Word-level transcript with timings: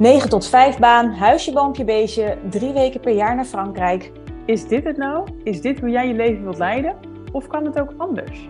9 0.00 0.28
tot 0.28 0.46
5 0.46 0.78
baan, 0.78 1.10
huisje, 1.10 1.52
boompje, 1.52 1.84
beestje, 1.84 2.38
drie 2.50 2.72
weken 2.72 3.00
per 3.00 3.12
jaar 3.12 3.34
naar 3.34 3.44
Frankrijk. 3.44 4.12
Is 4.46 4.68
dit 4.68 4.84
het 4.84 4.96
nou? 4.96 5.28
Is 5.44 5.60
dit 5.60 5.80
hoe 5.80 5.90
jij 5.90 6.08
je 6.08 6.14
leven 6.14 6.42
wilt 6.42 6.58
leiden? 6.58 6.98
Of 7.32 7.46
kan 7.46 7.64
het 7.64 7.80
ook 7.80 7.94
anders? 7.96 8.48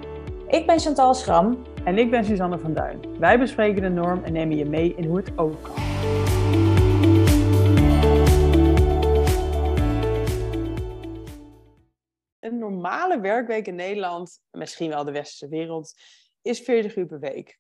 Ik 0.49 0.67
ben 0.67 0.79
Chantal 0.79 1.15
Schram. 1.15 1.63
En 1.85 1.99
ik 1.99 2.11
ben 2.11 2.25
Suzanne 2.25 2.59
van 2.59 2.75
Duin. 2.75 3.19
Wij 3.19 3.39
bespreken 3.39 3.83
de 3.83 3.89
norm 3.89 4.25
en 4.25 4.33
nemen 4.33 4.57
je 4.57 4.65
mee 4.65 4.95
in 4.95 5.05
hoe 5.05 5.17
het 5.17 5.39
ook 5.39 5.63
kan. 5.63 5.75
Een 12.41 12.59
normale 12.59 13.21
werkweek 13.21 13.67
in 13.67 13.75
Nederland, 13.75 14.41
misschien 14.51 14.89
wel 14.89 15.05
de 15.05 15.13
westerse 15.13 15.49
wereld, 15.49 15.95
is 16.43 16.61
40 16.61 16.97
uur 16.97 17.07
per 17.07 17.21
week. 17.21 17.59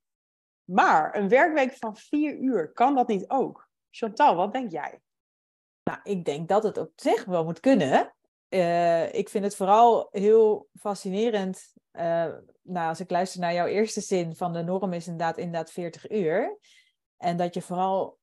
Maar 0.65 1.17
een 1.17 1.29
werkweek 1.29 1.73
van 1.73 1.97
4 1.97 2.39
uur, 2.39 2.73
kan 2.73 2.95
dat 2.95 3.09
niet 3.09 3.25
ook? 3.29 3.69
Chantal, 3.91 4.37
wat 4.37 4.53
denk 4.53 4.71
jij? 4.71 5.01
Nou, 5.85 5.99
ik 6.03 6.25
denk 6.25 6.49
dat 6.49 6.63
het 6.63 6.79
op 6.79 6.93
zich 6.97 7.25
wel 7.25 7.45
moet 7.45 7.61
kunnen. 7.61 8.15
Uh, 8.49 9.13
ik 9.15 9.29
vind 9.29 9.45
het 9.45 9.57
vooral 9.57 10.09
heel 10.11 10.69
fascinerend. 10.75 11.73
Uh, 11.93 12.29
nou, 12.63 12.89
als 12.89 13.01
ik 13.01 13.11
luister 13.11 13.41
naar 13.41 13.55
jouw 13.55 13.67
eerste 13.67 14.01
zin 14.01 14.37
van 14.37 14.53
de 14.53 14.63
norm 14.63 14.93
is 14.93 15.07
inderdaad, 15.07 15.39
inderdaad 15.39 15.71
40 15.71 16.11
uur. 16.11 16.59
En 17.17 17.37
dat 17.37 17.55
je 17.55 17.63
vooral 17.63 18.19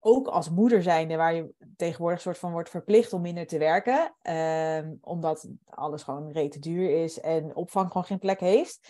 ook 0.00 0.26
als 0.26 0.50
moeder 0.50 0.82
zijnde, 0.82 1.16
waar 1.16 1.34
je 1.34 1.54
tegenwoordig 1.76 2.20
soort 2.20 2.38
van 2.38 2.52
wordt 2.52 2.70
verplicht 2.70 3.12
om 3.12 3.20
minder 3.20 3.46
te 3.46 3.58
werken, 3.58 4.14
uh, 4.22 4.90
omdat 5.00 5.48
alles 5.64 6.02
gewoon 6.02 6.32
rete 6.32 6.58
duur 6.58 7.02
is 7.02 7.20
en 7.20 7.54
opvang 7.54 7.86
gewoon 7.86 8.04
geen 8.04 8.18
plek 8.18 8.40
heeft. 8.40 8.88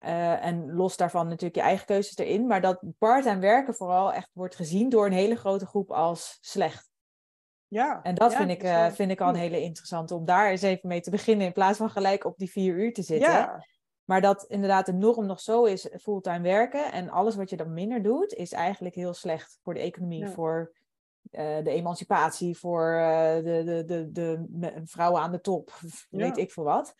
Uh, 0.00 0.44
en 0.44 0.72
los 0.72 0.96
daarvan 0.96 1.24
natuurlijk 1.24 1.54
je 1.54 1.62
eigen 1.62 1.86
keuzes 1.86 2.16
erin. 2.16 2.46
Maar 2.46 2.60
dat 2.60 2.80
part-time 2.98 3.40
werken 3.40 3.74
vooral 3.74 4.12
echt 4.12 4.30
wordt 4.32 4.54
gezien 4.54 4.88
door 4.88 5.06
een 5.06 5.12
hele 5.12 5.36
grote 5.36 5.66
groep 5.66 5.90
als 5.90 6.38
slecht. 6.40 6.90
Ja. 7.66 8.02
En 8.02 8.14
dat 8.14 8.32
ja, 8.32 8.38
vind, 8.38 8.50
ik, 8.50 8.62
uh, 8.62 8.90
vind 8.90 9.10
ik 9.10 9.20
al 9.20 9.28
een 9.28 9.34
hele 9.34 9.60
interessante 9.60 10.14
om 10.14 10.24
daar 10.24 10.50
eens 10.50 10.62
even 10.62 10.88
mee 10.88 11.00
te 11.00 11.10
beginnen. 11.10 11.46
In 11.46 11.52
plaats 11.52 11.78
van 11.78 11.90
gelijk 11.90 12.24
op 12.24 12.38
die 12.38 12.50
vier 12.50 12.74
uur 12.74 12.92
te 12.92 13.02
zitten. 13.02 13.30
Ja. 13.30 13.64
Maar 14.04 14.20
dat 14.20 14.44
inderdaad 14.44 14.86
de 14.86 14.92
norm 14.92 15.26
nog 15.26 15.40
zo 15.40 15.64
is 15.64 15.88
fulltime 16.00 16.40
werken. 16.40 16.92
En 16.92 17.10
alles 17.10 17.36
wat 17.36 17.50
je 17.50 17.56
dan 17.56 17.72
minder 17.72 18.02
doet, 18.02 18.32
is 18.32 18.52
eigenlijk 18.52 18.94
heel 18.94 19.14
slecht 19.14 19.58
voor 19.62 19.74
de 19.74 19.80
economie. 19.80 20.24
Ja. 20.24 20.30
Voor 20.30 20.72
uh, 21.30 21.40
de 21.64 21.70
emancipatie, 21.70 22.58
voor 22.58 22.92
de, 23.44 23.62
de, 23.64 23.84
de, 24.12 24.46
de, 24.48 24.80
vrouwen 24.84 25.20
aan 25.20 25.32
de 25.32 25.40
top. 25.40 25.72
Weet 26.10 26.36
ik 26.36 26.52
veel 26.52 26.64
wat. 26.64 26.94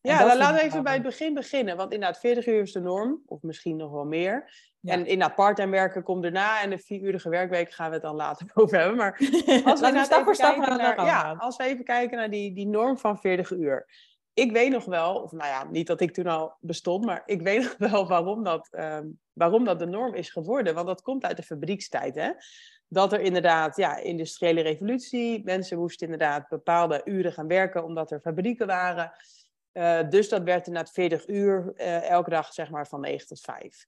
Ja, 0.00 0.18
dan 0.28 0.36
laten 0.36 0.56
we 0.56 0.62
even 0.62 0.82
bij 0.82 0.92
het 0.92 1.02
begin 1.02 1.34
beginnen. 1.34 1.76
Want 1.76 1.92
inderdaad, 1.92 2.20
40 2.20 2.46
uur 2.46 2.60
is 2.60 2.72
de 2.72 2.80
norm, 2.80 3.22
of 3.26 3.42
misschien 3.42 3.76
nog 3.76 3.90
wel 3.90 4.04
meer. 4.04 4.50
Ja. 4.80 4.92
En 4.92 5.06
inderdaad, 5.06 5.36
parttime 5.36 5.70
werken 5.70 6.02
komt 6.02 6.24
erna 6.24 6.62
en 6.62 6.70
de 6.70 6.78
vierurige 6.78 7.28
werkweek 7.28 7.72
gaan 7.72 7.88
we 7.88 7.94
het 7.94 8.02
dan 8.02 8.14
later 8.14 8.50
over 8.54 8.78
hebben. 8.78 8.96
Maar 8.96 9.12
als 9.64 9.80
we, 9.80 9.92
we 9.92 10.04
stap 10.04 10.24
voor 10.24 10.34
stap 10.34 10.56
naar, 10.56 10.76
naar 10.76 11.04
ja, 11.04 11.36
als 11.38 11.56
we 11.56 11.64
even 11.64 11.84
kijken 11.84 12.16
naar 12.16 12.30
die, 12.30 12.54
die 12.54 12.66
norm 12.66 12.98
van 12.98 13.18
40 13.18 13.50
uur. 13.50 13.86
Ik 14.32 14.52
weet 14.52 14.70
nog 14.70 14.84
wel, 14.84 15.14
of 15.14 15.32
nou 15.32 15.48
ja, 15.48 15.64
niet 15.70 15.86
dat 15.86 16.00
ik 16.00 16.12
toen 16.12 16.26
al 16.26 16.56
bestond, 16.60 17.04
maar 17.04 17.22
ik 17.26 17.42
weet 17.42 17.62
nog 17.78 17.90
wel 17.90 18.08
waarom 18.08 18.44
dat, 18.44 18.68
um, 18.70 19.18
waarom 19.32 19.64
dat 19.64 19.78
de 19.78 19.86
norm 19.86 20.14
is 20.14 20.30
geworden. 20.30 20.74
Want 20.74 20.86
dat 20.86 21.02
komt 21.02 21.24
uit 21.24 21.36
de 21.36 21.42
fabriekstijd, 21.42 22.14
hè. 22.14 22.30
Dat 22.88 23.12
er 23.12 23.20
inderdaad, 23.20 23.76
ja, 23.76 23.96
industriële 23.96 24.60
revolutie, 24.60 25.44
mensen 25.44 25.78
moesten 25.78 26.06
inderdaad 26.06 26.48
bepaalde 26.48 27.00
uren 27.04 27.32
gaan 27.32 27.46
werken 27.46 27.84
omdat 27.84 28.10
er 28.10 28.20
fabrieken 28.20 28.66
waren. 28.66 29.12
Uh, 29.78 30.08
dus 30.08 30.28
dat 30.28 30.42
werd 30.42 30.66
inderdaad 30.66 30.92
40 30.92 31.28
uur 31.28 31.72
uh, 31.76 32.10
elke 32.10 32.30
dag, 32.30 32.52
zeg 32.52 32.70
maar, 32.70 32.86
van 32.86 33.00
9 33.00 33.26
tot 33.26 33.40
5. 33.40 33.86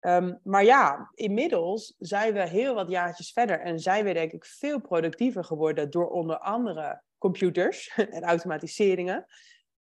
Um, 0.00 0.40
maar 0.42 0.64
ja, 0.64 1.10
inmiddels 1.14 1.94
zijn 1.98 2.32
we 2.32 2.48
heel 2.48 2.74
wat 2.74 2.88
jaartjes 2.88 3.32
verder 3.32 3.60
en 3.60 3.78
zijn 3.78 4.04
we 4.04 4.12
denk 4.12 4.32
ik 4.32 4.44
veel 4.44 4.80
productiever 4.80 5.44
geworden 5.44 5.90
door 5.90 6.08
onder 6.08 6.38
andere 6.38 7.02
computers 7.18 7.92
en 8.10 8.22
automatiseringen. 8.22 9.26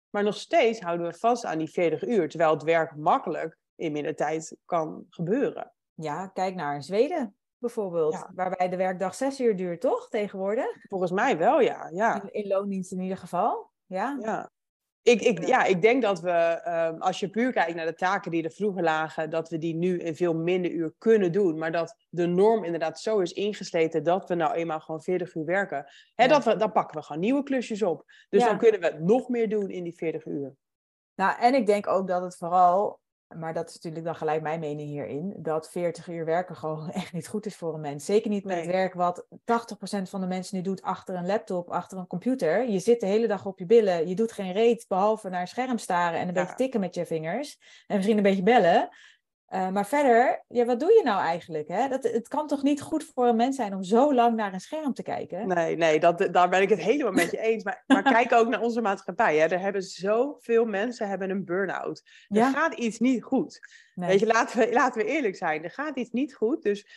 Maar 0.10 0.24
nog 0.24 0.36
steeds 0.36 0.80
houden 0.80 1.08
we 1.08 1.14
vast 1.14 1.46
aan 1.46 1.58
die 1.58 1.70
40 1.70 2.08
uur, 2.08 2.30
terwijl 2.30 2.52
het 2.52 2.64
werk 2.64 2.96
makkelijk 2.96 3.58
in 3.76 3.92
minder 3.92 4.16
tijd 4.16 4.58
kan 4.66 5.06
gebeuren. 5.10 5.74
Ja, 5.94 6.28
kijk 6.28 6.56
naar 6.56 6.84
Zweden 6.84 7.36
bijvoorbeeld, 7.58 8.14
ja. 8.14 8.32
waarbij 8.36 8.70
de 8.70 8.78
werkdag 8.78 9.16
6 9.16 9.40
uur 9.40 9.56
duurt, 9.56 9.82
toch, 9.82 10.10
tegenwoordig? 10.10 10.86
Volgens 10.90 11.12
mij 11.12 11.38
wel, 11.38 11.62
ja. 11.62 11.90
ja. 11.92 12.22
In, 12.22 12.32
in 12.32 12.48
loondienst 12.48 12.92
in 12.92 13.00
ieder 13.00 13.18
geval, 13.18 13.72
ja. 13.86 14.18
ja. 14.22 14.52
Ik, 15.04 15.22
ik, 15.22 15.46
ja, 15.46 15.64
ik 15.64 15.82
denk 15.82 16.02
dat 16.02 16.22
we, 16.22 16.62
um, 16.68 17.02
als 17.02 17.20
je 17.20 17.30
puur 17.30 17.52
kijkt 17.52 17.76
naar 17.76 17.86
de 17.86 17.94
taken 17.94 18.32
die 18.32 18.44
er 18.44 18.52
vroeger 18.52 18.84
lagen, 18.84 19.30
dat 19.30 19.50
we 19.50 19.58
die 19.58 19.76
nu 19.76 20.00
in 20.00 20.16
veel 20.16 20.36
minder 20.36 20.72
uur 20.72 20.94
kunnen 20.98 21.32
doen. 21.32 21.58
Maar 21.58 21.72
dat 21.72 21.96
de 22.10 22.26
norm 22.26 22.64
inderdaad 22.64 23.00
zo 23.00 23.20
is 23.20 23.34
ingesleten 23.34 24.04
dat 24.04 24.28
we 24.28 24.36
nou 24.36 24.54
eenmaal 24.54 24.80
gewoon 24.80 25.02
40 25.02 25.36
uur 25.36 25.46
werken. 25.46 25.86
Hè, 26.16 26.24
ja. 26.24 26.30
dat 26.30 26.44
we, 26.44 26.56
dan 26.56 26.72
pakken 26.72 26.98
we 27.00 27.06
gewoon 27.06 27.22
nieuwe 27.22 27.44
klusjes 27.44 27.82
op. 27.82 28.04
Dus 28.30 28.42
ja. 28.42 28.48
dan 28.48 28.58
kunnen 28.58 28.82
we 28.82 28.98
nog 29.00 29.30
meer 29.30 29.50
doen 29.50 29.70
in 29.70 29.84
die 29.84 29.96
40 29.96 30.26
uur. 30.26 30.56
Nou, 31.16 31.40
en 31.40 31.54
ik 31.54 31.66
denk 31.66 31.88
ook 31.88 32.08
dat 32.08 32.22
het 32.22 32.38
vooral, 32.38 33.00
maar 33.36 33.54
dat 33.54 33.70
is 33.70 33.74
natuurlijk 33.74 34.06
dan 34.06 34.16
gelijk 34.16 34.42
mijn 34.42 34.60
mening 34.60 34.90
hierin, 34.90 35.34
dat 35.38 35.70
40 35.70 36.08
uur 36.08 36.26
werken 36.26 36.56
gewoon 36.56 36.92
echt 37.02 37.14
niet 37.14 37.28
goed 37.28 37.46
is 37.46 37.56
voor 37.56 37.74
een 37.74 37.82
mens. 37.82 38.06
Zeker 38.06 38.30
niet 38.30 38.44
met 38.44 38.56
nee. 38.56 38.66
het 38.66 38.76
werk 38.76 38.94
wat 38.94 39.26
80% 39.30 39.36
van 40.04 40.22
de 40.22 40.28
mensen 40.28 40.56
nu 40.56 40.62
doet 40.62 40.82
achter 40.82 41.16
een 41.16 41.26
laptop, 41.26 41.70
achter 41.70 41.98
een 41.98 42.08
computer. 42.08 42.70
Je 42.70 42.80
zit 42.80 43.00
de 43.00 43.06
hele 43.06 43.28
dag 43.28 43.46
op 43.46 43.60
je 43.60 43.66
billen, 43.66 44.08
je 44.08 44.16
doet 44.16 44.32
geen 44.32 44.52
reet 44.52 44.86
behalve 44.88 45.30
naar 45.30 45.42
een 45.42 45.48
scherm 45.48 45.78
staren 45.78 46.20
en 46.20 46.28
een 46.28 46.34
ja. 46.34 46.42
beetje 46.42 46.56
tikken 46.56 46.80
met 46.80 46.96
je 46.96 47.06
vingers. 47.06 47.60
En 47.88 47.96
misschien 47.96 48.18
een 48.18 48.24
beetje 48.24 48.44
bellen. 48.44 48.90
Uh, 49.54 49.70
maar 49.70 49.88
verder, 49.88 50.44
ja, 50.48 50.66
wat 50.66 50.80
doe 50.80 50.92
je 50.92 51.02
nou 51.04 51.22
eigenlijk? 51.22 51.68
Hè? 51.68 51.88
Dat, 51.88 52.04
het 52.04 52.28
kan 52.28 52.48
toch 52.48 52.64
niet 52.64 52.82
goed 52.82 53.12
voor 53.14 53.28
een 53.28 53.36
mens 53.36 53.56
zijn 53.56 53.74
om 53.74 53.84
zo 53.84 54.14
lang 54.14 54.36
naar 54.36 54.54
een 54.54 54.60
scherm 54.60 54.94
te 54.94 55.04
kijken? 55.04 55.48
Nee, 55.48 55.76
nee 55.76 56.00
dat, 56.00 56.28
daar 56.32 56.50
ben 56.50 56.62
ik 56.62 56.70
het 56.70 56.80
helemaal 56.80 57.12
met 57.12 57.32
je 57.32 57.40
eens. 57.40 57.64
Maar, 57.64 57.84
maar 57.88 58.04
kijk 58.04 58.32
ook 58.32 58.48
naar 58.48 58.62
onze 58.62 58.82
maatschappij. 58.82 59.38
Hè? 59.38 59.46
Er 59.48 59.60
hebben 59.60 59.82
zoveel 59.82 60.66
mensen 60.66 61.08
hebben 61.08 61.30
een 61.30 61.46
burn-out. 61.46 62.04
Er 62.28 62.38
ja? 62.38 62.52
gaat 62.52 62.74
iets 62.74 63.00
niet 63.00 63.24
goed. 63.24 63.60
Nee. 63.96 64.10
Weet 64.10 64.20
je, 64.20 64.26
laten 64.26 64.60
we, 64.60 64.74
laten 64.74 65.02
we 65.02 65.08
eerlijk 65.08 65.36
zijn. 65.36 65.64
Er 65.64 65.72
gaat 65.72 65.98
iets 65.98 66.12
niet 66.12 66.36
goed. 66.36 66.64
Dus 66.64 66.88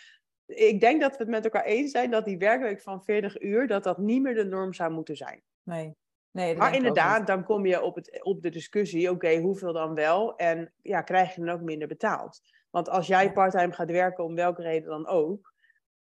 ik 0.46 0.80
denk 0.80 1.00
dat 1.00 1.10
we 1.10 1.18
het 1.18 1.28
met 1.28 1.44
elkaar 1.44 1.64
eens 1.64 1.90
zijn 1.90 2.10
dat 2.10 2.24
die 2.24 2.38
werkweek 2.38 2.80
van 2.80 3.04
40 3.04 3.42
uur, 3.42 3.66
dat 3.66 3.84
dat 3.84 3.98
niet 3.98 4.22
meer 4.22 4.34
de 4.34 4.44
norm 4.44 4.72
zou 4.72 4.92
moeten 4.92 5.16
zijn. 5.16 5.42
Nee. 5.62 5.94
Nee, 6.36 6.56
maar 6.56 6.74
inderdaad, 6.74 7.26
dan 7.26 7.44
kom 7.44 7.66
je 7.66 7.82
op, 7.82 7.94
het, 7.94 8.24
op 8.24 8.42
de 8.42 8.50
discussie, 8.50 9.10
oké, 9.10 9.14
okay, 9.14 9.40
hoeveel 9.40 9.72
dan 9.72 9.94
wel? 9.94 10.36
En 10.36 10.72
ja, 10.82 11.02
krijg 11.02 11.34
je 11.34 11.44
dan 11.44 11.54
ook 11.54 11.60
minder 11.60 11.88
betaald? 11.88 12.40
Want 12.70 12.88
als 12.88 13.06
jij 13.06 13.32
parttime 13.32 13.72
gaat 13.72 13.90
werken, 13.90 14.24
om 14.24 14.34
welke 14.34 14.62
reden 14.62 14.88
dan 14.88 15.06
ook, 15.06 15.54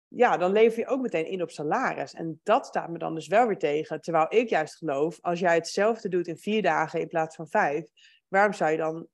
ja, 0.08 0.36
dan 0.36 0.52
lever 0.52 0.78
je 0.78 0.86
ook 0.86 1.00
meteen 1.00 1.26
in 1.26 1.42
op 1.42 1.50
salaris. 1.50 2.14
En 2.14 2.40
dat 2.42 2.66
staat 2.66 2.88
me 2.88 2.98
dan 2.98 3.14
dus 3.14 3.28
wel 3.28 3.46
weer 3.46 3.58
tegen. 3.58 4.00
Terwijl 4.00 4.26
ik 4.28 4.48
juist 4.48 4.76
geloof, 4.76 5.18
als 5.20 5.40
jij 5.40 5.54
hetzelfde 5.54 6.08
doet 6.08 6.28
in 6.28 6.36
vier 6.36 6.62
dagen 6.62 7.00
in 7.00 7.08
plaats 7.08 7.36
van 7.36 7.48
vijf, 7.48 7.90
waarom 8.28 8.52
zou 8.52 8.70
je 8.70 8.76
dan 8.76 9.06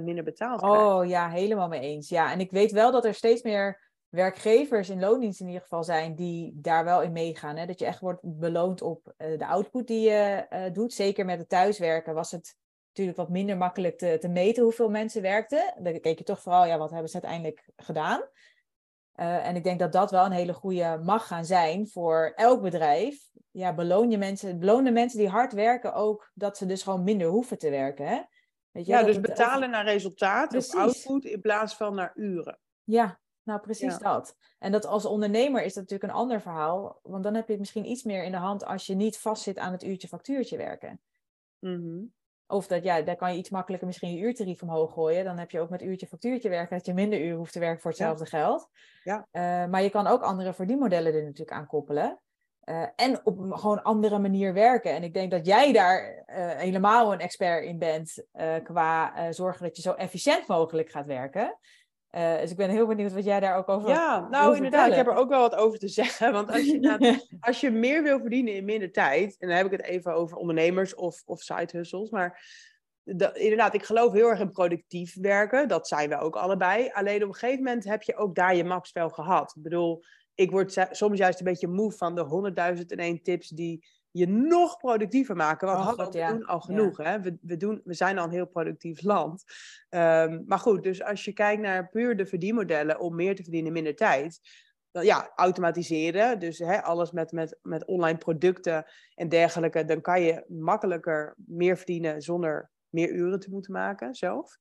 20% 0.00 0.02
minder 0.02 0.24
betaald 0.24 0.60
krijgen? 0.60 0.86
Oh 0.86 1.06
ja, 1.06 1.28
helemaal 1.28 1.68
mee 1.68 1.80
eens. 1.80 2.08
Ja, 2.08 2.32
en 2.32 2.40
ik 2.40 2.50
weet 2.50 2.72
wel 2.72 2.92
dat 2.92 3.04
er 3.04 3.14
steeds 3.14 3.42
meer 3.42 3.87
werkgevers 4.08 4.88
in 4.88 5.00
loondienst 5.00 5.40
in 5.40 5.46
ieder 5.46 5.62
geval 5.62 5.84
zijn 5.84 6.14
die 6.14 6.52
daar 6.54 6.84
wel 6.84 7.02
in 7.02 7.12
meegaan. 7.12 7.56
Hè? 7.56 7.66
Dat 7.66 7.78
je 7.78 7.84
echt 7.84 8.00
wordt 8.00 8.20
beloond 8.22 8.82
op 8.82 9.14
uh, 9.18 9.38
de 9.38 9.46
output 9.46 9.86
die 9.86 10.10
je 10.10 10.46
uh, 10.50 10.72
doet. 10.72 10.92
Zeker 10.92 11.24
met 11.24 11.38
het 11.38 11.48
thuiswerken 11.48 12.14
was 12.14 12.30
het 12.30 12.56
natuurlijk 12.88 13.16
wat 13.16 13.28
minder 13.28 13.56
makkelijk 13.56 13.98
te, 13.98 14.16
te, 14.20 14.28
meten 14.28 14.62
hoeveel 14.62 14.90
mensen 14.90 15.22
werkten. 15.22 15.74
Dan 15.78 16.00
keek 16.00 16.18
je 16.18 16.24
toch 16.24 16.40
vooral, 16.40 16.66
ja, 16.66 16.78
wat 16.78 16.90
hebben 16.90 17.08
ze 17.08 17.14
uiteindelijk 17.22 17.70
gedaan? 17.76 18.20
Uh, 19.20 19.46
en 19.46 19.56
ik 19.56 19.64
denk 19.64 19.78
dat 19.78 19.92
dat 19.92 20.10
wel 20.10 20.24
een 20.24 20.32
hele 20.32 20.52
goede 20.52 21.00
mag 21.02 21.26
gaan 21.26 21.44
zijn 21.44 21.88
voor 21.88 22.32
elk 22.34 22.62
bedrijf. 22.62 23.30
Ja, 23.50 23.74
beloon 23.74 24.10
je 24.10 24.18
mensen, 24.18 24.58
beloon 24.58 24.84
de 24.84 24.90
mensen 24.90 25.18
die 25.18 25.28
hard 25.28 25.52
werken 25.52 25.94
ook 25.94 26.30
dat 26.34 26.56
ze 26.56 26.66
dus 26.66 26.82
gewoon 26.82 27.04
minder 27.04 27.26
hoeven 27.26 27.58
te 27.58 27.70
werken. 27.70 28.06
Hè? 28.06 28.20
Weet 28.70 28.86
je, 28.86 28.92
ja, 28.92 29.02
dus 29.02 29.20
betalen 29.20 29.70
naar 29.70 29.84
resultaat 29.84 30.54
of 30.54 30.74
output 30.74 31.24
in 31.24 31.40
plaats 31.40 31.74
van 31.74 31.94
naar 31.94 32.12
uren. 32.14 32.58
Ja, 32.84 33.20
nou, 33.48 33.60
precies 33.60 33.92
ja. 33.92 33.98
dat. 33.98 34.36
En 34.58 34.72
dat 34.72 34.86
als 34.86 35.04
ondernemer 35.04 35.62
is 35.62 35.74
dat 35.74 35.82
natuurlijk 35.82 36.12
een 36.12 36.18
ander 36.18 36.40
verhaal. 36.40 37.00
Want 37.02 37.24
dan 37.24 37.34
heb 37.34 37.44
je 37.44 37.50
het 37.50 37.60
misschien 37.60 37.90
iets 37.90 38.02
meer 38.02 38.24
in 38.24 38.30
de 38.30 38.36
hand 38.36 38.64
als 38.64 38.86
je 38.86 38.94
niet 38.94 39.18
vastzit 39.18 39.58
aan 39.58 39.72
het 39.72 39.84
uurtje 39.84 40.08
factuurtje 40.08 40.56
werken. 40.56 41.00
Mm 41.58 41.74
-hmm. 41.74 42.12
Of 42.46 42.66
dat, 42.66 42.84
ja, 42.84 43.02
daar 43.02 43.16
kan 43.16 43.32
je 43.32 43.38
iets 43.38 43.50
makkelijker 43.50 43.86
misschien 43.86 44.14
je 44.14 44.20
uurtarief 44.20 44.62
omhoog 44.62 44.92
gooien. 44.92 45.24
Dan 45.24 45.38
heb 45.38 45.50
je 45.50 45.60
ook 45.60 45.70
met 45.70 45.82
uurtje 45.82 46.06
factuurtje 46.06 46.48
werken 46.48 46.76
dat 46.76 46.86
je 46.86 46.94
minder 46.94 47.20
uren 47.20 47.36
hoeft 47.36 47.52
te 47.52 47.58
werken 47.58 47.80
voor 47.80 47.90
hetzelfde 47.90 48.26
ja. 48.30 48.38
geld. 48.38 48.68
Ja. 49.02 49.16
Uh, 49.32 49.70
maar 49.70 49.82
je 49.82 49.90
kan 49.90 50.06
ook 50.06 50.22
andere 50.22 50.52
verdienmodellen 50.52 51.14
er 51.14 51.22
natuurlijk 51.22 51.56
aan 51.58 51.66
koppelen. 51.66 52.20
Uh, 52.64 52.86
en 52.96 53.26
op 53.26 53.38
een 53.38 53.58
gewoon 53.58 53.82
andere 53.82 54.18
manier 54.18 54.52
werken. 54.52 54.92
En 54.92 55.02
ik 55.02 55.14
denk 55.14 55.30
dat 55.30 55.46
jij 55.46 55.72
daar 55.72 56.24
uh, 56.26 56.50
helemaal 56.50 57.12
een 57.12 57.20
expert 57.20 57.64
in 57.64 57.78
bent 57.78 58.24
qua 58.62 59.32
zorgen 59.32 59.62
dat 59.62 59.76
je 59.76 59.82
zo 59.82 59.92
efficiënt 59.92 60.46
mogelijk 60.46 60.90
gaat 60.90 61.06
werken. 61.06 61.58
Uh, 62.10 62.38
dus 62.40 62.50
ik 62.50 62.56
ben 62.56 62.70
heel 62.70 62.86
benieuwd 62.86 63.12
wat 63.12 63.24
jij 63.24 63.40
daar 63.40 63.56
ook 63.56 63.68
over 63.68 63.88
Ja, 63.88 64.28
nou 64.30 64.56
inderdaad, 64.56 64.88
ik 64.88 64.94
heb 64.94 65.06
er 65.06 65.14
ook 65.14 65.28
wel 65.28 65.40
wat 65.40 65.54
over 65.54 65.78
te 65.78 65.88
zeggen. 66.00 66.32
Want 66.32 66.50
als 66.50 66.64
je, 66.64 67.26
als 67.40 67.60
je 67.60 67.70
meer 67.70 68.02
wil 68.02 68.20
verdienen 68.20 68.54
in 68.54 68.64
minder 68.64 68.92
tijd, 68.92 69.36
en 69.38 69.48
dan 69.48 69.56
heb 69.56 69.66
ik 69.66 69.72
het 69.72 69.82
even 69.82 70.14
over 70.14 70.36
ondernemers 70.36 70.94
of, 70.94 71.22
of 71.26 71.42
side 71.42 71.68
hustles, 71.72 72.10
maar 72.10 72.40
de, 73.02 73.32
inderdaad, 73.34 73.74
ik 73.74 73.84
geloof 73.84 74.12
heel 74.12 74.28
erg 74.28 74.40
in 74.40 74.50
productief 74.50 75.16
werken. 75.20 75.68
Dat 75.68 75.88
zijn 75.88 76.08
we 76.08 76.18
ook 76.18 76.36
allebei. 76.36 76.90
Alleen 76.92 77.22
op 77.22 77.28
een 77.28 77.34
gegeven 77.34 77.64
moment 77.64 77.84
heb 77.84 78.02
je 78.02 78.16
ook 78.16 78.34
daar 78.34 78.56
je 78.56 78.64
max 78.64 78.92
wel 78.92 79.08
gehad. 79.08 79.54
Ik 79.56 79.62
bedoel, 79.62 80.04
ik 80.34 80.50
word 80.50 80.86
soms 80.90 81.18
juist 81.18 81.38
een 81.38 81.44
beetje 81.44 81.68
moe 81.68 81.92
van 81.92 82.14
de 82.14 82.52
100.001 83.16 83.22
tips 83.22 83.48
die 83.48 83.86
je 84.10 84.26
nog 84.26 84.76
productiever 84.76 85.36
maken. 85.36 85.66
Want 85.68 85.98
oh, 85.98 86.06
we 86.06 86.26
doen 86.26 86.44
al 86.44 86.60
genoeg. 86.60 86.96
Hè? 86.96 87.20
We, 87.20 87.38
we, 87.40 87.56
doen, 87.56 87.80
we 87.84 87.94
zijn 87.94 88.18
al 88.18 88.24
een 88.24 88.30
heel 88.30 88.46
productief 88.46 89.02
land. 89.02 89.44
Ehm, 89.88 90.42
maar 90.46 90.58
goed, 90.58 90.82
dus 90.82 91.02
als 91.02 91.24
je 91.24 91.32
kijkt 91.32 91.62
naar 91.62 91.88
puur 91.88 92.16
de 92.16 92.26
verdienmodellen 92.26 93.00
om 93.00 93.14
meer 93.14 93.34
te 93.34 93.42
verdienen 93.42 93.68
in 93.68 93.74
minder 93.74 93.94
tijd. 93.94 94.40
Dan, 94.90 95.04
ja, 95.04 95.32
automatiseren. 95.34 96.38
Dus 96.38 96.58
hè, 96.58 96.82
alles 96.82 97.10
met, 97.10 97.32
met, 97.32 97.58
met 97.62 97.86
online 97.86 98.18
producten 98.18 98.84
en 99.14 99.28
dergelijke. 99.28 99.84
Dan 99.84 100.00
kan 100.00 100.22
je 100.22 100.44
makkelijker 100.48 101.34
meer 101.36 101.76
verdienen 101.76 102.22
zonder 102.22 102.70
meer 102.88 103.10
uren 103.10 103.40
te 103.40 103.50
moeten 103.50 103.72
maken 103.72 104.14
zelf. 104.14 104.58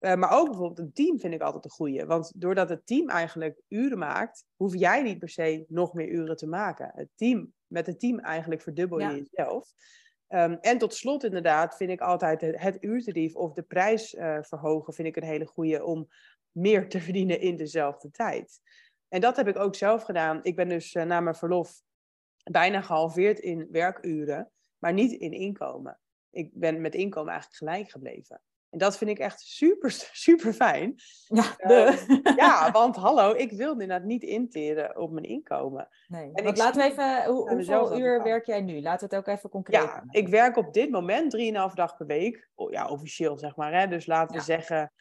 Uh, 0.00 0.14
maar 0.14 0.30
ook 0.30 0.46
bijvoorbeeld 0.46 0.78
een 0.78 0.92
team 0.92 1.18
vind 1.18 1.34
ik 1.34 1.40
altijd 1.40 1.64
een 1.64 1.70
goede. 1.70 2.06
Want 2.06 2.32
doordat 2.36 2.68
het 2.68 2.86
team 2.86 3.08
eigenlijk 3.08 3.60
uren 3.68 3.98
maakt, 3.98 4.44
hoef 4.56 4.74
jij 4.74 5.02
niet 5.02 5.18
per 5.18 5.28
se 5.28 5.64
nog 5.68 5.94
meer 5.94 6.08
uren 6.08 6.36
te 6.36 6.46
maken. 6.46 6.92
Het 6.94 7.08
team, 7.14 7.52
met 7.68 7.86
het 7.86 8.00
team 8.00 8.18
eigenlijk 8.18 8.62
verdubbel 8.62 9.00
je 9.00 9.26
jezelf. 9.30 9.72
Um, 10.28 10.58
en 10.60 10.78
tot 10.78 10.94
slot 10.94 11.24
inderdaad 11.24 11.76
vind 11.76 11.90
ik 11.90 12.00
altijd 12.00 12.40
het, 12.40 12.60
het 12.60 12.76
uurtarief 12.80 13.34
of 13.34 13.52
de 13.52 13.62
prijs 13.62 14.14
uh, 14.14 14.38
verhogen 14.40 14.94
vind 14.94 15.08
ik 15.08 15.16
een 15.16 15.28
hele 15.28 15.46
goede 15.46 15.84
om 15.84 16.08
meer 16.50 16.88
te 16.88 17.00
verdienen 17.06 17.40
in 17.40 17.56
dezelfde 17.56 18.10
tijd. 18.10 18.60
En 19.08 19.20
dat 19.20 19.36
heb 19.36 19.48
ik 19.48 19.58
ook 19.58 19.74
zelf 19.74 20.02
gedaan. 20.02 20.40
Ik 20.42 20.56
ben 20.56 20.68
dus 20.68 20.94
uh, 20.94 21.02
na 21.02 21.20
mijn 21.20 21.34
verlof 21.34 21.82
bijna 22.42 22.80
gehalveerd 22.80 23.38
in 23.38 23.68
werkuren, 23.70 24.50
maar 24.78 24.92
niet 24.92 25.12
in 25.12 25.32
inkomen. 25.32 25.98
Ik 26.30 26.50
ben 26.52 26.80
met 26.80 26.94
inkomen 26.94 27.32
eigenlijk 27.32 27.58
gelijk 27.62 27.90
gebleven. 27.90 28.42
En 28.70 28.78
dat 28.78 28.98
vind 28.98 29.10
ik 29.10 29.18
echt 29.18 29.40
super, 29.40 29.90
super 30.26 30.52
fijn. 30.52 30.94
Ja, 31.26 31.54
uh, 31.58 32.06
ja 32.42 32.70
want 32.70 32.96
hallo, 32.96 33.34
ik 33.34 33.52
wil 33.52 33.72
inderdaad 33.72 34.04
niet 34.04 34.22
interen 34.22 34.96
op 34.96 35.10
mijn 35.10 35.24
inkomen. 35.24 35.88
Nee, 36.08 36.30
en 36.32 36.56
laten 36.56 36.82
we 36.82 36.88
even, 36.90 37.24
hoe, 37.24 37.50
hoeveel 37.50 37.98
uur 37.98 38.22
werk 38.22 38.46
jij 38.46 38.60
nu? 38.60 38.80
Laten 38.80 39.08
we 39.08 39.16
het 39.16 39.26
ook 39.26 39.34
even 39.34 39.50
concreet 39.50 39.82
Ja, 39.82 40.04
ik 40.10 40.28
werk 40.28 40.56
op 40.56 40.72
dit 40.72 40.90
moment 40.90 41.36
3,5 41.70 41.74
dag 41.74 41.96
per 41.96 42.06
week. 42.06 42.50
Ja, 42.70 42.88
officieel 42.88 43.38
zeg 43.38 43.56
maar. 43.56 43.80
Hè? 43.80 43.86
Dus 43.86 44.06
laten 44.06 44.36
we 44.36 44.42
zeggen 44.42 44.92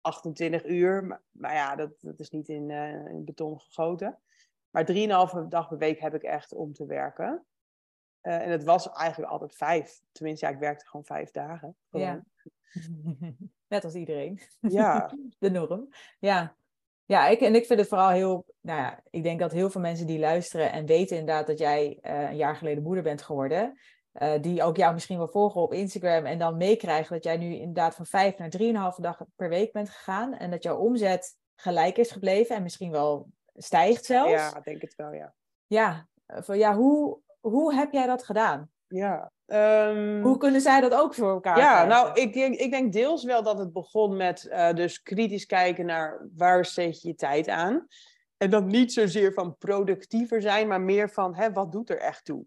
28 0.00 0.64
uur. 0.64 1.04
Maar, 1.04 1.22
maar 1.30 1.54
ja, 1.54 1.76
dat, 1.76 1.90
dat 2.00 2.20
is 2.20 2.30
niet 2.30 2.48
in, 2.48 2.70
uh, 2.70 3.06
in 3.06 3.24
beton 3.24 3.60
gegoten. 3.60 4.18
Maar 4.70 4.86
3,5 4.92 5.48
dag 5.48 5.68
per 5.68 5.78
week 5.78 6.00
heb 6.00 6.14
ik 6.14 6.22
echt 6.22 6.54
om 6.54 6.72
te 6.72 6.86
werken. 6.86 7.44
Uh, 8.24 8.42
en 8.42 8.50
het 8.50 8.64
was 8.64 8.90
eigenlijk 8.92 9.32
altijd 9.32 9.54
vijf. 9.54 10.00
Tenminste, 10.12 10.46
ja, 10.46 10.52
ik 10.52 10.58
werkte 10.58 10.86
gewoon 10.86 11.04
vijf 11.04 11.30
dagen. 11.30 11.76
Gewoon. 11.90 12.06
Ja. 12.06 12.24
Net 13.68 13.84
als 13.84 13.94
iedereen. 13.94 14.40
Ja. 14.60 15.14
De 15.38 15.50
norm. 15.50 15.88
Ja. 16.18 16.56
Ja, 17.06 17.26
ik, 17.26 17.40
en 17.40 17.54
ik 17.54 17.66
vind 17.66 17.78
het 17.78 17.88
vooral 17.88 18.08
heel, 18.08 18.44
nou 18.60 18.80
ja, 18.80 19.00
ik 19.10 19.22
denk 19.22 19.40
dat 19.40 19.52
heel 19.52 19.70
veel 19.70 19.80
mensen 19.80 20.06
die 20.06 20.18
luisteren 20.18 20.72
en 20.72 20.86
weten 20.86 21.16
inderdaad 21.16 21.46
dat 21.46 21.58
jij 21.58 21.98
uh, 22.02 22.30
een 22.30 22.36
jaar 22.36 22.56
geleden 22.56 22.82
moeder 22.82 23.02
bent 23.02 23.22
geworden, 23.22 23.78
uh, 24.12 24.32
die 24.40 24.62
ook 24.62 24.76
jou 24.76 24.94
misschien 24.94 25.18
wel 25.18 25.28
volgen 25.28 25.60
op 25.60 25.72
Instagram 25.72 26.24
en 26.24 26.38
dan 26.38 26.56
meekrijgen 26.56 27.14
dat 27.14 27.24
jij 27.24 27.36
nu 27.36 27.54
inderdaad 27.54 27.94
van 27.94 28.06
vijf 28.06 28.38
naar 28.38 28.50
drieënhalve 28.50 29.00
dag 29.00 29.22
per 29.36 29.48
week 29.48 29.72
bent 29.72 29.90
gegaan 29.90 30.34
en 30.34 30.50
dat 30.50 30.62
jouw 30.62 30.76
omzet 30.76 31.36
gelijk 31.54 31.96
is 31.96 32.10
gebleven 32.10 32.56
en 32.56 32.62
misschien 32.62 32.90
wel 32.90 33.28
stijgt 33.54 34.04
zelfs. 34.04 34.30
Ja, 34.30 34.60
denk 34.60 34.80
het 34.80 34.94
wel, 34.94 35.12
ja. 35.12 35.34
Ja, 35.66 36.08
van, 36.26 36.58
ja 36.58 36.74
hoe, 36.74 37.20
hoe 37.50 37.74
heb 37.74 37.92
jij 37.92 38.06
dat 38.06 38.24
gedaan? 38.24 38.68
Ja, 38.86 39.32
Um, 39.46 40.22
Hoe 40.22 40.38
kunnen 40.38 40.60
zij 40.60 40.80
dat 40.80 40.94
ook 40.94 41.14
voor 41.14 41.30
elkaar 41.30 41.58
Ja, 41.58 41.68
krijgen? 41.70 41.88
nou, 41.88 42.20
ik 42.20 42.32
denk, 42.32 42.54
ik 42.54 42.70
denk 42.70 42.92
deels 42.92 43.24
wel 43.24 43.42
dat 43.42 43.58
het 43.58 43.72
begon 43.72 44.16
met 44.16 44.46
uh, 44.50 44.72
dus 44.72 45.02
kritisch 45.02 45.46
kijken 45.46 45.86
naar 45.86 46.28
waar 46.36 46.64
zet 46.64 47.02
je 47.02 47.08
je 47.08 47.14
tijd 47.14 47.48
aan. 47.48 47.86
En 48.36 48.50
dan 48.50 48.66
niet 48.66 48.92
zozeer 48.92 49.32
van 49.32 49.56
productiever 49.58 50.42
zijn, 50.42 50.68
maar 50.68 50.80
meer 50.80 51.10
van 51.10 51.34
hè, 51.34 51.52
wat 51.52 51.72
doet 51.72 51.90
er 51.90 51.98
echt 51.98 52.24
toe. 52.24 52.44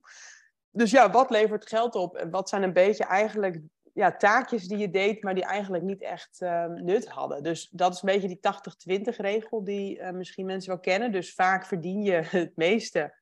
Dus 0.69 0.91
ja, 0.91 1.11
wat 1.11 1.29
levert 1.29 1.67
geld 1.67 1.95
op? 1.95 2.15
En 2.15 2.29
wat 2.29 2.49
zijn 2.49 2.63
een 2.63 2.73
beetje 2.73 3.03
eigenlijk 3.03 3.59
ja, 3.97 4.15
taakjes 4.15 4.67
die 4.67 4.77
je 4.77 4.89
deed, 4.89 5.23
maar 5.23 5.35
die 5.35 5.43
eigenlijk 5.43 5.83
niet 5.83 6.01
echt 6.01 6.41
uh, 6.41 6.65
nut 6.65 7.07
hadden. 7.07 7.43
Dus 7.43 7.69
dat 7.69 7.93
is 7.93 8.01
een 8.01 8.09
beetje 8.09 8.27
die 8.27 8.99
80-20 8.99 9.15
regel 9.15 9.63
die 9.63 9.97
uh, 9.97 10.09
misschien 10.11 10.45
mensen 10.45 10.69
wel 10.69 10.79
kennen. 10.79 11.11
Dus 11.11 11.33
vaak 11.33 11.65
verdien 11.65 12.03
je 12.03 12.13
het 12.41 12.55
meeste. 12.55 13.13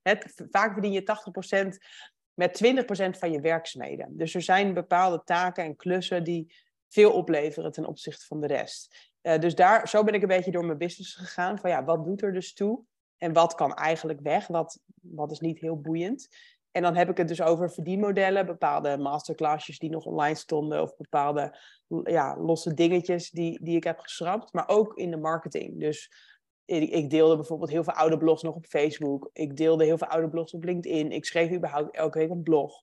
Vaak 0.50 0.74
verdien 0.74 0.92
je 0.92 1.02
80% 1.74 1.78
met 2.34 2.64
20% 2.64 3.20
van 3.20 3.32
je 3.32 3.42
werkzaamheden. 3.42 4.18
Dus 4.18 4.36
er 4.36 4.42
zijn 4.42 4.74
bepaalde 4.74 5.22
taken 5.24 5.64
en 5.64 5.76
klussen 5.76 6.24
die 6.24 6.54
veel 6.90 7.12
opleveren 7.12 7.72
ten 7.72 7.86
opzichte 7.86 8.26
van 8.26 8.42
de 8.42 8.48
rest. 8.48 9.12
Uh, 9.22 9.40
dus 9.40 9.56
daar, 9.56 9.88
zo 9.88 10.04
ben 10.04 10.14
ik 10.14 10.22
een 10.22 10.28
beetje 10.28 10.52
door 10.52 10.66
mijn 10.66 10.78
business 10.78 11.16
gegaan. 11.16 11.60
Van 11.60 11.70
ja, 11.70 11.84
wat 11.84 12.06
doet 12.06 12.22
er 12.22 12.34
dus 12.34 12.54
toe? 12.54 12.84
En 13.18 13.34
wat 13.34 13.56
kan 13.56 13.74
eigenlijk 13.74 14.20
weg? 14.20 14.48
Wat, 14.48 14.80
wat 15.02 15.32
is 15.32 15.40
niet 15.40 15.60
heel 15.60 15.82
boeiend? 15.82 16.28
En 16.76 16.82
dan 16.82 16.96
heb 16.96 17.10
ik 17.10 17.18
het 17.18 17.28
dus 17.28 17.42
over 17.42 17.72
verdienmodellen, 17.72 18.46
bepaalde 18.46 18.98
masterclassjes 18.98 19.80
die 19.80 19.90
nog 19.90 20.06
online 20.06 20.36
stonden, 20.36 20.82
of 20.82 20.96
bepaalde 20.98 21.58
ja, 22.04 22.38
losse 22.38 22.74
dingetjes 22.74 23.30
die, 23.30 23.64
die 23.64 23.76
ik 23.76 23.84
heb 23.84 24.00
geschrapt, 24.00 24.54
maar 24.54 24.68
ook 24.68 24.98
in 24.98 25.12
de 25.12 25.18
marketing. 25.18 25.80
Dus 25.80 26.12
ik 26.66 27.10
deelde 27.10 27.36
bijvoorbeeld 27.36 27.70
heel 27.70 27.84
veel 27.84 27.94
oude 27.94 28.18
blogs 28.18 28.42
nog 28.42 28.56
op 28.56 28.66
Facebook. 28.66 29.30
Ik 29.34 29.58
deelde 29.58 29.86
heel 29.86 29.98
veel 29.98 30.08
oude 30.08 30.30
blogs 30.30 30.54
op 30.54 30.64
LinkedIn. 30.64 31.12
Ik 31.12 31.26
schreef 31.26 31.52
überhaupt 31.52 31.96
elke 31.96 32.18
week 32.18 32.30
een 32.30 32.44
blog. 32.44 32.82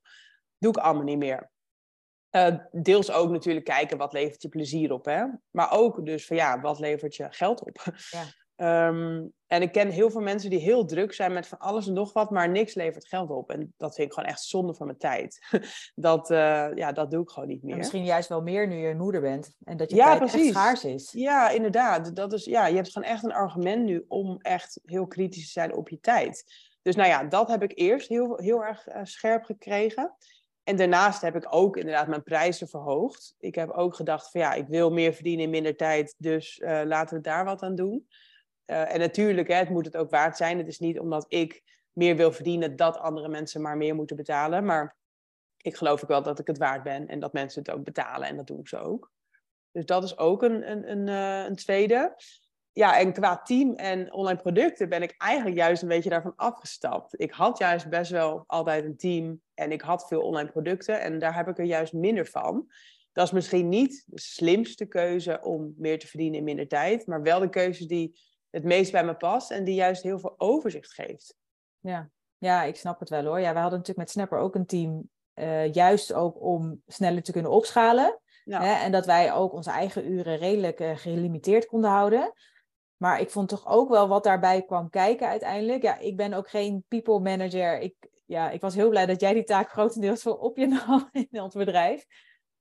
Doe 0.58 0.70
ik 0.70 0.82
allemaal 0.82 1.04
niet 1.04 1.18
meer. 1.18 1.50
Uh, 2.30 2.56
deels 2.70 3.10
ook 3.10 3.30
natuurlijk 3.30 3.64
kijken 3.64 3.98
wat 3.98 4.12
levert 4.12 4.42
je 4.42 4.48
plezier 4.48 4.92
op. 4.92 5.04
Hè? 5.04 5.24
Maar 5.50 5.72
ook 5.72 6.06
dus 6.06 6.26
van 6.26 6.36
ja, 6.36 6.60
wat 6.60 6.78
levert 6.78 7.16
je 7.16 7.26
geld 7.30 7.60
op? 7.60 7.78
Ja. 8.10 8.24
Ehm, 8.56 9.26
en 9.46 9.62
ik 9.62 9.72
ken 9.72 9.88
heel 9.88 10.10
veel 10.10 10.20
mensen 10.20 10.50
die 10.50 10.58
heel 10.58 10.84
druk 10.84 11.12
zijn 11.12 11.32
met 11.32 11.46
van 11.46 11.58
alles 11.58 11.86
en 11.86 11.92
nog 11.92 12.12
wat, 12.12 12.30
maar 12.30 12.48
niks 12.48 12.74
levert 12.74 13.06
geld 13.06 13.30
op. 13.30 13.50
En 13.50 13.74
dat 13.76 13.94
vind 13.94 14.06
ik 14.08 14.14
gewoon 14.14 14.28
echt 14.28 14.42
zonde 14.42 14.74
van 14.74 14.86
mijn 14.86 14.98
tijd. 14.98 15.38
dat, 15.94 16.30
uh, 16.30 16.68
ja, 16.74 16.92
dat 16.92 17.10
doe 17.10 17.22
ik 17.22 17.30
gewoon 17.30 17.48
niet 17.48 17.62
meer. 17.62 17.72
En 17.72 17.78
misschien 17.78 18.04
juist 18.04 18.28
wel 18.28 18.42
meer 18.42 18.68
nu 18.68 18.76
je 18.76 18.94
moeder 18.94 19.20
bent. 19.20 19.56
En 19.64 19.76
dat 19.76 19.90
je 19.90 19.96
ja, 19.96 20.06
tijd 20.06 20.18
precies. 20.18 20.40
echt 20.40 20.50
schaars 20.50 20.84
is. 20.84 21.12
Ja, 21.12 21.50
inderdaad. 21.50 22.16
Dat 22.16 22.32
is, 22.32 22.44
ja, 22.44 22.66
je 22.66 22.74
hebt 22.74 22.92
gewoon 22.92 23.08
echt 23.08 23.24
een 23.24 23.32
argument 23.32 23.84
nu 23.84 24.04
om 24.08 24.38
echt 24.40 24.80
heel 24.84 25.06
kritisch 25.06 25.44
te 25.44 25.50
zijn 25.50 25.74
op 25.74 25.88
je 25.88 26.00
tijd. 26.00 26.44
Dus 26.82 26.96
nou 26.96 27.08
ja, 27.08 27.24
dat 27.24 27.48
heb 27.48 27.62
ik 27.62 27.72
eerst 27.74 28.08
heel, 28.08 28.36
heel 28.36 28.64
erg 28.64 28.88
uh, 28.88 29.00
scherp 29.02 29.44
gekregen. 29.44 30.16
En 30.64 30.76
daarnaast 30.76 31.20
heb 31.20 31.36
ik 31.36 31.46
ook 31.54 31.76
inderdaad 31.76 32.08
mijn 32.08 32.22
prijzen 32.22 32.68
verhoogd. 32.68 33.34
Ik 33.38 33.54
heb 33.54 33.70
ook 33.70 33.94
gedacht 33.94 34.30
van 34.30 34.40
ja, 34.40 34.52
ik 34.52 34.66
wil 34.66 34.90
meer 34.90 35.12
verdienen 35.12 35.44
in 35.44 35.50
minder 35.50 35.76
tijd, 35.76 36.14
dus 36.18 36.58
uh, 36.58 36.80
laten 36.84 37.16
we 37.16 37.22
daar 37.22 37.44
wat 37.44 37.62
aan 37.62 37.74
doen. 37.74 38.06
Uh, 38.72 38.94
en 38.94 38.98
natuurlijk, 38.98 39.48
hè, 39.48 39.54
het 39.54 39.68
moet 39.68 39.84
het 39.84 39.96
ook 39.96 40.10
waard 40.10 40.36
zijn. 40.36 40.58
Het 40.58 40.68
is 40.68 40.78
niet 40.78 40.98
omdat 40.98 41.24
ik 41.28 41.62
meer 41.92 42.16
wil 42.16 42.32
verdienen 42.32 42.76
dat 42.76 42.98
andere 42.98 43.28
mensen 43.28 43.62
maar 43.62 43.76
meer 43.76 43.94
moeten 43.94 44.16
betalen. 44.16 44.64
Maar 44.64 44.96
ik 45.56 45.76
geloof 45.76 46.02
ook 46.02 46.08
wel 46.08 46.22
dat 46.22 46.38
ik 46.38 46.46
het 46.46 46.58
waard 46.58 46.82
ben 46.82 47.08
en 47.08 47.20
dat 47.20 47.32
mensen 47.32 47.62
het 47.62 47.70
ook 47.70 47.84
betalen. 47.84 48.28
En 48.28 48.36
dat 48.36 48.46
doe 48.46 48.58
ik 48.58 48.68
zo 48.68 48.76
ook. 48.76 49.10
Dus 49.70 49.86
dat 49.86 50.04
is 50.04 50.18
ook 50.18 50.42
een, 50.42 50.70
een, 50.70 50.90
een, 50.90 51.06
uh, 51.06 51.44
een 51.48 51.56
tweede. 51.56 52.16
Ja, 52.72 52.98
en 52.98 53.12
qua 53.12 53.42
team 53.42 53.74
en 53.74 54.12
online 54.12 54.40
producten 54.40 54.88
ben 54.88 55.02
ik 55.02 55.14
eigenlijk 55.18 55.56
juist 55.56 55.82
een 55.82 55.88
beetje 55.88 56.10
daarvan 56.10 56.36
afgestapt. 56.36 57.20
Ik 57.20 57.32
had 57.32 57.58
juist 57.58 57.88
best 57.88 58.10
wel 58.10 58.44
altijd 58.46 58.84
een 58.84 58.96
team 58.96 59.40
en 59.54 59.72
ik 59.72 59.80
had 59.80 60.06
veel 60.06 60.22
online 60.22 60.50
producten 60.50 61.00
en 61.00 61.18
daar 61.18 61.34
heb 61.34 61.48
ik 61.48 61.58
er 61.58 61.64
juist 61.64 61.92
minder 61.92 62.26
van. 62.26 62.66
Dat 63.12 63.26
is 63.26 63.32
misschien 63.32 63.68
niet 63.68 64.04
de 64.06 64.20
slimste 64.20 64.86
keuze 64.86 65.40
om 65.42 65.74
meer 65.76 65.98
te 65.98 66.06
verdienen 66.06 66.38
in 66.38 66.44
minder 66.44 66.68
tijd, 66.68 67.06
maar 67.06 67.22
wel 67.22 67.40
de 67.40 67.48
keuze 67.48 67.86
die 67.86 68.20
het 68.52 68.64
meest 68.64 68.92
bij 68.92 69.04
me 69.04 69.14
past 69.14 69.50
en 69.50 69.64
die 69.64 69.74
juist 69.74 70.02
heel 70.02 70.18
veel 70.18 70.34
overzicht 70.36 70.92
geeft. 70.92 71.36
Ja, 71.80 72.10
ja 72.38 72.62
ik 72.62 72.76
snap 72.76 73.00
het 73.00 73.08
wel 73.08 73.24
hoor. 73.24 73.40
Ja, 73.40 73.52
we 73.52 73.58
hadden 73.58 73.78
natuurlijk 73.78 74.06
met 74.06 74.10
Snapper 74.10 74.38
ook 74.38 74.54
een 74.54 74.66
team, 74.66 75.08
uh, 75.34 75.72
juist 75.72 76.12
ook 76.12 76.40
om 76.40 76.82
sneller 76.86 77.22
te 77.22 77.32
kunnen 77.32 77.50
opschalen. 77.50 78.20
Ja. 78.44 78.62
Hè, 78.62 78.72
en 78.84 78.92
dat 78.92 79.06
wij 79.06 79.32
ook 79.32 79.52
onze 79.52 79.70
eigen 79.70 80.12
uren 80.12 80.36
redelijk 80.36 80.80
uh, 80.80 80.96
gelimiteerd 80.96 81.66
konden 81.66 81.90
houden. 81.90 82.32
Maar 82.96 83.20
ik 83.20 83.30
vond 83.30 83.48
toch 83.48 83.66
ook 83.66 83.88
wel 83.88 84.08
wat 84.08 84.24
daarbij 84.24 84.62
kwam 84.62 84.90
kijken 84.90 85.28
uiteindelijk. 85.28 85.82
Ja, 85.82 85.98
ik 85.98 86.16
ben 86.16 86.32
ook 86.32 86.48
geen 86.48 86.84
people 86.88 87.20
manager. 87.20 87.78
Ik, 87.78 87.94
ja, 88.26 88.50
ik 88.50 88.60
was 88.60 88.74
heel 88.74 88.88
blij 88.88 89.06
dat 89.06 89.20
jij 89.20 89.32
die 89.32 89.44
taak 89.44 89.70
grotendeels 89.70 90.22
voor 90.22 90.38
op 90.38 90.56
je 90.56 90.66
nam 90.66 91.08
in 91.30 91.42
ons 91.42 91.54
bedrijf. 91.54 92.06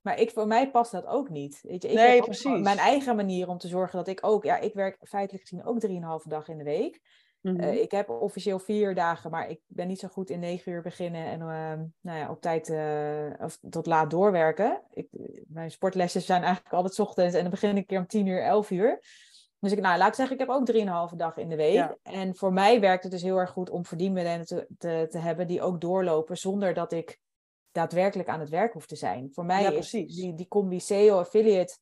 Maar 0.01 0.19
ik, 0.19 0.31
voor 0.31 0.47
mij 0.47 0.71
past 0.71 0.91
dat 0.91 1.05
ook 1.05 1.29
niet. 1.29 1.59
Weet 1.61 1.81
je, 1.81 1.89
ik 1.89 1.95
nee, 1.95 2.15
heb 2.15 2.25
precies. 2.25 2.61
mijn 2.61 2.77
eigen 2.77 3.15
manier 3.15 3.47
om 3.47 3.57
te 3.57 3.67
zorgen 3.67 3.97
dat 3.97 4.07
ik 4.07 4.25
ook... 4.25 4.43
Ja, 4.43 4.57
ik 4.57 4.73
werk 4.73 4.97
feitelijk 5.01 5.47
gezien 5.47 5.65
ook 5.65 5.79
drieënhalve 5.79 6.29
dag 6.29 6.47
in 6.47 6.57
de 6.57 6.63
week. 6.63 6.99
Mm 7.41 7.55
-hmm. 7.55 7.63
uh, 7.63 7.81
ik 7.81 7.91
heb 7.91 8.09
officieel 8.09 8.59
vier 8.59 8.95
dagen, 8.95 9.31
maar 9.31 9.49
ik 9.49 9.59
ben 9.67 9.87
niet 9.87 9.99
zo 9.99 10.07
goed 10.07 10.29
in 10.29 10.39
negen 10.39 10.71
uur 10.71 10.81
beginnen 10.81 11.25
en 11.25 11.39
uh, 11.39 11.85
nou 12.01 12.19
ja, 12.19 12.29
op 12.29 12.41
tijd 12.41 12.69
uh, 12.69 13.45
of 13.45 13.57
tot 13.69 13.85
laat 13.85 14.09
doorwerken. 14.09 14.81
Ik, 14.93 15.07
mijn 15.47 15.71
sportlessen 15.71 16.21
zijn 16.21 16.43
eigenlijk 16.43 16.73
altijd 16.73 16.99
ochtends 16.99 17.35
en 17.35 17.41
dan 17.41 17.51
begin 17.51 17.69
ik 17.69 17.77
een 17.77 17.85
keer 17.85 17.99
om 17.99 18.07
tien 18.07 18.25
uur, 18.25 18.43
elf 18.43 18.71
uur. 18.71 18.99
Dus 19.59 19.71
ik, 19.71 19.79
nou, 19.79 19.97
laat 19.97 20.07
ik 20.07 20.13
zeggen, 20.13 20.35
ik 20.35 20.41
heb 20.41 20.49
ook 20.49 20.65
drieënhalve 20.65 21.15
dag 21.15 21.37
in 21.37 21.49
de 21.49 21.55
week. 21.55 21.73
Ja. 21.73 21.97
En 22.03 22.35
voor 22.35 22.53
mij 22.53 22.79
werkt 22.79 23.03
het 23.03 23.11
dus 23.11 23.21
heel 23.21 23.37
erg 23.37 23.49
goed 23.49 23.69
om 23.69 23.85
verdienmodellen 23.85 24.45
te, 24.45 24.67
te, 24.77 25.07
te 25.09 25.17
hebben 25.17 25.47
die 25.47 25.61
ook 25.61 25.81
doorlopen 25.81 26.37
zonder 26.37 26.73
dat 26.73 26.91
ik 26.91 27.19
daadwerkelijk 27.71 28.29
aan 28.29 28.39
het 28.39 28.49
werk 28.49 28.73
hoeft 28.73 28.87
te 28.87 28.95
zijn. 28.95 29.29
Voor 29.33 29.45
mij 29.45 29.61
ja, 29.61 29.71
is 29.71 29.89
die, 29.89 30.33
die 30.33 30.47
combi 30.47 30.79
SEO 30.79 31.19
affiliate, 31.19 31.77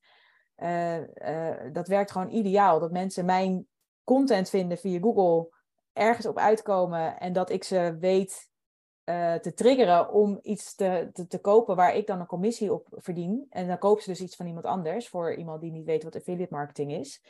uh, 0.56 0.98
uh, 0.98 1.72
dat 1.72 1.88
werkt 1.88 2.10
gewoon 2.10 2.30
ideaal. 2.30 2.80
Dat 2.80 2.92
mensen 2.92 3.24
mijn 3.24 3.66
content 4.04 4.48
vinden 4.50 4.78
via 4.78 5.00
Google 5.00 5.48
ergens 5.92 6.26
op 6.26 6.38
uitkomen 6.38 7.18
en 7.18 7.32
dat 7.32 7.50
ik 7.50 7.64
ze 7.64 7.96
weet 8.00 8.50
eh, 9.04 9.34
te 9.34 9.54
triggeren 9.54 10.12
om 10.12 10.38
iets 10.42 10.74
te, 10.74 11.10
te, 11.12 11.26
te, 11.26 11.38
kopen 11.38 11.76
waar 11.76 11.94
ik 11.94 12.06
dan 12.06 12.20
een 12.20 12.26
commissie 12.26 12.72
op 12.72 12.86
verdien. 12.90 13.46
En 13.50 13.66
dan 13.66 13.78
kopen 13.78 14.02
ze 14.02 14.10
dus 14.10 14.20
iets 14.20 14.36
van 14.36 14.46
iemand 14.46 14.64
anders 14.64 15.08
voor 15.08 15.34
iemand 15.34 15.60
die 15.60 15.72
niet 15.72 15.84
weet 15.84 16.02
wat 16.02 16.16
affiliate 16.16 16.54
marketing 16.54 16.92
is. 16.92 17.22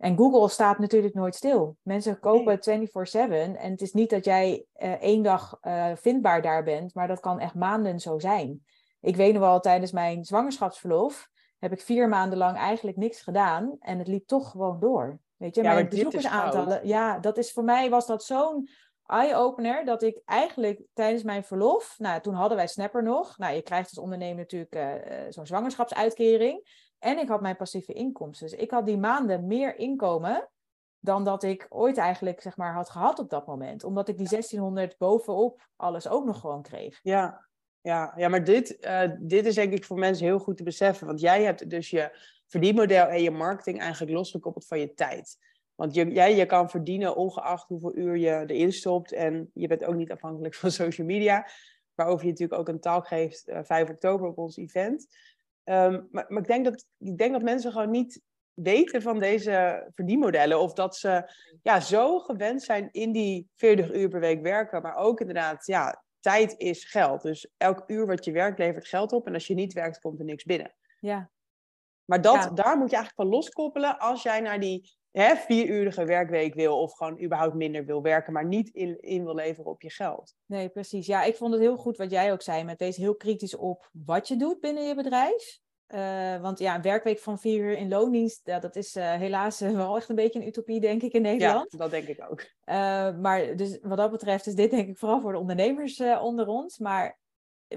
En 0.00 0.16
Google 0.16 0.48
staat 0.48 0.78
natuurlijk 0.78 1.14
nooit 1.14 1.34
stil. 1.34 1.76
Mensen 1.82 2.20
kopen 2.20 2.58
24/7 2.58 3.56
en 3.56 3.70
het 3.70 3.80
is 3.80 3.92
niet 3.92 4.10
dat 4.10 4.24
jij 4.24 4.64
uh, 4.76 4.92
één 4.92 5.22
dag 5.22 5.58
uh, 5.62 5.86
vindbaar 5.94 6.42
daar 6.42 6.62
bent, 6.62 6.94
maar 6.94 7.08
dat 7.08 7.20
kan 7.20 7.40
echt 7.40 7.54
maanden 7.54 8.00
zo 8.00 8.18
zijn. 8.18 8.64
Ik 9.00 9.16
weet 9.16 9.32
nog 9.32 9.42
wel, 9.42 9.60
tijdens 9.60 9.92
mijn 9.92 10.24
zwangerschapsverlof 10.24 11.28
heb 11.58 11.72
ik 11.72 11.80
vier 11.80 12.08
maanden 12.08 12.38
lang 12.38 12.56
eigenlijk 12.56 12.96
niks 12.96 13.20
gedaan 13.20 13.76
en 13.80 13.98
het 13.98 14.08
liep 14.08 14.26
toch 14.26 14.50
gewoon 14.50 14.80
door. 14.80 15.18
Weet 15.36 15.54
je, 15.54 15.62
ja, 15.62 15.74
mijn 15.74 15.88
bezoekersaantallen, 15.88 16.86
ja, 16.86 17.18
dat 17.18 17.38
is 17.38 17.52
voor 17.52 17.64
mij 17.64 17.90
was 17.90 18.06
dat 18.06 18.24
zo'n 18.24 18.68
eye-opener 19.06 19.84
dat 19.84 20.02
ik 20.02 20.20
eigenlijk 20.24 20.82
tijdens 20.92 21.22
mijn 21.22 21.44
verlof, 21.44 21.94
nou, 21.98 22.20
toen 22.20 22.34
hadden 22.34 22.56
wij 22.56 22.66
Snapper 22.66 23.02
nog. 23.02 23.38
Nou, 23.38 23.54
je 23.54 23.62
krijgt 23.62 23.88
als 23.88 23.98
ondernemer 23.98 24.36
natuurlijk 24.36 24.74
uh, 24.74 25.20
zo'n 25.28 25.46
zwangerschapsuitkering. 25.46 26.88
En 27.00 27.18
ik 27.18 27.28
had 27.28 27.40
mijn 27.40 27.56
passieve 27.56 27.92
inkomsten. 27.92 28.48
Dus 28.48 28.58
ik 28.58 28.70
had 28.70 28.86
die 28.86 28.98
maanden 28.98 29.46
meer 29.46 29.76
inkomen 29.76 30.48
dan 30.98 31.24
dat 31.24 31.42
ik 31.42 31.66
ooit 31.68 31.96
eigenlijk 31.96 32.40
zeg 32.40 32.56
maar 32.56 32.74
had 32.74 32.90
gehad 32.90 33.18
op 33.18 33.30
dat 33.30 33.46
moment. 33.46 33.84
Omdat 33.84 34.08
ik 34.08 34.18
die 34.18 34.28
1600 34.28 34.98
bovenop 34.98 35.68
alles 35.76 36.08
ook 36.08 36.24
nog 36.24 36.40
gewoon 36.40 36.62
kreeg. 36.62 37.00
Ja, 37.02 37.46
ja, 37.80 38.12
ja 38.16 38.28
maar 38.28 38.44
dit, 38.44 38.76
uh, 38.80 39.10
dit 39.18 39.46
is 39.46 39.54
denk 39.54 39.72
ik 39.72 39.84
voor 39.84 39.98
mensen 39.98 40.26
heel 40.26 40.38
goed 40.38 40.56
te 40.56 40.62
beseffen. 40.62 41.06
Want 41.06 41.20
jij 41.20 41.42
hebt 41.42 41.70
dus 41.70 41.90
je 41.90 42.18
verdienmodel 42.46 43.06
en 43.06 43.22
je 43.22 43.30
marketing 43.30 43.80
eigenlijk 43.80 44.12
losgekoppeld 44.12 44.66
van 44.66 44.80
je 44.80 44.94
tijd. 44.94 45.38
Want 45.74 45.94
je, 45.94 46.12
jij 46.12 46.36
je 46.36 46.46
kan 46.46 46.70
verdienen 46.70 47.16
ongeacht 47.16 47.68
hoeveel 47.68 47.96
uur 47.96 48.16
je 48.16 48.44
erin 48.46 48.72
stopt. 48.72 49.12
En 49.12 49.50
je 49.54 49.66
bent 49.66 49.84
ook 49.84 49.94
niet 49.94 50.12
afhankelijk 50.12 50.54
van 50.54 50.70
social 50.82 51.06
media. 51.06 51.48
Waarover 51.94 52.24
je 52.24 52.30
natuurlijk 52.30 52.60
ook 52.60 52.68
een 52.68 52.80
taal 52.80 53.02
geeft 53.02 53.48
uh, 53.48 53.58
5 53.62 53.90
oktober 53.90 54.28
op 54.28 54.38
ons 54.38 54.56
event. 54.56 55.06
Um, 55.70 56.08
maar, 56.10 56.24
maar 56.28 56.42
ik, 56.42 56.46
denk 56.46 56.64
dat, 56.64 56.86
ik 56.98 57.18
denk 57.18 57.32
dat 57.32 57.42
mensen 57.42 57.72
gewoon 57.72 57.90
niet 57.90 58.20
weten 58.54 59.02
van 59.02 59.18
deze 59.18 59.86
verdienmodellen. 59.94 60.60
Of 60.60 60.72
dat 60.72 60.96
ze 60.96 61.32
ja, 61.62 61.80
zo 61.80 62.18
gewend 62.18 62.62
zijn 62.62 62.88
in 62.92 63.12
die 63.12 63.48
40 63.56 63.92
uur 63.92 64.08
per 64.08 64.20
week 64.20 64.42
werken. 64.42 64.82
Maar 64.82 64.96
ook 64.96 65.20
inderdaad, 65.20 65.66
ja, 65.66 66.02
tijd 66.20 66.54
is 66.56 66.84
geld. 66.84 67.22
Dus 67.22 67.50
elk 67.56 67.84
uur 67.86 68.06
wat 68.06 68.24
je 68.24 68.32
werkt 68.32 68.58
levert 68.58 68.86
geld 68.86 69.12
op. 69.12 69.26
En 69.26 69.34
als 69.34 69.46
je 69.46 69.54
niet 69.54 69.72
werkt, 69.72 70.00
komt 70.00 70.18
er 70.18 70.24
niks 70.24 70.44
binnen. 70.44 70.74
Ja. 71.00 71.30
Maar 72.04 72.20
dat, 72.20 72.56
daar 72.56 72.76
moet 72.78 72.90
je 72.90 72.96
eigenlijk 72.96 73.14
van 73.14 73.38
loskoppelen 73.38 73.98
als 73.98 74.22
jij 74.22 74.40
naar 74.40 74.60
die 74.60 74.98
hè, 75.12 75.36
vieruurige 75.36 76.04
werkweek 76.04 76.54
wil. 76.54 76.80
Of 76.80 76.92
gewoon 76.92 77.22
überhaupt 77.22 77.54
minder 77.54 77.84
wil 77.84 78.02
werken, 78.02 78.32
maar 78.32 78.46
niet 78.46 78.68
in, 78.68 79.00
in 79.00 79.24
wil 79.24 79.34
leveren 79.34 79.70
op 79.70 79.82
je 79.82 79.90
geld. 79.90 80.34
Nee, 80.46 80.68
precies. 80.68 81.06
Ja, 81.06 81.22
ik 81.22 81.36
vond 81.36 81.52
het 81.52 81.62
heel 81.62 81.76
goed 81.76 81.96
wat 81.96 82.10
jij 82.10 82.32
ook 82.32 82.42
zei. 82.42 82.64
Met 82.64 82.78
wees 82.78 82.96
heel 82.96 83.16
kritisch 83.16 83.56
op 83.56 83.90
wat 83.92 84.28
je 84.28 84.36
doet 84.36 84.60
binnen 84.60 84.86
je 84.86 84.94
bedrijf. 84.94 85.60
Uh, 85.94 86.40
want 86.40 86.58
ja, 86.58 86.74
een 86.74 86.82
werkweek 86.82 87.18
van 87.18 87.38
vier 87.38 87.64
uur 87.64 87.76
in 87.76 87.88
loondienst, 87.88 88.40
ja, 88.44 88.58
dat 88.58 88.76
is 88.76 88.96
uh, 88.96 89.12
helaas 89.12 89.62
uh, 89.62 89.70
wel 89.70 89.96
echt 89.96 90.08
een 90.08 90.14
beetje 90.14 90.40
een 90.40 90.46
utopie, 90.46 90.80
denk 90.80 91.02
ik, 91.02 91.12
in 91.12 91.22
Nederland. 91.22 91.72
Ja, 91.72 91.78
dat 91.78 91.90
denk 91.90 92.06
ik 92.06 92.26
ook. 92.30 92.46
maar 93.20 93.56
dus 93.56 93.78
wat 93.82 93.96
dat 93.96 94.10
betreft 94.10 94.46
is 94.46 94.54
dit 94.54 94.70
denk 94.70 94.88
ik 94.88 94.98
vooral 94.98 95.20
voor 95.20 95.32
de 95.32 95.38
ondernemers 95.38 96.00
onder 96.00 96.46
ons. 96.46 96.78
Maar 96.78 97.19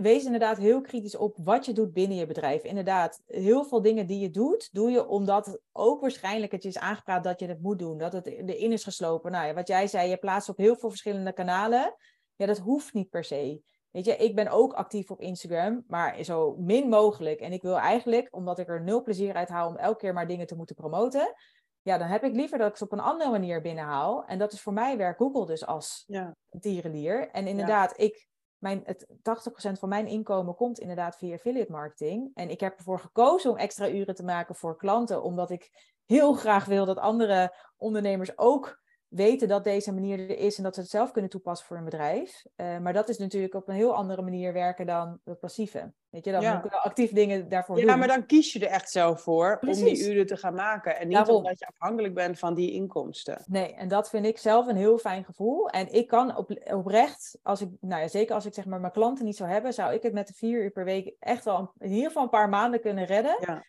wees 0.01 0.25
inderdaad 0.25 0.57
heel 0.57 0.81
kritisch 0.81 1.15
op 1.15 1.37
wat 1.43 1.65
je 1.65 1.73
doet 1.73 1.93
binnen 1.93 2.17
je 2.17 2.25
bedrijf. 2.25 2.63
Inderdaad, 2.63 3.21
heel 3.25 3.63
veel 3.63 3.81
dingen 3.81 4.07
die 4.07 4.19
je 4.19 4.29
doet, 4.29 4.69
doe 4.71 4.91
je 4.91 5.07
omdat 5.07 5.59
ook 5.71 6.01
waarschijnlijk 6.01 6.51
het 6.51 6.63
je 6.63 6.69
is 6.69 6.77
aangepraat 6.77 7.23
dat 7.23 7.39
je 7.39 7.47
het 7.47 7.61
moet 7.61 7.79
doen. 7.79 7.97
Dat 7.97 8.13
het 8.13 8.27
erin 8.27 8.71
is 8.71 8.83
geslopen. 8.83 9.31
Nou 9.31 9.47
ja, 9.47 9.53
wat 9.53 9.67
jij 9.67 9.87
zei, 9.87 10.09
je 10.09 10.17
plaatst 10.17 10.49
op 10.49 10.57
heel 10.57 10.75
veel 10.75 10.89
verschillende 10.89 11.33
kanalen. 11.33 11.95
Ja, 12.35 12.45
dat 12.45 12.57
hoeft 12.57 12.93
niet 12.93 13.09
per 13.09 13.23
se. 13.23 13.61
Weet 13.91 14.05
je, 14.05 14.15
ik 14.15 14.35
ben 14.35 14.47
ook 14.47 14.73
actief 14.73 15.11
op 15.11 15.21
Instagram, 15.21 15.83
maar 15.87 16.23
zo 16.23 16.55
min 16.57 16.89
mogelijk. 16.89 17.39
En 17.39 17.51
ik 17.51 17.61
wil 17.61 17.77
eigenlijk, 17.77 18.27
omdat 18.31 18.59
ik 18.59 18.67
er 18.67 18.83
nul 18.83 19.03
plezier 19.03 19.33
uit 19.33 19.49
haal 19.49 19.69
om 19.69 19.77
elke 19.77 19.97
keer 19.97 20.13
maar 20.13 20.27
dingen 20.27 20.47
te 20.47 20.55
moeten 20.55 20.75
promoten, 20.75 21.33
ja, 21.81 21.97
dan 21.97 22.07
heb 22.07 22.23
ik 22.23 22.33
liever 22.33 22.57
dat 22.57 22.69
ik 22.69 22.77
ze 22.77 22.83
op 22.83 22.91
een 22.91 22.99
andere 22.99 23.31
manier 23.31 23.61
binnenhaal. 23.61 24.25
En 24.25 24.37
dat 24.37 24.53
is 24.53 24.61
voor 24.61 24.73
mij 24.73 24.97
werk 24.97 25.17
Google 25.17 25.45
dus 25.45 25.65
als 25.65 26.03
ja. 26.07 26.35
tierenlier. 26.59 27.29
En 27.29 27.47
inderdaad, 27.47 27.99
ik 27.99 28.27
mijn, 28.63 28.81
het 28.85 29.07
80% 29.07 29.79
van 29.79 29.89
mijn 29.89 30.07
inkomen 30.07 30.55
komt 30.55 30.79
inderdaad 30.79 31.17
via 31.17 31.33
affiliate 31.33 31.71
marketing. 31.71 32.31
En 32.33 32.49
ik 32.49 32.59
heb 32.59 32.77
ervoor 32.77 32.99
gekozen 32.99 33.51
om 33.51 33.57
extra 33.57 33.89
uren 33.89 34.15
te 34.15 34.23
maken 34.23 34.55
voor 34.55 34.77
klanten, 34.77 35.23
omdat 35.23 35.49
ik 35.49 35.69
heel 36.05 36.33
graag 36.33 36.65
wil 36.65 36.85
dat 36.85 36.97
andere 36.97 37.55
ondernemers 37.77 38.37
ook 38.37 38.81
weten 39.13 39.47
dat 39.47 39.63
deze 39.63 39.93
manier 39.93 40.19
er 40.19 40.37
is 40.37 40.57
en 40.57 40.63
dat 40.63 40.75
ze 40.75 40.81
het 40.81 40.89
zelf 40.89 41.11
kunnen 41.11 41.29
toepassen 41.31 41.67
voor 41.67 41.77
een 41.77 41.83
bedrijf. 41.83 42.45
Uh, 42.55 42.77
maar 42.77 42.93
dat 42.93 43.09
is 43.09 43.17
natuurlijk 43.17 43.53
op 43.53 43.67
een 43.67 43.75
heel 43.75 43.95
andere 43.95 44.21
manier 44.21 44.53
werken 44.53 44.85
dan 44.85 45.19
het 45.23 45.39
passieve. 45.39 45.91
Weet 46.09 46.25
je, 46.25 46.31
dan 46.31 46.41
ja. 46.41 46.63
actief 46.83 47.11
dingen 47.11 47.49
daarvoor 47.49 47.75
ja, 47.75 47.81
doen. 47.81 47.91
Ja, 47.91 47.97
maar 47.97 48.07
dan 48.07 48.25
kies 48.25 48.53
je 48.53 48.59
er 48.59 48.71
echt 48.71 48.91
zelf 48.91 49.21
voor 49.21 49.59
Precies. 49.59 49.83
om 49.83 49.93
die 49.93 50.11
uren 50.11 50.25
te 50.25 50.37
gaan 50.37 50.53
maken. 50.53 50.99
En 50.99 51.07
niet 51.07 51.17
Daarom. 51.17 51.35
omdat 51.35 51.59
je 51.59 51.67
afhankelijk 51.67 52.13
bent 52.13 52.39
van 52.39 52.53
die 52.53 52.71
inkomsten. 52.71 53.43
Nee, 53.45 53.73
en 53.73 53.87
dat 53.87 54.09
vind 54.09 54.25
ik 54.25 54.37
zelf 54.37 54.67
een 54.67 54.75
heel 54.75 54.97
fijn 54.97 55.23
gevoel. 55.23 55.69
En 55.69 55.93
ik 55.93 56.07
kan 56.07 56.37
op, 56.37 56.61
oprecht, 56.63 57.39
als 57.43 57.61
ik, 57.61 57.69
nou 57.79 58.01
ja, 58.01 58.07
zeker 58.07 58.35
als 58.35 58.45
ik 58.45 58.53
zeg 58.53 58.65
maar 58.65 58.79
mijn 58.79 58.91
klanten 58.91 59.25
niet 59.25 59.35
zou 59.35 59.49
hebben, 59.49 59.73
zou 59.73 59.93
ik 59.93 60.03
het 60.03 60.13
met 60.13 60.27
de 60.27 60.33
vier 60.33 60.63
uur 60.63 60.71
per 60.71 60.85
week 60.85 61.15
echt 61.19 61.45
wel 61.45 61.71
in 61.79 61.91
ieder 61.91 62.07
geval 62.07 62.23
een 62.23 62.29
paar 62.29 62.49
maanden 62.49 62.81
kunnen 62.81 63.05
redden. 63.05 63.37
Ja. 63.39 63.63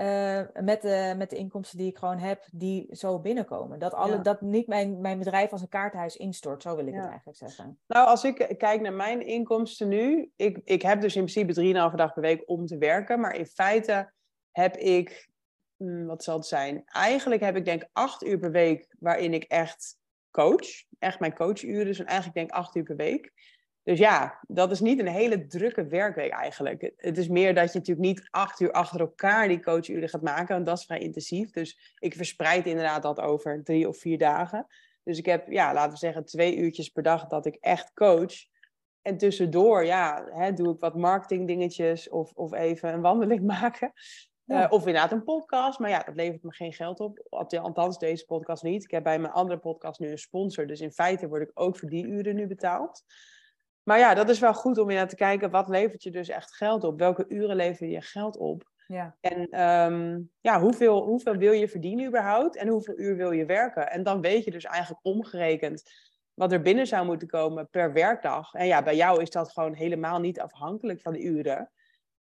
Uh, 0.00 0.40
met, 0.62 0.82
de, 0.82 1.14
met 1.16 1.30
de 1.30 1.36
inkomsten 1.36 1.78
die 1.78 1.88
ik 1.88 1.98
gewoon 1.98 2.18
heb, 2.18 2.44
die 2.52 2.86
zo 2.90 3.18
binnenkomen. 3.18 3.78
Dat, 3.78 3.94
alle, 3.94 4.12
ja. 4.12 4.22
dat 4.22 4.40
niet 4.40 4.66
mijn, 4.66 5.00
mijn 5.00 5.18
bedrijf 5.18 5.52
als 5.52 5.60
een 5.60 5.68
kaartenhuis 5.68 6.16
instort, 6.16 6.62
zo 6.62 6.76
wil 6.76 6.86
ik 6.86 6.92
ja. 6.92 7.00
het 7.00 7.08
eigenlijk 7.08 7.38
zeggen. 7.38 7.78
Nou, 7.86 8.08
als 8.08 8.24
ik 8.24 8.54
kijk 8.58 8.80
naar 8.80 8.92
mijn 8.92 9.26
inkomsten 9.26 9.88
nu, 9.88 10.32
ik, 10.36 10.60
ik 10.64 10.82
heb 10.82 11.00
dus 11.00 11.16
in 11.16 11.24
principe 11.24 11.90
3,5 11.90 11.94
dag 11.94 12.12
per 12.12 12.22
week 12.22 12.42
om 12.46 12.66
te 12.66 12.78
werken, 12.78 13.20
maar 13.20 13.34
in 13.34 13.46
feite 13.46 14.12
heb 14.50 14.76
ik, 14.76 15.28
hmm, 15.76 16.06
wat 16.06 16.24
zal 16.24 16.36
het 16.36 16.46
zijn? 16.46 16.82
Eigenlijk 16.84 17.40
heb 17.40 17.56
ik 17.56 17.64
denk 17.64 17.88
8 17.92 18.24
uur 18.24 18.38
per 18.38 18.50
week 18.50 18.94
waarin 18.98 19.34
ik 19.34 19.44
echt 19.44 19.96
coach, 20.30 20.84
echt 20.98 21.20
mijn 21.20 21.34
coachuren, 21.34 21.84
dus 21.84 21.98
eigenlijk 22.04 22.34
denk 22.34 22.50
8 22.50 22.74
uur 22.74 22.82
per 22.82 22.96
week. 22.96 23.32
Dus 23.88 23.98
ja, 23.98 24.38
dat 24.48 24.70
is 24.70 24.80
niet 24.80 24.98
een 24.98 25.06
hele 25.06 25.46
drukke 25.46 25.86
werkweek 25.86 26.32
eigenlijk. 26.32 26.92
Het 26.96 27.18
is 27.18 27.28
meer 27.28 27.54
dat 27.54 27.72
je 27.72 27.78
natuurlijk 27.78 28.06
niet 28.06 28.28
acht 28.30 28.60
uur 28.60 28.72
achter 28.72 29.00
elkaar 29.00 29.48
die 29.48 29.62
coachuren 29.62 30.08
gaat 30.08 30.22
maken, 30.22 30.54
want 30.54 30.66
dat 30.66 30.78
is 30.78 30.84
vrij 30.84 30.98
intensief. 30.98 31.50
Dus 31.50 31.94
ik 31.98 32.14
verspreid 32.14 32.66
inderdaad 32.66 33.02
dat 33.02 33.20
over 33.20 33.64
drie 33.64 33.88
of 33.88 33.96
vier 33.96 34.18
dagen. 34.18 34.66
Dus 35.04 35.18
ik 35.18 35.26
heb, 35.26 35.50
ja, 35.50 35.72
laten 35.72 35.92
we 35.92 35.98
zeggen, 35.98 36.24
twee 36.24 36.56
uurtjes 36.56 36.88
per 36.88 37.02
dag 37.02 37.26
dat 37.26 37.46
ik 37.46 37.54
echt 37.54 37.92
coach. 37.92 38.34
En 39.02 39.16
tussendoor, 39.16 39.84
ja, 39.84 40.28
hè, 40.30 40.52
doe 40.52 40.74
ik 40.74 40.80
wat 40.80 40.96
marketing 40.96 41.46
dingetjes 41.46 42.08
of, 42.08 42.32
of 42.32 42.52
even 42.52 42.92
een 42.92 43.00
wandeling 43.00 43.46
maken. 43.58 43.92
Ja. 44.44 44.64
Uh, 44.64 44.72
of 44.72 44.86
inderdaad 44.86 45.12
een 45.12 45.24
podcast, 45.24 45.78
maar 45.78 45.90
ja, 45.90 46.02
dat 46.02 46.14
levert 46.14 46.42
me 46.42 46.52
geen 46.52 46.72
geld 46.72 47.00
op. 47.00 47.26
Althans, 47.28 47.98
deze 47.98 48.24
podcast 48.24 48.62
niet. 48.62 48.84
Ik 48.84 48.90
heb 48.90 49.02
bij 49.02 49.18
mijn 49.18 49.32
andere 49.32 49.58
podcast 49.58 50.00
nu 50.00 50.10
een 50.10 50.18
sponsor, 50.18 50.66
dus 50.66 50.80
in 50.80 50.92
feite 50.92 51.28
word 51.28 51.42
ik 51.42 51.50
ook 51.54 51.76
voor 51.76 51.88
die 51.88 52.06
uren 52.06 52.34
nu 52.34 52.46
betaald. 52.46 53.04
Maar 53.88 53.98
ja, 53.98 54.14
dat 54.14 54.28
is 54.28 54.38
wel 54.38 54.54
goed 54.54 54.78
om 54.78 54.88
naar 54.88 55.08
te 55.08 55.16
kijken, 55.16 55.50
wat 55.50 55.68
levert 55.68 56.02
je 56.02 56.10
dus 56.10 56.28
echt 56.28 56.54
geld 56.54 56.84
op? 56.84 56.98
Welke 56.98 57.24
uren 57.28 57.56
lever 57.56 57.86
je 57.86 58.00
geld 58.00 58.36
op? 58.36 58.70
Ja. 58.86 59.16
En 59.20 59.60
um, 59.92 60.30
ja, 60.40 60.60
hoeveel, 60.60 61.04
hoeveel 61.04 61.36
wil 61.36 61.52
je 61.52 61.68
verdienen 61.68 62.06
überhaupt? 62.06 62.56
En 62.56 62.68
hoeveel 62.68 62.98
uur 62.98 63.16
wil 63.16 63.30
je 63.30 63.44
werken? 63.44 63.90
En 63.90 64.02
dan 64.02 64.20
weet 64.20 64.44
je 64.44 64.50
dus 64.50 64.64
eigenlijk 64.64 65.06
omgerekend 65.06 65.82
wat 66.34 66.52
er 66.52 66.62
binnen 66.62 66.86
zou 66.86 67.06
moeten 67.06 67.28
komen 67.28 67.68
per 67.70 67.92
werkdag. 67.92 68.54
En 68.54 68.66
ja, 68.66 68.82
bij 68.82 68.96
jou 68.96 69.22
is 69.22 69.30
dat 69.30 69.52
gewoon 69.52 69.74
helemaal 69.74 70.20
niet 70.20 70.40
afhankelijk 70.40 71.00
van 71.00 71.12
de 71.12 71.22
uren. 71.22 71.70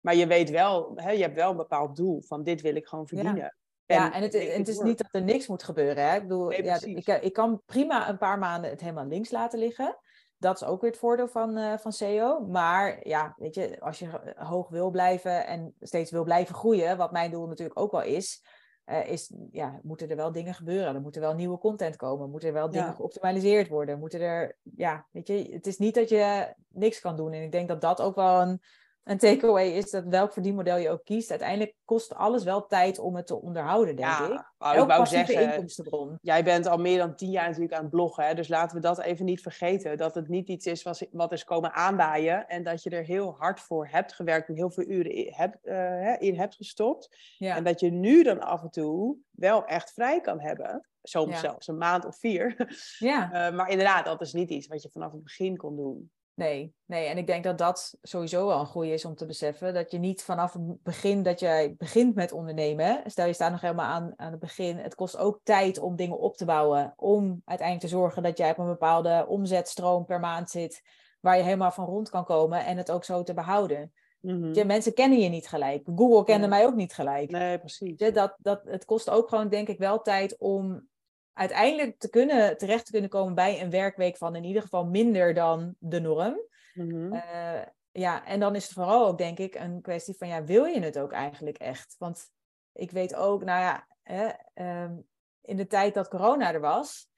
Maar 0.01 0.15
je 0.15 0.27
weet 0.27 0.51
wel, 0.51 0.93
hè, 0.95 1.11
je 1.11 1.23
hebt 1.23 1.35
wel 1.35 1.51
een 1.51 1.57
bepaald 1.57 1.97
doel 1.97 2.23
van 2.23 2.43
dit 2.43 2.61
wil 2.61 2.77
ik 2.77 2.87
gewoon 2.87 3.07
verdienen. 3.07 3.37
Ja. 3.37 3.55
En, 3.87 3.97
ja, 3.97 4.13
en 4.13 4.23
het, 4.23 4.35
en 4.35 4.59
het 4.59 4.69
is 4.69 4.79
niet 4.79 4.99
dat 4.99 5.09
er 5.11 5.23
niks 5.23 5.47
moet 5.47 5.63
gebeuren. 5.63 6.09
Hè? 6.09 6.17
Ik 6.17 6.23
bedoel, 6.23 6.49
nee, 6.49 6.65
ja, 6.65 6.79
ik, 6.83 7.07
ik 7.07 7.33
kan 7.33 7.63
prima 7.67 8.09
een 8.09 8.19
paar 8.19 8.39
maanden 8.39 8.71
het 8.71 8.81
helemaal 8.81 9.07
links 9.07 9.31
laten 9.31 9.59
liggen 9.59 9.99
dat 10.43 10.61
is 10.61 10.65
ook 10.65 10.81
weer 10.81 10.91
het 10.91 10.99
voordeel 10.99 11.29
van, 11.29 11.59
uh, 11.59 11.79
van 11.79 11.93
SEO. 11.93 12.41
Maar 12.41 13.09
ja, 13.09 13.35
weet 13.37 13.55
je, 13.55 13.81
als 13.81 13.99
je 13.99 14.35
hoog 14.37 14.69
wil 14.69 14.91
blijven 14.91 15.47
en 15.47 15.75
steeds 15.81 16.11
wil 16.11 16.25
blijven 16.25 16.55
groeien, 16.55 16.97
wat 16.97 17.13
mijn 17.13 17.31
doel 17.31 17.47
natuurlijk 17.47 17.81
ook 17.81 17.93
wel 17.93 18.03
is, 18.03 18.45
uh, 18.87 19.09
is 19.09 19.33
ja, 19.51 19.81
moeten 19.83 20.11
er 20.11 20.17
wel 20.17 20.33
dingen 20.33 20.55
gebeuren. 20.55 20.95
Er 20.95 21.01
moet 21.01 21.15
er 21.15 21.21
wel 21.21 21.35
nieuwe 21.35 21.59
content 21.59 21.97
komen. 21.97 22.31
Moeten 22.31 22.49
er 22.49 22.55
wel 22.55 22.71
dingen 22.71 22.87
ja. 22.87 22.93
geoptimaliseerd 22.93 23.69
worden. 23.69 23.99
Moeten 23.99 24.21
er, 24.21 24.59
ja, 24.63 25.07
weet 25.11 25.27
je, 25.27 25.49
het 25.53 25.67
is 25.67 25.79
niet 25.79 25.95
dat 25.95 26.09
je 26.09 26.55
niks 26.69 27.01
kan 27.01 27.17
doen. 27.17 27.33
En 27.33 27.43
ik 27.43 27.53
denk 27.53 27.69
dat 27.69 27.81
dat 27.81 28.01
ook 28.01 28.15
wel 28.15 28.41
een, 28.41 28.63
een 29.05 29.19
takeaway 29.19 29.69
is 29.69 29.91
dat 29.91 30.05
welk 30.05 30.33
verdienmodel 30.33 30.77
je 30.77 30.91
ook 30.91 31.05
kiest, 31.05 31.31
uiteindelijk 31.31 31.75
kost 31.85 32.15
alles 32.15 32.45
wel 32.45 32.67
tijd 32.67 32.99
om 32.99 33.17
het 33.17 33.27
te 33.27 33.41
onderhouden, 33.41 33.97
denk 33.97 34.09
ja, 34.09 34.27
ik. 34.27 34.81
Ik 34.81 34.87
wou 34.87 35.07
zeggen, 35.07 35.43
inkomstenbron. 35.43 36.19
Jij 36.21 36.45
bent 36.45 36.67
al 36.67 36.79
meer 36.79 36.99
dan 36.99 37.17
tien 37.17 37.31
jaar 37.31 37.47
natuurlijk 37.47 37.75
aan 37.75 37.83
het 37.83 37.91
bloggen, 37.91 38.27
hè? 38.27 38.35
dus 38.35 38.49
laten 38.49 38.77
we 38.77 38.83
dat 38.83 39.01
even 39.01 39.25
niet 39.25 39.43
vergeten. 39.43 39.97
Dat 39.97 40.15
het 40.15 40.29
niet 40.29 40.49
iets 40.49 40.67
is 40.67 40.83
wat, 40.83 41.07
wat 41.11 41.33
is 41.33 41.45
komen 41.45 41.73
aanbaaien 41.73 42.49
en 42.49 42.63
dat 42.63 42.83
je 42.83 42.91
er 42.91 43.05
heel 43.05 43.35
hard 43.39 43.61
voor 43.61 43.89
hebt 43.91 44.13
gewerkt 44.13 44.49
en 44.49 44.55
heel 44.55 44.71
veel 44.71 44.85
uren 44.85 45.13
in 45.13 45.33
hebt, 45.35 45.59
uh, 45.63 46.21
in 46.21 46.39
hebt 46.39 46.55
gestopt. 46.55 47.17
Ja. 47.39 47.57
En 47.57 47.65
dat 47.65 47.81
je 47.81 47.91
nu 47.91 48.23
dan 48.23 48.41
af 48.41 48.63
en 48.63 48.71
toe 48.71 49.17
wel 49.31 49.65
echt 49.65 49.93
vrij 49.93 50.21
kan 50.21 50.41
hebben. 50.41 50.87
Soms 51.03 51.33
Ja. 51.33 51.39
zelfs 51.39 51.69
een 51.69 51.79
maand 51.79 52.05
of 52.05 52.19
vier. 52.19 52.75
Ja. 52.99 53.21
Eh, 53.33 53.55
maar 53.55 53.69
inderdaad, 53.69 54.05
dat 54.05 54.21
is 54.21 54.33
niet 54.33 54.51
iets 54.51 54.67
wat 54.67 54.83
je 54.83 54.91
vanaf 54.91 55.13
het 55.13 55.23
begin 55.23 55.57
kon 55.57 55.77
doen. 55.77 56.11
Nee, 56.35 56.75
nee, 56.85 57.07
en 57.07 57.19
ik 57.19 57.27
denk 57.27 57.45
dat 57.45 57.59
dat 57.59 57.97
sowieso 58.03 58.47
wel 58.47 58.61
een 58.61 58.67
goede 58.67 58.93
is 58.93 59.05
om 59.05 59.15
te 59.15 59.27
beseffen. 59.27 59.75
Dat 59.75 59.91
je 59.91 59.99
niet 59.99 60.23
vanaf 60.23 60.53
het 60.53 60.83
begin 60.83 61.23
dat 61.23 61.41
jij 61.41 61.75
begint 61.79 62.15
met 62.15 62.33
ondernemen, 62.33 63.03
stel 63.07 63.27
je 63.27 63.33
staat 63.33 63.51
nog 63.51 63.61
helemaal 63.61 63.87
aan, 63.87 64.13
aan 64.17 64.31
het 64.31 64.41
begin, 64.41 64.77
het 64.77 64.95
kost 64.95 65.17
ook 65.17 65.41
tijd 65.43 65.79
om 65.79 65.97
dingen 65.97 66.19
op 66.19 66.37
te 66.37 66.45
bouwen. 66.45 66.93
Om 66.97 67.43
uiteindelijk 67.45 67.89
te 67.91 67.97
zorgen 67.97 68.23
dat 68.23 68.39
jij 68.39 68.51
op 68.51 68.59
een 68.59 68.67
bepaalde 68.67 69.27
omzetstroom 69.29 70.05
per 70.05 70.21
maand 70.21 70.51
zit, 70.51 70.83
waar 71.21 71.37
je 71.37 71.43
helemaal 71.43 71.71
van 71.71 71.87
rond 71.87 72.11
kan 72.11 72.25
komen 72.25 72.65
en 72.65 72.77
het 72.77 72.91
ook 72.91 73.05
zo 73.05 73.23
te 73.23 73.35
behouden. 73.35 73.93
Mhm. 74.21 74.55
Je, 74.55 74.65
mensen 74.65 74.95
kennen 74.95 75.19
je 75.19 75.29
niet 75.29 75.49
gelijk. 75.49 75.89
Google 75.97 76.25
kende 76.25 76.47
Nee. 76.47 76.59
mij 76.59 76.67
ook 76.67 76.75
niet 76.75 76.95
gelijk. 76.95 77.31
Nee, 77.31 77.59
precies. 77.59 77.93
Je, 77.97 78.11
Dat, 78.11 78.35
dat, 78.39 78.61
het 78.65 78.85
kost 78.85 79.11
ook 79.11 79.29
gewoon, 79.29 79.49
denk 79.49 79.69
ik, 79.69 79.79
wel 79.79 80.01
tijd 80.03 80.39
om 80.39 80.89
uiteindelijk 81.33 81.99
te 81.99 82.11
kunnen, 82.11 82.59
terecht 82.59 82.85
te 82.85 82.93
kunnen 82.93 83.11
komen 83.11 83.35
bij 83.35 83.63
een 83.63 83.71
werkweek 83.71 84.17
van 84.17 84.37
in 84.37 84.45
ieder 84.45 84.63
geval 84.63 84.85
minder 84.85 85.35
dan 85.35 85.75
de 85.79 86.01
norm. 86.01 86.41
Mhm. 86.75 87.13
Eh, 87.13 87.63
ja, 87.91 88.27
en 88.27 88.41
dan 88.41 88.55
is 88.55 88.65
het 88.65 88.73
vooral 88.73 89.07
ook, 89.07 89.19
denk 89.19 89.39
ik, 89.39 89.55
een 89.55 89.81
kwestie 89.81 90.17
van, 90.17 90.29
ja, 90.29 90.45
wil 90.45 90.65
je 90.65 90.81
het 90.81 90.99
ook 90.99 91.13
eigenlijk 91.13 91.59
echt? 91.59 91.97
Want 91.99 92.31
ik 92.73 92.91
weet 92.91 93.15
ook, 93.15 93.45
nou 93.45 93.61
ja, 93.61 93.87
hè, 94.03 94.29
ehm, 94.55 94.97
in 95.41 95.57
de 95.57 95.67
tijd 95.67 95.95
dat 95.95 96.09
corona 96.09 96.53
er 96.53 96.61
was, 96.61 97.11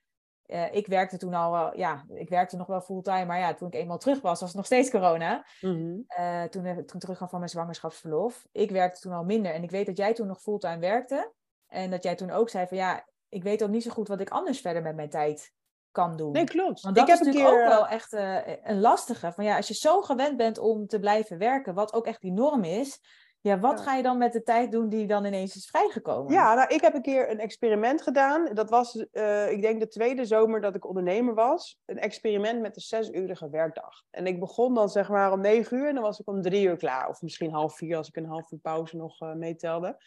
eh, 0.47 0.75
ik 0.75 0.87
werkte 0.87 1.18
toen 1.18 1.35
al 1.35 1.50
wel, 1.50 1.76
ja, 1.76 2.04
ik 2.14 2.28
werkte 2.28 2.56
nog 2.56 2.66
wel 2.66 2.80
fulltime, 2.80 3.25
maar 3.25 3.38
ja, 3.38 3.54
toen 3.54 3.68
ik 3.68 3.75
eenmaal 3.75 3.99
terug 3.99 4.21
was, 4.21 4.40
was 4.40 4.49
het 4.49 4.56
nog 4.56 4.66
steeds 4.66 4.90
corona. 4.90 5.47
Mhm. 5.61 5.97
Eh, 6.06 6.42
toen, 6.42 6.62
toen 6.62 6.76
ik 6.76 6.99
terugkwam 6.99 7.28
van 7.28 7.38
mijn 7.38 7.50
zwangerschapsverlof. 7.50 8.47
Ik 8.52 8.71
werkte 8.71 9.00
toen 9.00 9.12
al 9.12 9.25
minder 9.25 9.52
en 9.52 9.62
ik 9.62 9.71
weet 9.71 9.87
dat 9.87 9.97
jij 9.97 10.14
toen 10.14 10.26
nog 10.26 10.40
fulltime 10.40 10.78
werkte. 10.78 11.33
En 11.66 11.90
dat 11.90 12.02
jij 12.02 12.14
toen 12.14 12.30
ook 12.30 12.49
zei 12.49 12.66
van, 12.66 12.76
ja, 12.76 13.06
ik 13.35 13.43
weet 13.43 13.62
ook 13.62 13.71
niet 13.71 13.83
zo 13.83 13.91
goed 13.91 14.09
wat 14.09 14.21
ik 14.21 14.29
anders 14.31 14.61
verder 14.61 14.83
met 14.83 14.97
mijn 14.97 15.11
tijd 15.11 15.53
kan 15.91 16.17
doen. 16.17 16.33
Nee, 16.33 16.45
klopt. 16.45 16.81
Want 16.81 16.97
ik 16.97 17.07
dat 17.07 17.19
heb 17.19 17.21
is 17.21 17.26
een 17.26 17.33
natuurlijk 17.43 17.64
keer. 17.64 17.73
ook 17.73 17.79
wel 17.79 17.88
echt 17.88 18.12
eh, 18.12 18.57
een 18.62 18.81
lastige. 18.81 19.33
Van 19.33 19.45
ja, 19.45 19.57
als 19.57 19.69
je 19.69 19.75
zo 19.75 20.00
gewend 20.03 20.37
bent 20.37 20.59
om 20.59 20.87
te 20.87 20.99
blijven 20.99 21.38
werken, 21.38 21.75
wat 21.75 21.93
ook 21.93 22.07
echt 22.07 22.21
die 22.21 22.33
norm 22.33 22.64
is. 22.64 23.00
Ja, 23.41 23.59
wat 23.59 23.79
Ja. 23.79 23.85
ga 23.85 23.95
je 23.95 24.03
dan 24.03 24.19
met 24.19 24.33
de 24.33 24.43
tijd 24.43 24.73
doen 24.73 24.88
die 24.88 25.07
dan 25.07 25.25
ineens 25.25 25.57
is 25.57 25.67
vrijgekomen? 25.67 26.33
Ja, 26.33 26.55
nou, 26.55 26.75
ik 26.75 26.81
heb 26.81 26.95
een 26.95 27.03
keer 27.03 27.31
een 27.31 27.41
experiment 27.41 28.03
gedaan. 28.03 28.55
Dat 28.55 28.71
was, 28.71 29.07
eh, 29.12 29.50
ik 29.50 29.62
denk, 29.62 29.81
de 29.81 29.88
tweede 29.88 30.25
zomer 30.25 30.61
dat 30.61 30.75
ik 30.75 30.87
ondernemer 30.87 31.35
was. 31.35 31.79
Een 31.85 31.99
experiment 31.99 32.61
met 32.61 32.76
een 32.76 32.83
zesurige 32.83 33.50
werkdag. 33.50 34.03
En 34.11 34.26
ik 34.26 34.41
begon 34.41 34.75
dan 34.75 34.88
zeg 34.88 35.09
maar 35.09 35.33
om 35.33 35.41
negen 35.41 35.76
uur 35.79 35.88
en 35.88 35.95
dan 35.95 36.03
was 36.03 36.19
ik 36.21 36.29
om 36.29 36.43
drie 36.43 36.67
uur 36.67 36.76
klaar. 36.76 37.09
Of 37.09 37.23
misschien 37.23 37.53
half 37.53 37.76
vier 37.76 37.97
als 37.97 38.09
ik 38.09 38.17
een 38.17 38.26
half 38.26 38.50
uur 38.53 38.59
pauze 38.59 38.97
nog 38.97 39.21
eh, 39.21 39.33
meetelde. 39.33 40.03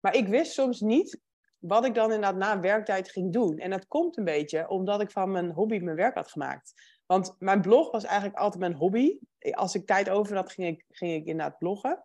Maar 0.00 0.14
ik 0.16 0.28
wist 0.28 0.52
soms 0.52 0.80
niet 0.80 1.20
wat 1.60 1.84
ik 1.84 1.94
dan 1.94 2.12
inderdaad 2.12 2.36
na 2.36 2.60
werktijd 2.60 3.10
ging 3.10 3.32
doen. 3.32 3.58
En 3.58 3.70
dat 3.70 3.86
komt 3.86 4.16
een 4.16 4.24
beetje 4.24 4.68
omdat 4.68 5.00
ik 5.00 5.10
van 5.10 5.30
mijn 5.30 5.50
hobby 5.50 5.78
mijn 5.78 5.96
werk 5.96 6.14
had 6.14 6.30
gemaakt. 6.30 6.72
Want 7.06 7.36
mijn 7.38 7.60
blog 7.60 7.90
was 7.90 8.04
eigenlijk 8.04 8.38
altijd 8.38 8.60
mijn 8.60 8.74
hobby. 8.74 9.18
Als 9.50 9.74
ik 9.74 9.86
tijd 9.86 10.10
over 10.10 10.36
had, 10.36 10.52
ging 10.52 10.68
ik, 10.68 10.84
ging 10.88 11.12
ik 11.12 11.26
inderdaad 11.26 11.58
bloggen. 11.58 12.04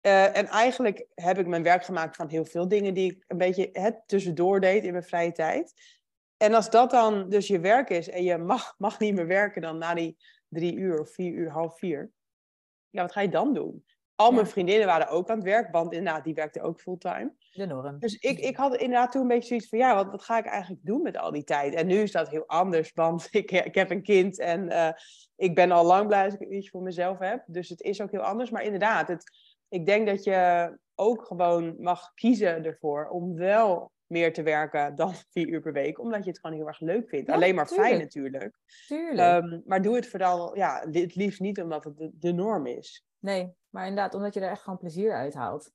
Eh, 0.00 0.36
en 0.36 0.46
eigenlijk 0.46 1.06
heb 1.14 1.38
ik 1.38 1.46
mijn 1.46 1.62
werk 1.62 1.84
gemaakt 1.84 2.16
van 2.16 2.28
heel 2.28 2.44
veel 2.44 2.68
dingen 2.68 2.94
die 2.94 3.12
ik 3.12 3.24
een 3.26 3.38
beetje 3.38 3.68
het 3.72 4.02
tussendoor 4.06 4.60
deed 4.60 4.84
in 4.84 4.92
mijn 4.92 5.04
vrije 5.04 5.32
tijd. 5.32 5.72
En 6.36 6.54
als 6.54 6.70
dat 6.70 6.90
dan 6.90 7.28
dus 7.28 7.46
je 7.46 7.60
werk 7.60 7.90
is 7.90 8.08
en 8.08 8.24
je 8.24 8.38
mag, 8.38 8.74
mag 8.78 8.98
niet 8.98 9.14
meer 9.14 9.26
werken 9.26 9.62
dan 9.62 9.78
na 9.78 9.94
die 9.94 10.16
drie 10.48 10.74
uur 10.74 11.00
of 11.00 11.10
vier 11.10 11.32
uur, 11.32 11.50
half 11.50 11.78
vier. 11.78 12.10
Ja, 12.90 13.02
wat 13.02 13.12
ga 13.12 13.20
je 13.20 13.28
dan 13.28 13.54
doen? 13.54 13.84
Al 14.14 14.32
mijn 14.32 14.46
vriendinnen 14.46 14.86
waren 14.86 15.08
ook 15.08 15.30
aan 15.30 15.36
het 15.36 15.44
werk, 15.44 15.72
want 15.72 15.92
inderdaad, 15.92 16.24
die 16.24 16.34
werkten 16.34 16.62
ook 16.62 16.80
fulltime. 16.80 17.32
De 17.52 17.66
norm. 17.66 17.98
Dus 17.98 18.14
ik, 18.14 18.38
ik 18.38 18.56
had 18.56 18.76
inderdaad 18.76 19.12
toen 19.12 19.22
een 19.22 19.28
beetje 19.28 19.48
zoiets 19.48 19.68
van, 19.68 19.78
ja, 19.78 19.94
wat, 19.94 20.10
wat 20.10 20.22
ga 20.22 20.38
ik 20.38 20.46
eigenlijk 20.46 20.84
doen 20.84 21.02
met 21.02 21.16
al 21.16 21.30
die 21.30 21.44
tijd? 21.44 21.74
En 21.74 21.86
nu 21.86 21.98
is 21.98 22.12
dat 22.12 22.28
heel 22.28 22.46
anders, 22.46 22.92
want 22.94 23.28
ik, 23.30 23.50
ik 23.50 23.74
heb 23.74 23.90
een 23.90 24.02
kind 24.02 24.38
en 24.38 24.68
eh, 24.68 24.92
ik 25.36 25.54
ben 25.54 25.70
al 25.70 25.84
lang 25.84 26.06
blij 26.06 26.30
dat 26.30 26.40
ik 26.40 26.48
iets 26.48 26.70
voor 26.70 26.82
mezelf 26.82 27.18
heb. 27.18 27.44
Dus 27.46 27.68
het 27.68 27.80
is 27.80 28.00
ook 28.00 28.10
heel 28.10 28.20
anders. 28.20 28.50
Maar 28.50 28.62
inderdaad, 28.62 29.08
het, 29.08 29.30
ik 29.68 29.86
denk 29.86 30.06
dat 30.06 30.24
je 30.24 30.78
ook 30.94 31.26
gewoon 31.26 31.76
mag 31.78 32.14
kiezen 32.14 32.64
ervoor 32.64 33.08
om 33.08 33.34
wel 33.34 33.92
meer 34.06 34.32
te 34.32 34.42
werken 34.42 34.94
dan 34.94 35.12
vier 35.32 35.48
uur 35.48 35.60
per 35.60 35.72
week, 35.72 35.98
omdat 35.98 36.24
je 36.24 36.30
het 36.30 36.40
gewoon 36.40 36.56
heel 36.56 36.66
erg 36.66 36.80
leuk 36.80 37.08
vindt. 37.08 37.28
Ja, 37.28 37.34
Alleen 37.34 37.54
maar 37.54 37.66
fijn 37.66 38.08
tuurlijk. 38.08 38.32
natuurlijk. 38.32 38.58
Tuurlijk. 38.86 39.44
Ehm, 39.44 39.60
maar 39.64 39.82
doe 39.82 39.94
het 39.94 40.08
vooral, 40.08 40.56
ja, 40.56 40.84
het 40.90 41.14
liefst 41.14 41.40
niet 41.40 41.60
omdat 41.60 41.84
het 41.84 41.96
de, 41.96 42.10
de 42.12 42.32
norm 42.32 42.66
is. 42.66 43.04
nee, 43.18 43.52
maar 43.68 43.86
inderdaad, 43.86 44.14
omdat 44.14 44.34
je 44.34 44.40
er 44.40 44.50
echt 44.50 44.62
gewoon 44.62 44.78
plezier 44.78 45.12
uit 45.14 45.34
haalt. 45.34 45.72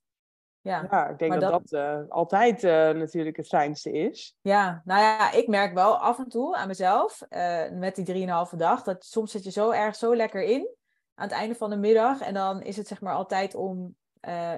Ja. 0.68 0.86
Ja, 0.90 1.08
ik 1.08 1.18
denk 1.18 1.30
Maar 1.30 1.40
dat 1.40 1.50
dat- 1.50 1.68
dat, 1.68 1.80
eh, 1.80 2.00
altijd 2.08 2.64
eh, 2.64 2.72
natuurlijk 2.90 3.36
het 3.36 3.46
fijnste 3.46 3.92
is. 3.92 4.36
Ja, 4.40 4.82
nou 4.84 5.00
ja, 5.00 5.32
ik 5.32 5.48
merk 5.48 5.74
wel 5.74 5.96
af 5.96 6.18
en 6.18 6.28
toe 6.28 6.56
aan 6.56 6.66
mezelf, 6.68 7.22
eh, 7.28 7.70
met 7.70 7.94
die 7.94 8.04
drieënhalve 8.04 8.56
dag, 8.56 8.82
dat 8.82 9.04
soms 9.04 9.30
zit 9.30 9.44
je 9.44 9.50
zo 9.50 9.70
erg 9.70 9.96
zo 9.96 10.16
lekker 10.16 10.42
in 10.42 10.68
aan 11.14 11.24
het 11.28 11.36
einde 11.36 11.54
van 11.54 11.70
de 11.70 11.76
middag. 11.76 12.20
En 12.20 12.34
dan 12.34 12.62
is 12.62 12.76
het 12.76 12.86
zeg 12.86 13.00
maar 13.00 13.14
altijd 13.14 13.54
om, 13.54 13.96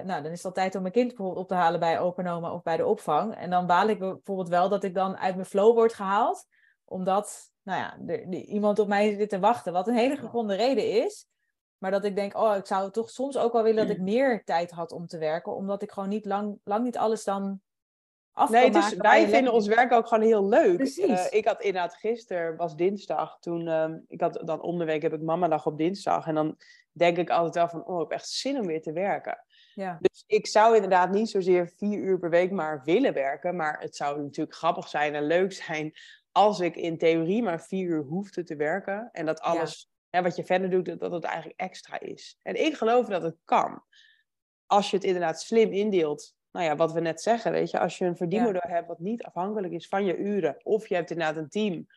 nou, 0.03 0.05
dan 0.21 0.25
is 0.31 0.37
het 0.37 0.45
altijd 0.45 0.75
om 0.75 0.81
mijn 0.81 0.93
kind 0.93 1.07
bijvoorbeeld 1.07 1.37
op 1.37 1.47
te 1.47 1.53
halen 1.53 1.79
bij 1.79 1.99
openoma 1.99 2.53
of 2.53 2.61
bij 2.61 2.77
de 2.77 2.85
opvang. 2.85 3.35
En 3.35 3.49
dan 3.49 3.65
baal 3.67 3.87
ik 3.87 3.99
bijvoorbeeld 3.99 4.49
wel 4.49 4.69
dat 4.69 4.83
ik 4.83 4.93
dan 4.93 5.17
uit 5.17 5.35
mijn 5.35 5.47
flow 5.47 5.73
word 5.75 5.93
gehaald, 5.93 6.45
omdat, 6.85 7.51
nou 7.63 7.79
ja, 7.79 7.97
er, 8.07 8.21
er 8.21 8.33
iemand 8.33 8.79
op 8.79 8.87
mij 8.87 9.15
zit 9.15 9.29
te 9.29 9.39
wachten, 9.39 9.73
wat 9.73 9.87
een 9.87 9.95
hele 9.95 10.15
gegronde 10.17 10.55
reden 10.55 11.03
is. 11.05 11.25
Maar 11.81 11.91
dat 11.91 12.05
ik 12.05 12.15
denk, 12.15 12.37
oh, 12.37 12.55
ik 12.55 12.65
zou 12.65 12.91
toch 12.91 13.09
soms 13.09 13.37
ook 13.37 13.53
wel 13.53 13.63
willen 13.63 13.87
dat 13.87 13.95
ik 13.95 14.01
meer 14.01 14.43
tijd 14.43 14.71
had 14.71 14.91
om 14.91 15.07
te 15.07 15.17
werken, 15.17 15.55
omdat 15.55 15.81
ik 15.81 15.91
gewoon 15.91 16.09
niet 16.09 16.25
lang, 16.25 16.59
lang 16.63 16.83
niet 16.83 16.97
alles 16.97 17.23
dan 17.23 17.61
af 18.31 18.49
Nee, 18.49 18.69
kan 18.69 18.81
maken 18.81 18.97
wij 18.97 19.19
vinden 19.19 19.31
lekker- 19.33 19.53
ons 19.53 19.67
werk 19.67 19.91
ook 19.91 20.07
gewoon 20.07 20.23
heel 20.23 20.47
leuk. 20.47 20.75
Precies. 20.75 21.27
Eh, 21.27 21.37
ik 21.37 21.45
had 21.45 21.61
inderdaad 21.61 21.95
gisteren, 21.95 22.55
was 22.55 22.75
dinsdag, 22.75 23.37
toen, 23.39 23.67
ehm, 23.67 23.97
ik 24.07 24.21
had 24.21 24.41
dan 24.45 24.61
om 24.61 24.77
de 24.77 24.85
week 24.85 25.01
heb 25.01 25.13
ik 25.13 25.21
mamadag 25.21 25.65
op 25.65 25.77
dinsdag. 25.77 26.27
En 26.27 26.35
dan 26.35 26.57
denk 26.91 27.17
ik 27.17 27.29
altijd 27.29 27.55
wel 27.55 27.67
van, 27.67 27.85
oh, 27.85 27.95
ik 28.01 28.09
heb 28.09 28.19
echt 28.19 28.29
zin 28.29 28.59
om 28.59 28.65
weer 28.65 28.81
te 28.81 28.91
werken. 28.91 29.43
Ja. 29.73 29.97
Dus 30.01 30.23
ik 30.27 30.47
zou 30.47 30.75
inderdaad 30.75 31.11
niet 31.11 31.29
zozeer 31.29 31.71
vier 31.77 31.99
uur 31.99 32.19
per 32.19 32.29
week 32.29 32.51
maar 32.51 32.81
willen 32.83 33.13
werken. 33.13 33.55
Maar 33.55 33.79
het 33.79 33.95
zou 33.95 34.21
natuurlijk 34.21 34.55
grappig 34.55 34.87
zijn 34.87 35.15
en 35.15 35.23
leuk 35.27 35.53
zijn 35.53 35.93
als 36.31 36.59
ik 36.59 36.75
in 36.75 36.97
theorie 36.97 37.43
maar 37.43 37.61
vier 37.61 37.87
uur 37.87 38.03
hoefde 38.03 38.43
te 38.43 38.55
werken. 38.55 39.09
En 39.11 39.25
dat 39.25 39.41
alles, 39.41 39.90
hè, 40.11 40.21
wat 40.21 40.35
je 40.35 40.43
verder 40.43 40.69
doet, 40.69 40.99
dat, 40.99 41.11
het 41.11 41.23
eigenlijk 41.23 41.59
extra 41.59 41.99
is. 41.99 42.39
En 42.41 42.65
ik 42.65 42.75
geloof 42.75 43.07
dat 43.07 43.21
het 43.21 43.37
kan. 43.45 43.83
Als 44.65 44.89
je 44.89 44.95
het 44.95 45.05
inderdaad 45.05 45.41
slim 45.41 45.71
indeelt. 45.71 46.35
Nou 46.51 46.65
ja, 46.65 46.75
wat 46.75 46.91
we 46.91 46.99
net 46.99 47.21
zeggen, 47.21 47.51
weet 47.51 47.71
je. 47.71 47.79
Als 47.79 47.97
je 47.97 48.05
een 48.05 48.17
verdienmodel 48.17 48.61
hebt 48.63 48.87
wat 48.87 48.99
niet 48.99 49.23
afhankelijk 49.23 49.73
is 49.73 49.87
van 49.87 50.05
je 50.05 50.17
uren. 50.17 50.57
Of 50.63 50.87
je 50.87 50.95
hebt 50.95 51.11
inderdaad 51.11 51.35
een 51.35 51.49
team 51.49 51.87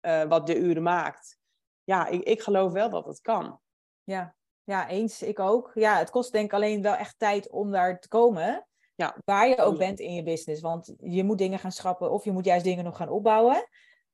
eh, 0.00 0.22
wat 0.22 0.46
de 0.46 0.56
uren 0.56 0.82
maakt. 0.82 1.38
Ja, 1.84 2.06
ik, 2.06 2.22
ik 2.22 2.42
geloof 2.42 2.72
wel 2.72 2.90
dat 2.90 3.06
het 3.06 3.20
kan. 3.20 3.60
Ja. 4.04 4.34
ja, 4.64 4.88
eens. 4.88 5.22
Ik 5.22 5.38
ook. 5.38 5.70
Ja, 5.74 5.98
het 5.98 6.10
kost 6.10 6.32
denk 6.32 6.44
ik 6.44 6.52
alleen 6.52 6.82
wel 6.82 6.94
echt 6.94 7.18
tijd 7.18 7.50
om 7.50 7.70
daar 7.70 8.00
te 8.00 8.08
komen. 8.08 8.66
Ja. 8.94 9.16
Waar 9.24 9.48
je 9.48 9.58
ook 9.58 9.78
bent 9.78 10.00
in 10.00 10.14
je 10.14 10.22
business. 10.22 10.60
Want 10.60 10.94
je 10.98 11.24
moet 11.24 11.38
dingen 11.38 11.58
gaan 11.58 11.72
schrappen 11.72 12.10
of 12.10 12.24
je 12.24 12.32
moet 12.32 12.44
juist 12.44 12.64
dingen 12.64 12.84
nog 12.84 12.96
gaan 12.96 13.08
opbouwen. 13.08 13.68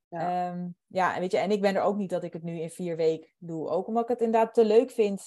Ja. 0.09 1.14
En 1.14 1.21
weet 1.21 1.33
je, 1.33 1.38
en 1.38 1.51
ik 1.51 1.61
ben 1.61 1.75
er 1.75 1.83
ook 1.83 1.97
niet 1.97 2.11
dat 2.11 2.25
ik 2.25 2.33
het 2.33 2.42
nu 2.42 2.61
in 2.61 2.71
vier 2.71 2.97
weken 2.97 3.31
doe. 3.38 3.69
Ook 3.69 3.87
omdat 3.87 4.03
ik 4.03 4.09
het 4.09 4.21
inderdaad 4.21 4.55
te 4.55 4.64
leuk 4.64 4.90
vind 4.90 5.23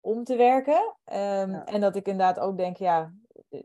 om 0.00 0.24
te 0.24 0.36
werken. 0.36 0.96
Ehm, 1.04 1.50
Ja. 1.50 1.64
En 1.64 1.80
dat 1.80 1.96
ik 1.96 2.06
inderdaad 2.06 2.38
ook 2.38 2.56
denk, 2.56 2.76
ja, 2.76 3.14
eh, 3.48 3.62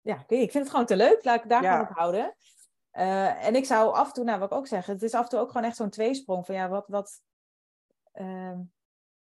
ja, 0.00 0.24
ik 0.26 0.50
vind 0.50 0.52
het 0.64 0.70
gewoon 0.70 0.86
te 0.86 0.96
leuk. 0.96 1.24
Laat 1.24 1.42
ik 1.44 1.48
daar 1.50 1.62
Ja. 1.62 1.72
gewoon 1.72 1.88
op 1.90 1.96
houden. 1.96 2.36
Eh, 2.90 3.46
en 3.46 3.54
ik 3.54 3.64
zou 3.64 3.94
af 3.94 4.06
en 4.06 4.12
toe, 4.12 4.24
nou 4.24 4.38
wat 4.38 4.50
ik 4.52 4.56
ook 4.58 4.66
zeg, 4.66 4.86
het 4.86 5.02
is 5.02 5.14
af 5.14 5.22
en 5.22 5.28
toe 5.28 5.38
ook 5.38 5.50
gewoon 5.50 5.66
echt 5.66 5.76
zo'n 5.76 5.90
tweesprong 5.90 6.46
van 6.46 6.54
ja, 6.54 6.68
wat, 6.68 6.88
wat, 6.88 7.20
ehm, 8.12 8.60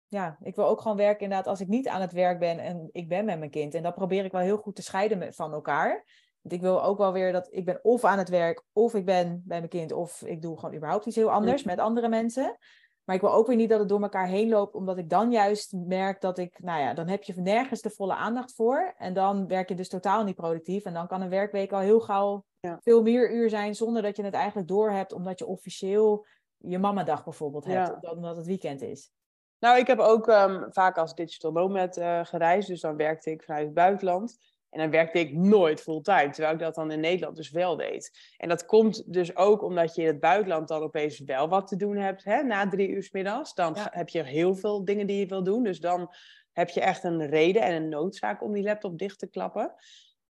ja, 0.08 0.38
ik 0.41 0.56
wil 0.56 0.65
ook 0.67 0.82
gewoon 0.82 0.97
werken 0.97 1.23
inderdaad 1.23 1.47
als 1.47 1.60
ik 1.62 1.67
niet 1.67 1.88
aan 1.88 2.01
het 2.01 2.12
werk 2.12 2.39
ben 2.39 2.60
en 2.60 2.89
ik 2.91 3.08
ben 3.10 3.25
met 3.25 3.39
mijn 3.39 3.51
kind. 3.51 3.73
En 3.73 3.84
dat 3.84 3.95
probeer 3.95 4.25
ik 4.25 4.32
wel 4.32 4.41
heel 4.41 4.58
goed 4.58 4.75
te 4.75 4.82
scheiden 4.82 5.17
met- 5.17 5.36
van 5.36 5.53
elkaar. 5.53 6.06
Ik 6.51 6.62
wil 6.62 6.83
ook 6.83 6.97
wel 6.97 7.13
weer 7.13 7.31
dat 7.31 7.47
ik 7.51 7.65
ben 7.65 7.79
of 7.83 8.03
aan 8.03 8.17
het 8.17 8.29
werk, 8.29 8.63
of 8.73 8.93
ik 8.93 9.05
ben 9.05 9.41
bij 9.45 9.57
mijn 9.57 9.69
kind, 9.69 9.91
of 9.91 10.21
ik 10.21 10.41
doe 10.41 10.60
gewoon 10.60 10.75
überhaupt 10.75 11.05
iets 11.05 11.15
heel 11.15 11.31
anders 11.31 11.63
met 11.63 11.79
andere 11.79 12.10
mensen. 12.10 12.57
Maar 13.03 13.15
ik 13.15 13.21
wil 13.21 13.33
ook 13.33 13.47
weer 13.47 13.55
niet 13.55 13.69
dat 13.69 13.79
het 13.79 13.89
door 13.89 14.01
elkaar 14.01 14.27
heen 14.27 14.49
loopt, 14.49 14.75
omdat 14.75 14.97
ik 14.97 15.10
dan 15.10 15.31
juist 15.31 15.73
merk 15.73 16.21
dat 16.21 16.38
ik, 16.38 16.60
nou 16.63 16.81
ja, 16.81 16.93
dan 16.93 17.07
heb 17.07 17.23
je 17.23 17.33
nergens 17.41 17.81
de 17.81 17.89
volle 17.89 18.15
aandacht 18.15 18.53
voor. 18.55 18.93
En 18.97 19.13
dan 19.13 19.47
werk 19.47 19.69
je 19.69 19.75
dus 19.75 19.89
totaal 19.89 20.23
niet 20.23 20.36
productief. 20.36 20.83
En 20.86 20.93
dan 20.93 21.07
kan 21.07 21.21
een 21.21 21.29
werkweek 21.29 21.71
al 21.71 21.79
heel 21.79 21.99
gauw 21.99 22.45
Ja. 22.60 22.77
veel 22.81 23.01
meer 23.01 23.31
uur 23.31 23.49
zijn, 23.49 23.75
zonder 23.75 24.01
dat 24.01 24.15
je 24.15 24.23
het 24.23 24.33
eigenlijk 24.33 24.67
doorhebt, 24.67 25.13
omdat 25.13 25.39
je 25.39 25.45
officieel 25.45 26.25
je 26.57 26.79
mamadag 26.79 27.23
bijvoorbeeld 27.23 27.65
hebt, 27.65 27.88
Ja. 27.88 27.93
omdat- 27.93 28.15
omdat 28.15 28.38
het 28.38 28.45
weekend 28.45 28.81
is. 28.81 29.12
Nou, 29.60 29.77
ik 29.79 29.88
heb 29.88 29.99
ook 29.99 30.27
ehm, 30.27 30.63
vaak 30.69 30.97
als 30.97 31.15
digital 31.15 31.51
nomad 31.51 31.97
eh, 31.97 32.25
gereisd. 32.25 32.67
Dus 32.67 32.81
dan 32.81 32.95
werkte 32.95 33.31
ik 33.31 33.43
vanuit 33.43 33.65
het 33.65 33.73
buitenland. 33.73 34.38
En 34.69 34.80
dan 34.80 34.89
werkte 34.91 35.19
ik 35.19 35.34
nooit 35.34 35.82
fulltime. 35.82 36.30
Terwijl 36.30 36.53
ik 36.53 36.60
dat 36.60 36.75
dan 36.75 36.91
in 36.91 36.99
Nederland 36.99 37.36
dus 37.36 37.51
wel 37.51 37.75
deed. 37.77 38.34
En 38.38 38.49
dat 38.49 38.65
komt 38.65 39.13
dus 39.13 39.36
ook 39.36 39.63
omdat 39.63 39.95
je 39.95 40.01
in 40.01 40.08
het 40.08 40.19
buitenland 40.19 40.67
dan 40.67 40.82
opeens 40.82 41.19
wel 41.19 41.49
wat 41.49 41.67
te 41.67 41.75
doen 41.75 41.97
hebt. 41.97 42.23
Hè, 42.23 42.43
na 42.43 42.67
drie 42.69 42.89
uur 42.89 43.03
's 43.03 43.12
middags. 43.12 43.53
Dan 43.53 43.73
Ja. 43.75 43.88
heb 43.91 44.10
je 44.10 44.23
heel 44.23 44.56
veel 44.56 44.86
dingen 44.86 45.08
die 45.08 45.19
je 45.19 45.25
wil 45.25 45.43
doen. 45.43 45.63
Dus 45.63 45.80
dan 45.80 46.13
heb 46.51 46.69
je 46.69 46.82
echt 46.82 47.03
een 47.03 47.25
reden 47.30 47.62
en 47.62 47.73
een 47.73 47.89
noodzaak 47.89 48.43
om 48.43 48.53
die 48.53 48.63
laptop 48.63 48.97
dicht 48.97 49.19
te 49.19 49.27
klappen. 49.30 49.73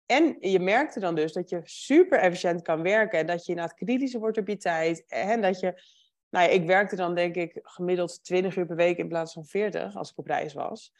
En 0.07 0.37
je 0.40 0.61
merkte 0.61 1.01
dan 1.01 1.14
dus 1.14 1.33
dat 1.33 1.49
je 1.51 1.61
super 1.64 2.18
efficiënt 2.18 2.62
kan 2.62 2.83
werken. 2.83 3.18
En 3.18 3.27
dat 3.27 3.44
je 3.46 3.53
inderdaad 3.53 3.77
kritischer 3.77 4.20
wordt 4.20 4.38
op 4.38 4.49
je 4.49 4.57
tijd. 4.57 5.05
En 5.07 5.40
dat 5.40 5.61
je, 5.61 5.83
nou 6.31 6.44
ja, 6.49 6.51
ik 6.55 6.64
werkte 6.66 6.96
dan 6.96 7.14
denk 7.14 7.35
ik 7.35 7.59
gemiddeld 7.62 8.25
20 8.25 8.57
uur 8.57 8.66
per 8.66 8.77
week 8.77 8.99
in 8.99 9.09
plaats 9.09 9.33
van 9.33 9.44
40 9.44 9.96
als 9.96 10.11
ik 10.11 10.18
op 10.18 10.27
reis 10.27 10.53
was. 10.53 10.92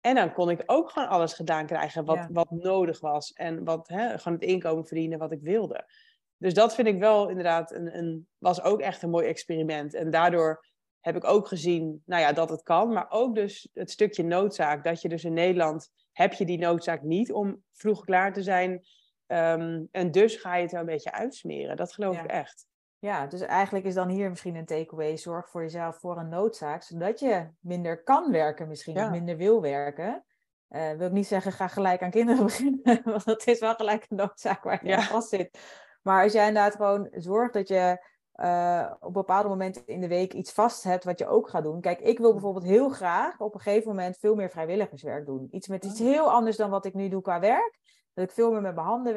En 0.00 0.14
dan 0.14 0.32
kon 0.32 0.50
ik 0.50 0.62
ook 0.66 0.90
gewoon 0.90 1.08
alles 1.08 1.32
gedaan 1.32 1.66
krijgen 1.66 2.04
wat, 2.04 2.26
wat 2.32 2.50
nodig 2.50 3.00
was. 3.00 3.32
En 3.32 3.64
wat, 3.64 3.88
hè, 3.88 4.18
gewoon 4.18 4.38
het 4.38 4.48
inkomen 4.48 4.86
verdienen 4.86 5.18
wat 5.18 5.32
ik 5.32 5.40
wilde. 5.40 5.90
Dus 6.36 6.54
dat 6.54 6.74
vind 6.74 6.88
ik 6.88 6.98
wel 6.98 7.28
inderdaad 7.28 7.72
een, 7.72 7.98
een, 7.98 8.28
was 8.38 8.62
ook 8.62 8.80
echt 8.80 9.02
een 9.02 9.10
mooi 9.10 9.26
experiment. 9.26 9.94
En 9.94 10.10
daardoor 10.10 10.66
heb 11.00 11.16
ik 11.16 11.24
ook 11.24 11.48
gezien 11.48 12.02
nou 12.04 12.22
ja, 12.22 12.32
dat 12.32 12.50
het 12.50 12.62
kan. 12.62 12.92
Maar 12.92 13.06
ook 13.08 13.34
dus 13.34 13.68
het 13.74 13.90
stukje 13.90 14.24
noodzaak. 14.24 14.84
Dat 14.84 15.02
je 15.02 15.08
dus 15.08 15.24
in 15.24 15.32
Nederland 15.32 15.90
heb 16.12 16.32
je 16.32 16.44
die 16.44 16.58
noodzaak 16.58 17.02
niet 17.02 17.32
om 17.32 17.62
vroeg 17.72 18.04
klaar 18.04 18.32
te 18.32 18.42
zijn. 18.42 18.86
Ehm, 19.26 19.84
en 19.90 20.10
dus 20.10 20.36
ga 20.36 20.56
je 20.56 20.62
het 20.62 20.72
er 20.72 20.80
een 20.80 20.86
beetje 20.86 21.12
uitsmeren. 21.12 21.76
Dat 21.76 21.92
geloof 21.92 22.22
ik 22.22 22.30
echt. 22.30 22.67
Ja, 23.00 23.26
dus 23.26 23.40
eigenlijk 23.40 23.84
is 23.84 23.94
dan 23.94 24.08
hier 24.08 24.28
misschien 24.28 24.56
een 24.56 24.66
takeaway. 24.66 25.16
Zorg 25.16 25.48
voor 25.48 25.62
jezelf 25.62 25.98
voor 25.98 26.16
een 26.16 26.28
noodzaak, 26.28 26.82
zodat 26.82 27.20
je 27.20 27.48
minder 27.60 28.02
kan 28.02 28.30
werken 28.30 28.68
misschien, 28.68 28.96
of 28.96 29.10
minder 29.10 29.36
wil 29.36 29.60
werken. 29.60 30.24
Uh, 30.70 30.90
wil 30.90 31.06
ik 31.06 31.12
niet 31.12 31.26
zeggen, 31.26 31.52
ga 31.52 31.68
gelijk 31.68 32.02
aan 32.02 32.10
kinderen 32.10 32.44
beginnen, 32.52 33.00
want 33.04 33.24
dat 33.24 33.46
is 33.46 33.60
wel 33.60 33.74
gelijk 33.74 34.06
een 34.08 34.16
noodzaak 34.16 34.62
waar 34.62 34.84
je 34.84 34.90
ja. 34.90 35.00
vast 35.00 35.28
zit. 35.28 35.58
Maar 36.02 36.22
als 36.22 36.32
jij 36.32 36.48
inderdaad 36.48 36.76
gewoon 36.76 37.08
zorgt 37.12 37.52
dat 37.52 37.68
je 37.68 38.06
uh, 38.34 38.92
op 39.00 39.12
bepaalde 39.12 39.48
momenten 39.48 39.86
in 39.86 40.00
de 40.00 40.08
week 40.08 40.32
iets 40.32 40.52
vast 40.52 40.82
hebt 40.82 41.04
wat 41.04 41.18
je 41.18 41.26
ook 41.26 41.48
gaat 41.48 41.62
doen. 41.62 41.80
Kijk, 41.80 42.00
ik 42.00 42.18
wil 42.18 42.32
bijvoorbeeld 42.32 42.64
heel 42.64 42.88
graag 42.88 43.40
op 43.40 43.54
een 43.54 43.60
gegeven 43.60 43.88
moment 43.88 44.18
veel 44.18 44.34
meer 44.34 44.50
vrijwilligerswerk 44.50 45.26
doen. 45.26 45.48
Iets 45.50 45.68
met 45.68 45.84
iets 45.84 46.00
oh. 46.00 46.06
heel 46.06 46.30
anders 46.30 46.56
dan 46.56 46.70
wat 46.70 46.84
ik 46.84 46.94
nu 46.94 47.08
doe 47.08 47.22
qua 47.22 47.40
werk. 47.40 47.78
Dat 48.14 48.24
ik 48.24 48.30
veel 48.30 48.50
meer 48.50 48.60
met 48.60 48.74
mijn 48.74 48.86
handen 48.86 49.16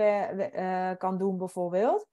uh, 0.56 0.92
kan 0.98 1.18
doen 1.18 1.38
bijvoorbeeld. 1.38 2.08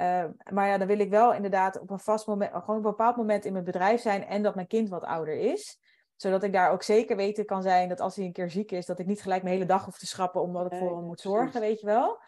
Uh, 0.00 0.24
maar 0.50 0.68
ja, 0.68 0.78
dan 0.78 0.86
wil 0.86 0.98
ik 0.98 1.10
wel 1.10 1.34
inderdaad 1.34 1.80
op 1.80 1.90
een 1.90 1.98
vast 1.98 2.26
moment, 2.26 2.50
gewoon 2.50 2.78
op 2.78 2.84
een 2.84 2.90
bepaald 2.90 3.16
moment 3.16 3.44
in 3.44 3.52
mijn 3.52 3.64
bedrijf 3.64 4.00
zijn 4.00 4.26
en 4.26 4.42
dat 4.42 4.54
mijn 4.54 4.66
kind 4.66 4.88
wat 4.88 5.04
ouder 5.04 5.34
is. 5.34 5.78
Zodat 6.16 6.42
ik 6.42 6.52
daar 6.52 6.70
ook 6.70 6.82
zeker 6.82 7.16
weten 7.16 7.44
kan 7.44 7.62
zijn 7.62 7.88
dat 7.88 8.00
als 8.00 8.16
hij 8.16 8.24
een 8.24 8.32
keer 8.32 8.50
ziek 8.50 8.72
is, 8.72 8.86
dat 8.86 8.98
ik 8.98 9.06
niet 9.06 9.22
gelijk 9.22 9.42
mijn 9.42 9.54
hele 9.54 9.68
dag 9.68 9.84
hoef 9.84 9.98
te 9.98 10.06
schrappen 10.06 10.40
omdat 10.40 10.72
ik 10.72 10.78
voor 10.78 10.96
hem 10.96 11.04
moet 11.04 11.20
zorgen, 11.20 11.60
weet 11.60 11.80
je 11.80 11.86
wel. 11.86 12.18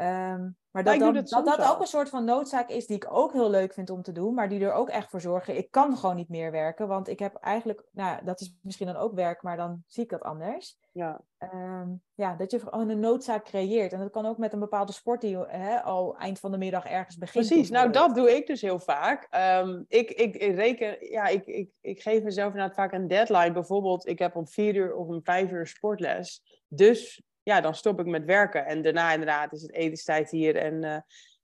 Um, 0.00 0.56
maar 0.70 0.84
dat 0.84 0.98
dat, 0.98 1.28
dat, 1.28 1.44
dat 1.44 1.70
ook 1.70 1.80
een 1.80 1.86
soort 1.86 2.08
van 2.08 2.24
noodzaak 2.24 2.68
is 2.68 2.86
die 2.86 2.96
ik 2.96 3.06
ook 3.10 3.32
heel 3.32 3.50
leuk 3.50 3.72
vind 3.72 3.90
om 3.90 4.02
te 4.02 4.12
doen, 4.12 4.34
maar 4.34 4.48
die 4.48 4.64
er 4.64 4.72
ook 4.72 4.88
echt 4.88 5.10
voor 5.10 5.20
zorgen. 5.20 5.56
Ik 5.56 5.70
kan 5.70 5.96
gewoon 5.96 6.16
niet 6.16 6.28
meer 6.28 6.50
werken, 6.50 6.88
want 6.88 7.08
ik 7.08 7.18
heb 7.18 7.34
eigenlijk, 7.34 7.84
nou 7.90 8.24
dat 8.24 8.40
is 8.40 8.56
misschien 8.62 8.86
dan 8.86 8.96
ook 8.96 9.14
werk, 9.14 9.42
maar 9.42 9.56
dan 9.56 9.82
zie 9.86 10.02
ik 10.02 10.10
dat 10.10 10.22
anders. 10.22 10.78
Ja, 10.92 11.20
um, 11.38 12.02
ja 12.14 12.34
dat 12.34 12.50
je 12.50 12.58
gewoon 12.58 12.88
een 12.88 13.00
noodzaak 13.00 13.44
creëert. 13.44 13.92
En 13.92 13.98
dat 13.98 14.10
kan 14.10 14.26
ook 14.26 14.38
met 14.38 14.52
een 14.52 14.58
bepaalde 14.58 14.92
sport 14.92 15.20
die 15.20 15.38
hè, 15.38 15.82
al 15.82 16.16
eind 16.16 16.38
van 16.40 16.50
de 16.50 16.58
middag 16.58 16.84
ergens 16.84 17.16
begint. 17.16 17.46
Precies, 17.46 17.70
nou 17.70 17.90
dat 17.90 18.14
doe 18.14 18.36
ik 18.36 18.46
dus 18.46 18.60
heel 18.60 18.78
vaak. 18.78 19.28
Um, 19.62 19.84
ik, 19.88 20.10
ik, 20.10 20.34
ik, 20.34 20.54
reken, 20.54 21.10
ja, 21.10 21.26
ik, 21.26 21.46
ik, 21.46 21.70
ik 21.80 22.02
geef 22.02 22.22
mezelf 22.22 22.52
inderdaad 22.52 22.76
vaak 22.76 22.92
een 22.92 23.08
deadline. 23.08 23.52
Bijvoorbeeld, 23.52 24.06
ik 24.06 24.18
heb 24.18 24.36
om 24.36 24.48
vier 24.48 24.74
uur 24.74 24.94
of 24.94 25.06
om 25.06 25.20
vijf 25.22 25.50
uur 25.50 25.66
sportles. 25.66 26.42
Dus 26.68 27.22
ja, 27.44 27.60
dan 27.60 27.74
stop 27.74 28.00
ik 28.00 28.06
met 28.06 28.24
werken. 28.24 28.66
En 28.66 28.82
daarna 28.82 29.12
inderdaad 29.12 29.52
is 29.52 29.62
het 29.62 29.72
etenstijd 29.72 30.30
hier 30.30 30.56
en 30.56 30.82
uh, 30.84 31.00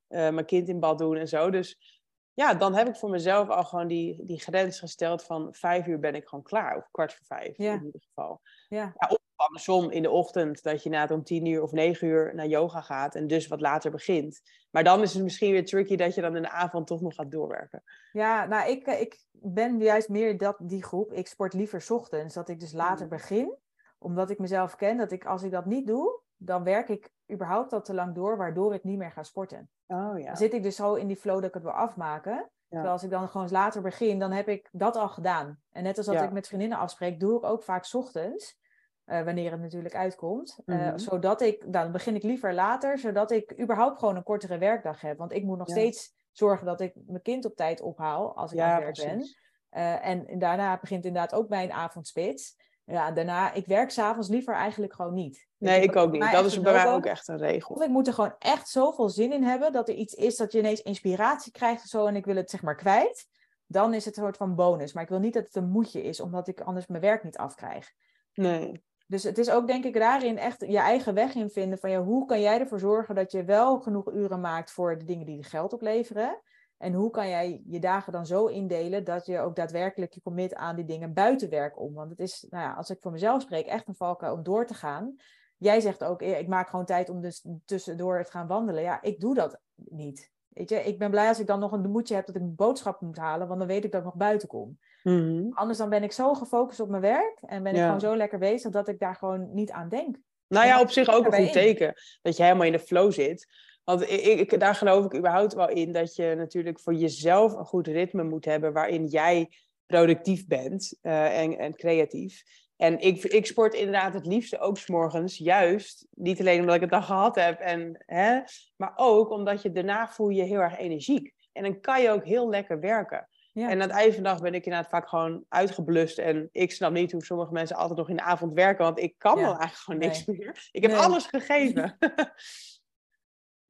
mijn 0.09 0.45
kind 0.45 0.69
in 0.69 0.81
bad 0.81 0.99
doen 0.99 1.17
en 1.17 1.29
zo. 1.29 1.51
Dus 1.51 1.99
ja, 2.35 2.55
dan 2.55 2.75
heb 2.75 2.89
ik 2.89 2.97
voor 2.97 3.11
mezelf 3.11 3.49
al 3.49 3.65
gewoon 3.65 3.87
die, 3.87 4.25
die 4.25 4.41
grens 4.41 4.79
gesteld 4.79 5.25
van 5.25 5.49
vijf 5.55 5.87
uur 5.87 5.99
ben 5.99 6.15
ik 6.15 6.29
gewoon 6.29 6.45
klaar. 6.45 6.77
Of 6.77 6.89
kwart 6.91 7.15
voor 7.15 7.27
vijf 7.27 7.59
in 7.59 7.85
ieder 7.85 8.01
geval. 8.01 8.41
Ja. 8.69 8.93
ja 8.99 9.09
of 9.09 9.19
andersom 9.35 9.91
in 9.91 10.03
de 10.03 10.11
ochtend 10.11 10.63
dat 10.63 10.83
je 10.83 10.91
na 10.91 11.07
om 11.11 11.25
tien 11.25 11.47
uur 11.47 11.63
of 11.63 11.73
negen 11.73 12.09
uur 12.09 12.35
naar 12.35 12.47
yoga 12.47 12.81
gaat 12.81 13.15
en 13.15 13.27
dus 13.27 13.47
wat 13.47 13.61
later 13.61 13.91
begint. 13.91 14.41
Maar 14.71 14.85
dan 14.85 15.03
is 15.03 15.15
het 15.15 15.23
misschien 15.23 15.53
weer 15.53 15.65
tricky 15.65 15.97
dat 15.97 16.15
je 16.15 16.21
dan 16.21 16.37
in 16.37 16.43
de 16.43 16.51
avond 16.51 16.87
toch 16.87 17.01
nog 17.01 17.15
gaat 17.15 17.31
doorwerken. 17.31 17.83
Ja, 18.13 18.47
nou 18.47 18.71
ik, 18.71 18.87
eh, 18.87 19.01
ik 19.01 19.25
ben 19.31 19.79
juist 19.79 20.09
meer 20.09 20.39
dat, 20.39 20.57
die 20.63 20.83
groep. 20.83 21.13
Ik 21.13 21.27
sport 21.27 21.53
liever 21.53 21.85
ochtends, 21.89 22.35
dat 22.35 22.49
ik 22.49 22.61
dus 22.61 22.73
later 22.73 23.05
mm. 23.05 23.11
begin 23.11 23.57
omdat 24.03 24.31
ik 24.31 24.39
mezelf 24.39 24.77
ken 24.77 24.97
dat 24.97 25.13
ik 25.13 25.27
als 25.27 25.43
ik 25.43 25.51
dat 25.51 25.65
niet 25.65 25.87
doe, 25.87 26.21
dan 26.37 26.65
werk 26.65 26.89
ik 26.89 27.11
überhaupt 27.33 27.73
al 27.73 27.83
te 27.83 27.95
lang 27.95 28.15
door, 28.15 28.37
waardoor 28.37 28.75
ik 28.75 28.85
niet 28.85 28.99
meer 28.99 29.11
ga 29.11 29.23
sporten. 29.23 29.71
Oh, 29.87 30.19
ja. 30.19 30.27
Dan 30.27 30.37
zit 30.37 30.53
ik 30.53 30.63
dus 30.63 30.77
zo 30.77 30.95
in 30.95 31.07
die 31.07 31.17
flow 31.17 31.35
dat 31.35 31.45
ik 31.45 31.55
het 31.55 31.63
wil 31.63 31.73
afmaken. 31.73 32.51
Terwijl 32.69 32.93
als 32.93 33.03
ik 33.03 33.11
dan 33.11 33.29
gewoon 33.29 33.49
later 33.51 33.83
begin, 33.83 34.19
dan 34.19 34.33
heb 34.33 34.49
ik 34.49 34.69
dat 34.73 34.97
al 34.97 35.09
gedaan. 35.09 35.61
En 35.71 35.83
net 35.83 35.97
als 35.97 36.07
dat 36.07 36.23
ik 36.23 36.33
met 36.33 36.47
vriendinnen 36.47 36.79
afspreek, 36.79 37.21
doe 37.21 37.37
ik 37.37 37.45
ook 37.45 37.63
vaak 37.63 37.95
ochtends. 37.95 38.59
Uh, 39.07 39.23
wanneer 39.23 39.51
het 39.51 39.61
natuurlijk 39.61 39.95
uitkomt. 39.95 40.61
Uh, 40.67 40.93
Zodat 40.95 41.41
ik, 41.41 41.73
dan 41.73 41.93
begin 41.93 42.15
ik 42.15 42.23
liever 42.23 42.55
later, 42.55 42.99
zodat 42.99 43.31
ik 43.31 43.61
überhaupt 43.61 43.99
gewoon 43.99 44.17
een 44.17 44.23
kortere 44.23 44.59
werkdag 44.59 45.01
heb. 45.01 45.19
Want 45.19 45.33
ik 45.33 45.45
moet 45.45 45.59
nog 45.59 45.69
steeds 45.69 46.15
zorgen 46.33 46.67
dat 46.67 46.81
ik 46.81 46.95
mijn 47.07 47.23
kind 47.23 47.45
op 47.45 47.57
tijd 47.57 47.81
ophaal 47.81 48.37
als 48.37 48.53
ik 48.53 48.61
aan 48.61 48.83
het 48.83 48.99
werk 48.99 49.11
ben. 49.11 49.27
Uh, 49.71 50.07
en 50.07 50.39
daarna 50.39 50.79
begint 50.81 51.05
inderdaad 51.05 51.35
ook 51.35 51.49
mijn 51.49 51.73
avondspits. 51.73 52.57
Ja, 52.91 53.11
daarna, 53.11 53.53
ik 53.53 53.67
werk 53.67 53.91
s'avonds 53.91 54.29
liever 54.29 54.55
eigenlijk 54.55 54.95
gewoon 54.95 55.15
niet. 55.15 55.49
Nee, 55.59 55.83
ik 55.83 55.97
ook 55.97 56.13
niet. 56.13 56.33
Dat 56.33 56.45
is 56.45 56.61
bij 56.61 56.73
mij 56.73 56.93
ook 56.93 57.07
echt 57.07 57.29
een 57.29 57.39
regel. 57.39 57.75
Of 57.75 57.83
ik 57.83 57.89
moet 57.89 58.07
er 58.07 58.13
gewoon 58.13 58.35
echt 58.39 58.69
zoveel 58.69 59.09
zin 59.09 59.33
in 59.33 59.43
hebben 59.43 59.73
dat 59.73 59.89
er 59.89 59.95
iets 59.95 60.15
is 60.15 60.37
dat 60.37 60.53
je 60.53 60.59
ineens 60.59 60.83
inspiratie 60.83 61.53
krijgt 61.53 61.83
of 61.83 61.89
zo 61.89 62.07
en 62.07 62.17
ik 62.17 62.25
wil 62.25 62.37
het 62.37 62.51
zeg 62.51 62.63
maar 62.63 62.77
kwijt. 62.77 63.27
Dan 63.67 63.95
is 63.95 64.05
het 64.05 64.17
een 64.17 64.23
soort 64.23 64.37
van 64.37 64.55
bonus. 64.55 64.93
Maar 64.93 65.03
ik 65.03 65.09
wil 65.09 65.19
niet 65.19 65.35
dat 65.35 65.45
het 65.45 65.55
een 65.55 65.71
moedje 65.71 66.03
is, 66.03 66.21
omdat 66.21 66.49
ik 66.49 66.61
anders 66.61 66.87
mijn 66.87 67.03
werk 67.03 67.25
niet 67.25 67.37
afkrijg. 67.37 67.93
Nee. 68.35 68.85
Dus 69.07 69.23
het 69.23 69.39
is 69.39 69.51
ook 69.51 69.67
denk 69.67 69.85
ik 69.85 69.95
daarin 69.95 70.39
echt 70.39 70.61
je 70.61 70.79
eigen 70.79 71.15
weg 71.15 71.35
in 71.35 71.51
vinden 71.51 71.79
van 71.79 71.91
ja, 71.91 72.03
hoe 72.03 72.27
kan 72.27 72.41
jij 72.41 72.61
ervoor 72.61 72.79
zorgen 72.79 73.15
dat 73.15 73.33
je 73.33 73.45
wel 73.45 73.81
genoeg 73.81 74.13
uren 74.13 74.41
maakt 74.41 74.71
voor 74.71 74.99
de 74.99 75.05
dingen 75.05 75.27
die 75.27 75.37
je 75.37 75.43
geld 75.43 75.73
opleveren. 75.73 76.41
En 76.81 76.93
hoe 76.93 77.11
kan 77.11 77.29
jij 77.29 77.63
je 77.67 77.79
dagen 77.79 78.13
dan 78.13 78.27
zo 78.27 78.47
indelen 78.47 79.05
dat 79.05 79.27
je 79.27 79.39
ook 79.39 79.57
daadwerkelijk 79.57 80.13
je 80.13 80.23
commit 80.23 80.55
aan 80.55 80.77
die 80.77 80.85
dingen 80.85 81.13
buiten 81.13 81.51
werk 81.51 81.81
om? 81.81 81.95
Want 81.95 82.11
het 82.11 82.21
is, 82.21 82.47
nou 82.51 82.65
ja, 82.65 82.73
als 82.73 82.91
ik 82.91 82.99
voor 83.01 83.13
mezelf 83.13 83.43
spreek, 83.43 83.67
echt 83.67 83.89
een 83.89 83.95
valkuil 83.95 84.35
om 84.35 84.43
door 84.43 84.67
te 84.67 84.75
gaan. 84.75 85.17
Jij 85.57 85.81
zegt 85.81 86.05
ook, 86.05 86.23
ik 86.23 86.49
maak 86.49 86.69
gewoon 86.69 86.85
tijd 86.85 87.09
om 87.09 87.21
dus 87.21 87.47
tussendoor 87.65 88.25
te 88.25 88.31
gaan 88.31 88.47
wandelen. 88.47 88.83
Ja, 88.83 89.03
ik 89.03 89.21
doe 89.21 89.35
dat 89.35 89.61
niet. 89.75 90.31
Weet 90.49 90.69
je, 90.69 90.77
ik 90.77 90.99
ben 90.99 91.11
blij 91.11 91.29
als 91.29 91.41
ik 91.41 91.47
dan 91.47 91.61
nog 91.61 91.73
een 91.73 91.91
moedje 91.91 92.15
heb 92.15 92.27
dat 92.27 92.35
ik 92.35 92.43
een 92.43 92.55
boodschap 92.55 93.01
moet 93.01 93.19
halen, 93.19 93.47
want 93.47 93.59
dan 93.59 93.69
weet 93.69 93.85
ik 93.85 93.91
dat 93.91 94.01
ik 94.01 94.07
nog 94.07 94.17
buiten 94.17 94.49
kom. 94.49 94.79
Mhm. 95.03 95.51
Anders 95.51 95.79
dan 95.79 95.89
ben 95.89 96.03
ik 96.03 96.13
zo 96.13 96.35
gefocust 96.35 96.81
op 96.81 96.89
mijn 96.89 97.03
werk 97.03 97.39
en 97.41 97.63
ben 97.63 97.75
ik 97.75 97.81
gewoon 97.81 98.01
zo 98.01 98.17
lekker 98.17 98.39
bezig 98.39 98.71
dat 98.71 98.89
ik 98.89 98.99
daar 98.99 99.17
gewoon 99.17 99.55
niet 99.55 99.71
aan 99.71 99.89
denk. 99.89 100.17
Nou 100.49 100.67
ja, 100.67 100.81
op 100.81 100.91
zich 100.91 101.09
ook 101.09 101.27
een 101.27 101.45
goed 101.45 101.53
teken. 101.53 101.95
Dat 102.23 102.37
je 102.37 102.43
helemaal 102.43 102.67
in 102.67 102.73
de 102.73 102.79
flow 102.79 103.13
zit. 103.13 103.47
Want 103.91 104.11
ik, 104.11 104.53
ik, 104.53 104.61
daar 104.61 104.75
geloof 104.75 105.05
ik 105.05 105.17
überhaupt 105.17 105.55
wel 105.55 105.69
in 105.69 105.93
dat 105.93 106.15
je 106.15 106.35
natuurlijk 106.37 106.81
voor 106.81 106.95
jezelf 106.95 107.55
een 107.55 107.65
goed 107.65 107.87
ritme 107.87 108.23
moet 108.23 108.45
hebben 108.45 108.73
waarin 108.73 109.07
jij 109.07 109.49
productief 109.87 110.47
bent 110.47 110.99
uh, 111.03 111.41
en, 111.41 111.59
en 111.59 111.75
creatief. 111.75 112.43
En 112.77 113.01
ik, 113.01 113.25
ik 113.25 113.47
sport 113.47 113.75
inderdaad 113.75 114.15
het 114.15 114.27
liefste 114.27 114.59
ook 114.59 114.79
s'morgens, 114.79 115.37
juist. 115.37 116.07
Niet 116.11 116.41
alleen 116.41 116.61
omdat 116.61 116.75
ik 116.75 116.81
het 116.81 116.91
dag 116.91 117.07
gehad 117.07 117.35
heb, 117.35 117.61
en, 117.61 118.05
hè, 118.07 118.41
maar 118.77 118.93
ook 118.97 119.31
omdat 119.31 119.63
je 119.63 119.73
daarna 119.73 120.09
voel 120.09 120.29
je 120.29 120.43
heel 120.43 120.61
erg 120.61 120.79
energiek. 120.79 121.35
En 121.53 121.63
dan 121.63 121.81
kan 121.81 122.03
je 122.03 122.11
ook 122.11 122.25
heel 122.25 122.49
lekker 122.49 122.81
werken. 122.81 123.29
Ja. 123.53 123.71
En 123.71 123.83
aan 123.83 123.89
het 123.89 123.91
einde 123.91 124.15
van 124.15 124.23
de 124.23 124.29
dag 124.29 124.41
ben 124.41 124.55
ik 124.55 124.65
inderdaad 124.65 124.91
vaak 124.91 125.09
gewoon 125.09 125.45
uitgeblust. 125.49 126.19
En 126.19 126.49
ik 126.53 126.73
snap 126.73 126.93
niet 126.93 127.13
hoe 127.13 127.25
sommige 127.25 127.53
mensen 127.53 127.77
altijd 127.77 127.99
nog 127.99 128.09
in 128.09 128.17
de 128.17 128.23
avond 128.23 128.53
werken, 128.53 128.85
want 128.85 128.99
ik 128.99 129.15
kan 129.19 129.39
ja. 129.39 129.43
wel 129.43 129.57
eigenlijk 129.57 129.77
gewoon 129.77 130.01
niks 130.01 130.25
meer. 130.25 130.69
Ik 130.73 130.83
heb 130.83 130.93
alles 130.93 131.27
gegeven. 131.27 131.97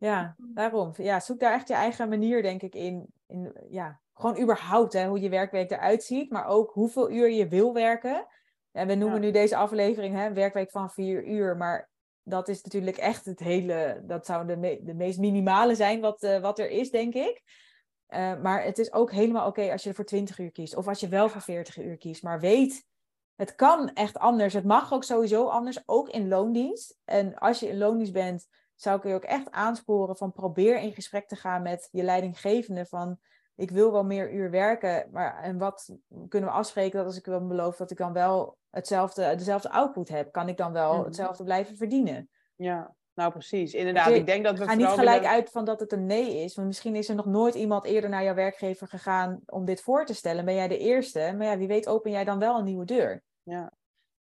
Ja, 0.00 0.34
daarom. 0.38 0.92
Ja, 0.96 1.20
zoek 1.20 1.40
daar 1.40 1.52
echt 1.52 1.68
je 1.68 1.74
eigen 1.74 2.08
manier, 2.08 2.42
denk 2.42 2.62
ik, 2.62 2.74
in. 2.74 3.06
in 3.26 3.52
ja, 3.68 4.00
gewoon 4.14 4.40
überhaupt 4.40 4.92
hè, 4.92 5.06
hoe 5.06 5.20
je 5.20 5.28
werkweek 5.28 5.70
eruit 5.70 6.02
ziet, 6.02 6.30
maar 6.30 6.46
ook 6.46 6.70
hoeveel 6.70 7.10
uur 7.10 7.30
je 7.30 7.48
wil 7.48 7.74
werken. 7.74 8.26
En 8.72 8.86
we 8.86 8.94
noemen 8.94 9.20
nu 9.20 9.30
deze 9.30 9.56
aflevering 9.56 10.16
hè, 10.16 10.32
werkweek 10.32 10.70
van 10.70 10.90
vier 10.90 11.24
uur, 11.24 11.56
maar 11.56 11.90
dat 12.22 12.48
is 12.48 12.62
natuurlijk 12.62 12.96
echt 12.96 13.24
het 13.24 13.38
hele, 13.40 14.02
dat 14.06 14.26
zou 14.26 14.46
de, 14.46 14.80
de 14.82 14.94
meest 14.94 15.18
minimale 15.18 15.74
zijn 15.74 16.00
wat, 16.00 16.22
uh, 16.22 16.40
wat 16.40 16.58
er 16.58 16.70
is, 16.70 16.90
denk 16.90 17.14
ik. 17.14 17.42
Uh, 18.08 18.40
maar 18.40 18.64
het 18.64 18.78
is 18.78 18.92
ook 18.92 19.12
helemaal 19.12 19.46
oké 19.46 19.72
als 19.72 19.82
je 19.82 19.88
er 19.88 19.94
voor 19.94 20.04
20 20.04 20.38
uur 20.38 20.52
kiest, 20.52 20.76
of 20.76 20.88
als 20.88 21.00
je 21.00 21.08
wel 21.08 21.28
voor 21.28 21.40
40 21.40 21.78
uur 21.78 21.96
kiest. 21.96 22.22
Maar 22.22 22.40
weet, 22.40 22.84
het 23.34 23.54
kan 23.54 23.92
echt 23.92 24.18
anders. 24.18 24.54
Het 24.54 24.64
mag 24.64 24.92
ook 24.92 25.04
sowieso 25.04 25.48
anders, 25.48 25.82
ook 25.86 26.08
in 26.08 26.28
loondienst. 26.28 26.98
En 27.04 27.38
als 27.38 27.60
je 27.60 27.68
in 27.68 27.78
loondienst 27.78 28.12
bent, 28.12 28.46
zou 28.82 28.96
ik 28.96 29.04
je 29.04 29.14
ook 29.14 29.24
echt 29.24 29.50
aansporen 29.50 30.16
van 30.16 30.32
probeer 30.32 30.76
in 30.76 30.92
gesprek 30.92 31.28
te 31.28 31.36
gaan 31.36 31.62
met 31.62 31.88
je 31.90 32.02
leidinggevende 32.02 32.86
van 32.86 33.18
ik 33.60 33.70
wil 33.70 33.92
wel 33.92 34.04
meer 34.04 34.32
uur 34.32 34.50
werken, 34.50 35.08
maar 35.12 35.42
en 35.42 35.58
wat 35.58 35.96
kunnen 36.28 36.50
we 36.50 36.56
afspreken 36.56 36.98
dat 36.98 37.06
als 37.06 37.18
ik 37.18 37.26
wel 37.26 37.46
beloof 37.46 37.76
dat 37.76 37.90
ik 37.90 37.96
dan 37.96 38.12
wel 38.12 38.56
hetzelfde, 38.70 39.34
dezelfde 39.36 39.70
output 39.70 40.08
heb, 40.08 40.32
kan 40.32 40.48
ik 40.48 40.56
dan 40.56 40.72
wel 40.72 40.94
mhm. 40.94 41.04
hetzelfde 41.04 41.44
blijven 41.44 41.76
verdienen? 41.76 42.30
Ja, 42.56 42.94
nou 43.14 43.32
precies, 43.32 43.74
inderdaad. 43.74 44.10
ik 44.10 44.26
denk 44.26 44.44
dat 44.44 44.58
we 44.58 44.64
ga 44.64 44.74
niet 44.74 44.86
gelijk 44.86 45.24
uit 45.24 45.50
van 45.50 45.64
dat 45.64 45.80
het 45.80 45.92
een 45.92 46.06
nee 46.06 46.36
is, 46.36 46.54
want 46.54 46.66
misschien 46.66 46.96
is 46.96 47.08
er 47.08 47.14
nog 47.14 47.26
nooit 47.26 47.54
iemand 47.54 47.84
eerder 47.84 48.10
naar 48.10 48.24
jouw 48.24 48.34
werkgever 48.34 48.88
gegaan 48.88 49.40
om 49.46 49.64
dit 49.64 49.80
voor 49.80 50.06
te 50.06 50.14
stellen. 50.14 50.44
Ben 50.44 50.54
jij 50.54 50.68
de 50.68 50.78
eerste? 50.78 51.34
Maar 51.36 51.46
ja, 51.46 51.58
wie 51.58 51.68
weet 51.68 51.88
open 51.88 52.10
jij 52.10 52.24
dan 52.24 52.38
wel 52.38 52.58
een 52.58 52.64
nieuwe 52.64 52.84
deur. 52.84 53.22
Ja, 53.42 53.72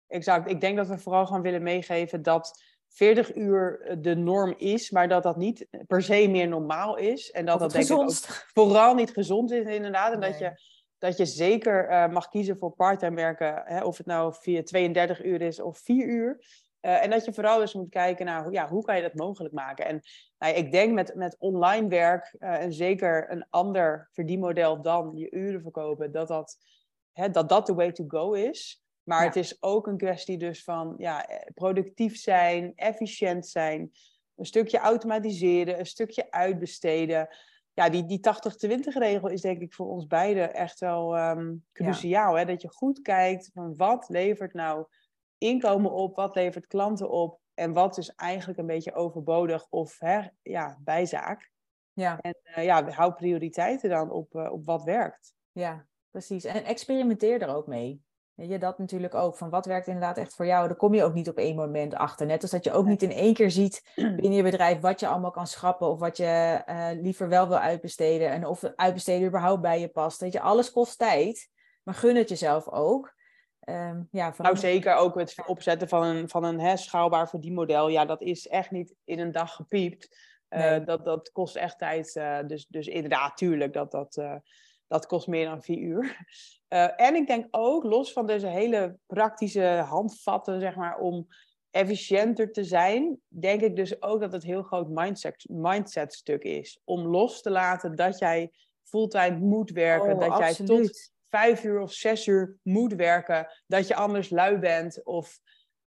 exact. 0.06 0.50
Ik 0.50 0.60
denk 0.60 0.76
dat 0.76 0.88
we 0.88 0.98
vooral 0.98 1.26
gewoon 1.26 1.42
willen 1.42 1.62
meegeven 1.62 2.22
dat 2.22 2.62
40 2.92 3.34
uur 3.34 3.96
de 4.00 4.16
norm 4.16 4.54
is, 4.56 4.90
maar 4.90 5.08
dat 5.08 5.22
dat 5.22 5.36
niet 5.36 5.66
per 5.86 6.02
se 6.02 6.28
meer 6.28 6.48
normaal 6.48 6.96
is. 6.96 7.30
En 7.30 7.46
dat 7.46 7.58
dat 7.58 7.72
denk 7.72 7.84
ik 7.84 7.96
ook 7.96 8.12
vooral 8.54 8.94
niet 8.94 9.10
gezond 9.10 9.50
is, 9.50 9.66
inderdaad. 9.66 10.12
En 10.12 10.20
dat, 10.20 10.38
je, 10.38 10.60
dat 10.98 11.16
je 11.16 11.26
zeker 11.26 11.90
uh, 11.90 12.08
mag 12.08 12.28
kiezen 12.28 12.58
voor 12.58 12.72
parttime 12.72 13.16
werken, 13.16 13.62
hè, 13.64 13.84
of 13.84 13.96
het 13.96 14.06
nou 14.06 14.34
via 14.40 14.62
32 14.62 15.24
uur 15.24 15.40
is 15.40 15.60
of 15.60 15.78
4 15.78 16.06
uur. 16.06 16.44
Uh, 16.80 17.02
en 17.02 17.10
dat 17.10 17.24
je 17.24 17.32
vooral 17.32 17.58
dus 17.58 17.74
moet 17.74 17.88
kijken 17.88 18.26
naar 18.26 18.52
ja, 18.52 18.68
hoe 18.68 18.84
kan 18.84 18.96
je 18.96 19.02
dat 19.02 19.14
mogelijk 19.14 19.54
maken. 19.54 19.86
En 19.86 20.00
nou, 20.38 20.54
ik 20.54 20.72
denk 20.72 20.92
met, 20.92 21.14
met 21.14 21.36
online 21.38 21.88
werk 21.88 22.34
uh, 22.38 22.62
en 22.62 22.72
zeker 22.72 23.30
een 23.30 23.46
ander 23.50 24.08
verdienmodel 24.12 24.82
dan 24.82 25.12
je 25.14 25.30
uren 25.30 25.62
verkopen, 25.62 26.12
dat 26.12 26.28
dat, 26.28 26.58
hè, 27.12 27.30
dat, 27.30 27.48
dat 27.48 27.66
de 27.66 27.74
way 27.74 27.92
to 27.92 28.04
go 28.08 28.32
is. 28.32 28.81
Maar 29.02 29.24
het 29.24 29.36
is 29.36 29.62
ook 29.62 29.86
een 29.86 29.96
kwestie 29.96 30.38
dus 30.38 30.64
van 30.64 30.94
ja, 30.98 31.26
eh, 31.26 31.52
productief 31.54 32.16
zijn, 32.16 32.72
efficiënt 32.74 33.46
zijn, 33.46 33.92
een 34.34 34.46
stukje 34.46 34.78
automatiseren, 34.78 35.78
een 35.78 35.86
stukje 35.86 36.30
uitbesteden. 36.30 37.28
Ja, 37.72 37.88
die, 37.88 38.06
die 38.06 38.20
80-20 38.68 38.96
regel 38.98 39.28
is 39.28 39.40
denk 39.40 39.60
ik 39.60 39.74
voor 39.74 39.88
ons 39.88 40.06
beiden 40.06 40.54
echt 40.54 40.80
wel 40.80 41.18
um, 41.18 41.64
cruciaal. 41.72 42.34
Hè? 42.34 42.44
Dat 42.44 42.62
je 42.62 42.68
goed 42.68 43.02
kijkt 43.02 43.50
van 43.54 43.76
wat 43.76 44.08
levert 44.08 44.54
nou 44.54 44.86
inkomen 45.38 45.90
op, 45.90 46.16
wat 46.16 46.34
levert 46.34 46.66
klanten 46.66 47.10
op 47.10 47.40
en 47.54 47.72
wat 47.72 47.98
is 47.98 48.14
eigenlijk 48.14 48.58
een 48.58 48.66
beetje 48.66 48.94
overbodig 48.94 49.66
of 49.70 49.98
hè, 49.98 50.20
ja, 50.42 50.78
bijzaak. 50.80 51.50
Ja. 51.92 52.18
En 52.20 52.36
uh, 52.44 52.64
ja, 52.64 52.90
hou 52.90 53.12
prioriteiten 53.12 53.90
dan 53.90 54.10
op, 54.10 54.34
uh, 54.34 54.52
op 54.52 54.64
wat 54.64 54.84
werkt. 54.84 55.34
Ja, 55.52 55.86
precies. 56.10 56.44
En 56.44 56.64
experimenteer 56.64 57.42
er 57.42 57.54
ook 57.54 57.66
mee. 57.66 58.02
Weet 58.34 58.48
je, 58.48 58.58
dat 58.58 58.78
natuurlijk 58.78 59.14
ook. 59.14 59.36
Van 59.36 59.50
wat 59.50 59.66
werkt 59.66 59.86
inderdaad 59.86 60.16
echt 60.16 60.34
voor 60.34 60.46
jou? 60.46 60.66
Daar 60.66 60.76
kom 60.76 60.94
je 60.94 61.04
ook 61.04 61.14
niet 61.14 61.28
op 61.28 61.36
één 61.36 61.56
moment 61.56 61.94
achter. 61.94 62.26
Net 62.26 62.42
als 62.42 62.50
dat 62.50 62.64
je 62.64 62.72
ook 62.72 62.86
niet 62.86 63.02
in 63.02 63.12
één 63.12 63.34
keer 63.34 63.50
ziet 63.50 63.92
binnen 63.94 64.32
je 64.32 64.42
bedrijf 64.42 64.80
wat 64.80 65.00
je 65.00 65.06
allemaal 65.06 65.30
kan 65.30 65.46
schrappen. 65.46 65.88
Of 65.88 65.98
wat 65.98 66.16
je 66.16 66.62
uh, 66.68 66.88
liever 67.02 67.28
wel 67.28 67.48
wil 67.48 67.58
uitbesteden. 67.58 68.30
En 68.30 68.46
of 68.46 68.64
uitbesteden 68.76 69.28
überhaupt 69.28 69.62
bij 69.62 69.80
je 69.80 69.88
past. 69.88 70.20
Weet 70.20 70.32
je, 70.32 70.40
alles 70.40 70.70
kost 70.70 70.98
tijd. 70.98 71.48
Maar 71.82 71.94
gun 71.94 72.16
het 72.16 72.28
jezelf 72.28 72.68
ook. 72.68 73.14
Um, 73.68 74.08
ja, 74.10 74.34
Nou 74.38 74.56
zeker 74.56 74.94
ook 74.94 75.14
het 75.14 75.34
opzetten 75.46 75.88
van 75.88 76.02
een, 76.02 76.28
van 76.28 76.44
een 76.44 76.60
hè, 76.60 76.76
schaalbaar 76.76 77.28
verdienmodel. 77.28 77.88
Ja, 77.88 78.04
dat 78.04 78.22
is 78.22 78.48
echt 78.48 78.70
niet 78.70 78.94
in 79.04 79.18
een 79.18 79.32
dag 79.32 79.54
gepiept. 79.54 80.16
Uh, 80.50 80.84
dat, 80.84 81.04
dat 81.04 81.32
kost 81.32 81.56
echt 81.56 81.78
tijd. 81.78 82.14
Uh, 82.16 82.38
dus, 82.46 82.66
dus 82.66 82.86
inderdaad, 82.86 83.36
tuurlijk, 83.36 83.72
dat, 83.72 83.90
dat, 83.90 84.16
uh, 84.16 84.34
dat 84.92 85.06
kost 85.06 85.26
meer 85.26 85.44
dan 85.44 85.62
vier 85.62 85.78
uur. 85.78 86.26
Uh, 86.68 87.00
en 87.06 87.14
ik 87.14 87.26
denk 87.26 87.46
ook, 87.50 87.84
los 87.84 88.12
van 88.12 88.26
deze 88.26 88.46
hele 88.46 88.96
praktische 89.06 89.84
handvatten, 89.86 90.60
zeg 90.60 90.76
maar, 90.76 90.98
om 90.98 91.26
efficiënter 91.70 92.52
te 92.52 92.64
zijn, 92.64 93.20
denk 93.28 93.60
ik 93.60 93.76
dus 93.76 94.02
ook 94.02 94.20
dat 94.20 94.32
het 94.32 94.42
heel 94.42 94.62
groot 94.62 94.88
mindset, 94.88 95.44
mindset 95.48 96.14
stuk 96.14 96.42
is. 96.42 96.80
Om 96.84 97.06
los 97.06 97.42
te 97.42 97.50
laten 97.50 97.96
dat 97.96 98.18
jij 98.18 98.50
fulltime 98.82 99.38
moet 99.38 99.70
werken, 99.70 100.12
oh, 100.12 100.20
dat 100.20 100.28
absoluut. 100.28 100.68
jij 100.68 100.86
tot 100.86 101.12
vijf 101.28 101.64
uur 101.64 101.80
of 101.80 101.92
zes 101.92 102.26
uur 102.26 102.56
moet 102.62 102.94
werken, 102.94 103.46
dat 103.66 103.88
je 103.88 103.94
anders 103.94 104.30
lui 104.30 104.58
bent. 104.58 105.04
Of 105.04 105.38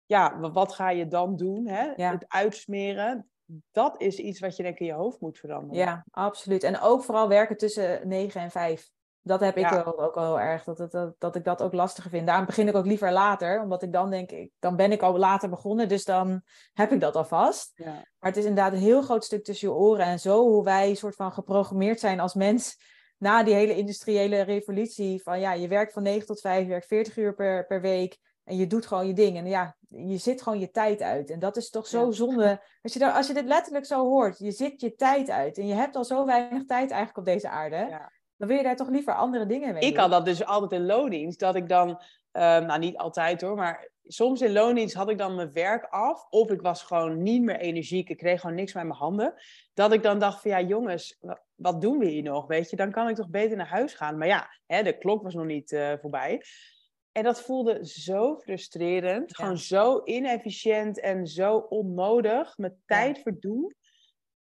ja, 0.06 0.40
wat 0.40 0.74
ga 0.74 0.90
je 0.90 1.08
dan 1.08 1.36
doen? 1.36 1.68
Hè? 1.68 1.92
Ja. 1.96 2.12
Het 2.12 2.26
uitsmeren. 2.28 3.31
Dat 3.72 4.02
is 4.02 4.18
iets 4.18 4.40
wat 4.40 4.56
je 4.56 4.64
denk 4.64 4.76
ik 4.76 4.82
in 4.82 4.86
je 4.86 4.94
hoofd 4.94 5.20
moet 5.20 5.38
veranderen. 5.38 5.76
Ja, 5.76 6.06
absoluut. 6.12 6.64
En 6.64 6.80
ook 6.80 7.04
vooral 7.04 7.28
werken 7.28 7.58
tussen 7.58 8.08
negen 8.08 8.42
en 8.42 8.52
vijf. 8.52 8.92
Dat 9.24 9.40
heb 9.40 9.58
ik 9.58 9.70
wel 9.70 10.00
ook 10.00 10.16
al 10.16 10.24
heel 10.24 10.40
erg, 10.40 10.64
dat, 10.64 11.14
dat 11.18 11.36
ik 11.36 11.44
dat 11.44 11.62
ook 11.62 11.74
lastiger 11.74 12.10
vind. 12.10 12.28
Daarom 12.28 12.46
begin 12.46 12.68
ik 12.68 12.76
ook 12.76 12.86
liever 12.86 13.12
later, 13.12 13.62
omdat 13.62 13.84
ik 13.84 13.94
dan 13.94 14.10
denk, 14.10 14.32
ik, 14.32 14.52
dan 14.60 14.76
ben 14.76 14.92
ik 14.92 15.02
al 15.02 15.18
later 15.18 15.50
begonnen, 15.50 15.88
dus 15.90 16.06
dan 16.06 16.42
heb 16.74 16.92
ik 16.92 17.00
dat 17.00 17.16
alvast. 17.16 17.72
Ja. 17.76 17.86
Maar 17.94 18.30
het 18.30 18.38
is 18.38 18.46
inderdaad 18.46 18.74
een 18.74 18.80
heel 18.80 19.02
groot 19.02 19.24
stuk 19.24 19.44
tussen 19.44 19.68
je 19.68 19.74
oren 19.74 20.06
en 20.06 20.20
zo 20.20 20.48
hoe 20.48 20.64
wij 20.64 20.94
soort 20.94 21.16
van 21.16 21.34
geprogrammeerd 21.34 22.00
zijn 22.00 22.20
als 22.20 22.34
mens 22.34 22.78
na 23.18 23.44
die 23.44 23.54
hele 23.54 23.76
industriële 23.76 24.42
revolutie. 24.42 25.22
Van 25.24 25.40
ja, 25.40 25.54
je 25.54 25.68
werkt 25.68 25.94
van 25.94 26.04
9 26.04 26.26
tot 26.26 26.42
5, 26.42 26.62
je 26.62 26.70
werkt 26.70 26.88
40 26.88 27.18
uur 27.18 27.34
per, 27.34 27.66
per 27.66 27.82
week 27.82 28.18
en 28.52 28.58
je 28.58 28.68
doet 28.68 28.86
gewoon 28.86 29.08
je 29.08 29.14
ding. 29.14 29.38
En 29.38 29.46
ja, 29.46 29.76
je 29.88 30.18
zit 30.18 30.42
gewoon 30.42 30.60
je 30.60 30.72
tijd 30.72 31.02
uit. 31.02 31.30
En 31.30 31.40
dat 31.40 31.58
is 31.58 31.70
toch 31.70 31.88
zo 31.88 32.06
ja. 32.06 32.12
zonde. 32.12 32.62
Als 32.82 32.94
je, 32.94 33.00
daar, 33.00 33.12
als 33.12 33.28
je 33.28 33.34
dit 33.34 33.46
letterlijk 33.46 33.86
zo 33.86 34.04
hoort, 34.06 34.38
je 34.38 34.52
zit 34.52 34.82
je 34.82 34.96
tijd 34.96 35.30
uit 35.30 35.58
en 35.58 35.68
je 35.68 35.74
hebt 35.74 35.96
al 35.96 36.06
zo 36.06 36.26
weinig 36.26 36.66
tijd 36.66 36.92
eigenlijk 36.92 37.18
op 37.18 37.26
deze 37.26 37.50
aarde. 37.50 37.76
Ja 37.76 38.12
dan 38.42 38.50
wil 38.50 38.60
je 38.60 38.66
daar 38.66 38.76
toch 38.76 38.90
liever 38.90 39.16
andere 39.16 39.46
dingen 39.46 39.74
mee 39.74 39.84
Ik 39.84 39.98
had 39.98 40.12
dat 40.12 40.26
dus 40.26 40.46
altijd 40.46 40.72
in 40.72 40.86
loondienst, 40.86 41.40
dat 41.40 41.56
ik 41.56 41.70
dan, 41.70 41.90
um, 41.90 42.66
nou 42.66 42.80
niet 42.80 42.98
altijd 42.98 43.42
hoor, 43.42 43.56
maar 43.56 43.90
soms 44.04 44.42
in 44.42 44.52
loondienst 44.52 44.96
had 44.96 45.10
ik 45.10 45.18
dan 45.18 45.36
mijn 45.36 45.54
werk 45.54 45.86
af, 45.86 46.28
of 46.30 46.50
ik 46.50 46.62
was 46.62 46.84
gewoon 46.84 47.22
niet 47.22 47.42
meer 47.42 47.60
energiek, 47.60 48.10
ik 48.10 48.18
kreeg 48.18 48.42
gewoon 48.42 48.56
niks 48.56 48.74
met 48.74 48.84
mijn 48.84 49.00
handen, 49.00 49.34
dat 49.74 49.94
ik 49.94 50.04
dan 50.04 50.20
dacht 50.20 50.42
van 50.42 50.52
ja 50.52 50.62
jongens, 50.62 51.20
wat 51.56 51.82
doen 51.82 51.98
we 51.98 52.06
hier 52.06 52.24
nog, 52.24 52.48
weet 52.48 52.70
je, 52.70 52.76
dan 52.76 52.92
kan 52.92 53.10
ik 53.10 53.16
toch 53.16 53.30
beter 53.30 53.58
naar 53.58 53.68
huis 53.68 53.94
gaan. 53.94 54.18
Maar 54.18 54.28
ja, 54.28 54.48
hè, 54.66 54.84
de 54.84 54.98
klok 54.98 55.24
was 55.24 55.34
nog 55.34 55.46
niet 55.46 55.72
uh, 55.72 55.94
voorbij. 56.02 56.42
En 57.12 57.24
dat 57.24 57.42
voelde 57.42 57.86
zo 57.88 58.36
frustrerend, 58.36 59.30
ja. 59.30 59.44
gewoon 59.44 59.58
zo 59.58 60.02
inefficiënt 60.04 61.00
en 61.00 61.28
zo 61.28 61.58
onnodig, 61.58 62.58
met 62.58 62.74
tijd 62.86 63.16
ja. 63.16 63.22
verdoen 63.22 63.76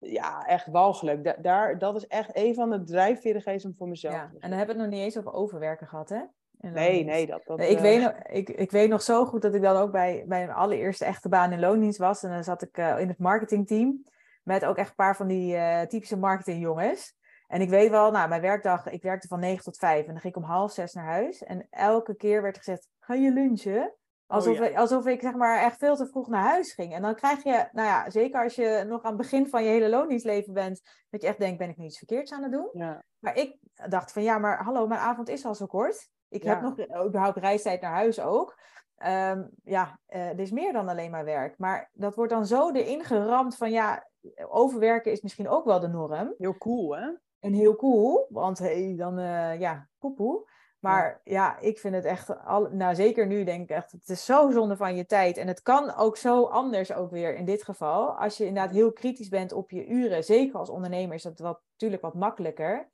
ja, 0.01 0.47
echt 0.47 0.67
walgelijk. 0.67 1.25
Da 1.25 1.37
daar, 1.41 1.79
dat 1.79 1.97
is 1.97 2.07
echt 2.07 2.31
een 2.33 2.55
van 2.55 2.71
de 2.71 2.85
drijfveerigheden 2.85 3.75
voor 3.79 3.89
mezelf. 3.89 4.15
Ja, 4.15 4.31
en 4.39 4.51
dan 4.51 4.59
hebben 4.59 4.77
we 4.77 4.83
het 4.83 4.91
nog 4.91 4.99
niet 4.99 5.05
eens 5.05 5.19
over 5.19 5.33
overwerken 5.33 5.87
gehad, 5.87 6.09
hè? 6.09 6.21
Nee, 6.59 7.05
nee, 7.05 7.27
dat... 7.27 7.43
dat 7.45 7.61
ik, 7.61 7.77
uh... 7.77 7.81
weet 7.81 8.01
nog, 8.01 8.13
ik, 8.23 8.49
ik 8.49 8.71
weet 8.71 8.89
nog 8.89 9.03
zo 9.03 9.25
goed 9.25 9.43
dat 9.43 9.55
ik 9.55 9.63
dan 9.63 9.77
ook 9.77 9.93
bij, 9.93 10.25
bij 10.27 10.47
mijn 10.47 10.57
allereerste 10.57 11.05
echte 11.05 11.29
baan 11.29 11.53
in 11.53 11.61
loondienst 11.61 11.99
was. 11.99 12.23
En 12.23 12.31
dan 12.31 12.45
zat 12.45 12.63
ik 12.63 12.79
uh, 12.79 13.01
in 13.01 13.09
het 13.09 13.19
marketingteam 13.19 14.05
met 14.43 14.65
ook 14.65 14.77
echt 14.77 14.89
een 14.89 14.95
paar 14.95 15.17
van 15.17 15.27
die 15.27 15.55
uh, 15.55 15.81
typische 15.81 16.17
marketingjongens. 16.17 17.15
En 17.51 17.61
ik 17.61 17.69
weet 17.69 17.91
wel, 17.91 18.11
nou, 18.11 18.29
mijn 18.29 18.41
werkdag, 18.41 18.91
ik 18.91 19.03
werkte 19.03 19.29
van 19.29 19.41
9 19.41 19.65
tot 19.65 19.77
5 19.77 20.07
en 20.07 20.13
dan 20.13 20.21
ging 20.21 20.35
ik 20.35 20.43
om 20.43 20.49
half 20.49 20.73
zes 20.73 20.93
naar 20.93 21.05
huis. 21.05 21.43
En 21.43 21.67
elke 21.71 22.17
keer 22.17 22.43
werd 22.43 22.57
gezegd, 22.57 22.89
ga 22.99 23.15
je 23.15 23.33
lunchen? 23.33 23.95
Alsof, 24.27 24.53
oh, 24.53 24.59
ja. 24.59 24.71
ik, 24.71 24.77
alsof 24.77 25.07
ik 25.07 25.21
zeg 25.21 25.35
maar 25.35 25.63
echt 25.63 25.79
veel 25.79 25.97
te 25.97 26.07
vroeg 26.07 26.29
naar 26.29 26.43
huis 26.43 26.73
ging. 26.73 26.95
En 26.95 27.03
dan 27.03 27.15
krijg 27.15 27.43
je, 27.43 27.69
nou 27.73 27.89
ja, 27.89 28.11
zeker 28.11 28.43
als 28.43 28.55
je 28.55 28.85
nog 28.87 29.03
aan 29.03 29.13
het 29.13 29.21
begin 29.21 29.49
van 29.49 29.63
je 29.65 29.69
hele 29.69 29.89
loondienstleven 29.89 30.53
bent, 30.53 30.81
dat 31.09 31.23
je 31.23 31.29
echt 31.29 31.39
denkt, 31.39 31.59
ben 31.59 31.69
ik 31.69 31.77
nu 31.77 31.85
iets 31.85 31.99
verkeerds 31.99 32.33
aan 32.33 32.43
het 32.43 32.53
doen? 32.53 32.69
Ja. 32.73 33.05
Maar 33.19 33.37
ik 33.37 33.57
dacht 33.89 34.13
van, 34.13 34.23
ja, 34.23 34.39
maar 34.39 34.63
hallo, 34.65 34.87
mijn 34.87 35.01
avond 35.01 35.29
is 35.29 35.45
al 35.45 35.55
zo 35.55 35.67
kort. 35.67 36.09
Ik 36.29 36.43
ja. 36.43 36.51
heb 36.51 36.61
nog 36.61 37.07
überhaupt 37.07 37.39
reistijd 37.39 37.81
naar 37.81 37.93
huis 37.93 38.21
ook. 38.21 38.59
Um, 39.07 39.51
ja, 39.65 39.99
uh, 40.09 40.29
er 40.29 40.41
is 40.41 40.51
meer 40.51 40.73
dan 40.73 40.89
alleen 40.89 41.11
maar 41.11 41.25
werk. 41.25 41.59
Maar 41.59 41.91
dat 41.93 42.15
wordt 42.15 42.33
dan 42.33 42.47
zo 42.47 42.71
erin 42.71 43.05
geramd 43.05 43.57
van, 43.57 43.71
ja, 43.71 44.09
overwerken 44.49 45.13
is 45.13 45.21
misschien 45.21 45.49
ook 45.49 45.65
wel 45.65 45.81
de 45.81 45.89
norm. 45.89 46.35
Heel 46.39 46.59
cool, 46.59 46.97
hè? 46.97 47.11
En 47.41 47.53
heel 47.53 47.77
cool, 47.77 48.27
want 48.29 48.59
hey, 48.59 48.95
dan, 48.97 49.19
uh, 49.19 49.61
ja, 49.61 49.89
poepoe. 49.99 50.49
Maar 50.81 51.21
ja. 51.25 51.33
ja, 51.35 51.59
ik 51.59 51.79
vind 51.79 51.95
het 51.95 52.05
echt, 52.05 52.45
al, 52.45 52.69
nou 52.71 52.95
zeker 52.95 53.27
nu 53.27 53.45
denk 53.45 53.63
ik 53.63 53.77
echt, 53.77 53.93
het 53.93 54.09
is 54.09 54.25
zo 54.25 54.51
zonde 54.51 54.77
van 54.77 54.97
je 54.97 55.07
tijd. 55.07 55.37
En 55.37 55.47
het 55.47 55.63
kan 55.63 55.95
ook 55.95 56.17
zo 56.17 56.45
anders 56.45 56.93
ook 56.93 57.11
weer 57.11 57.37
in 57.37 57.45
dit 57.45 57.63
geval. 57.63 58.09
Als 58.09 58.37
je 58.37 58.47
inderdaad 58.47 58.73
heel 58.73 58.93
kritisch 58.93 59.29
bent 59.29 59.53
op 59.53 59.71
je 59.71 59.87
uren, 59.87 60.25
zeker 60.25 60.59
als 60.59 60.71
ondernemer 60.71 61.15
is 61.15 61.23
dat 61.23 61.39
wat, 61.39 61.61
natuurlijk 61.71 62.03
wat 62.03 62.15
makkelijker. 62.15 62.91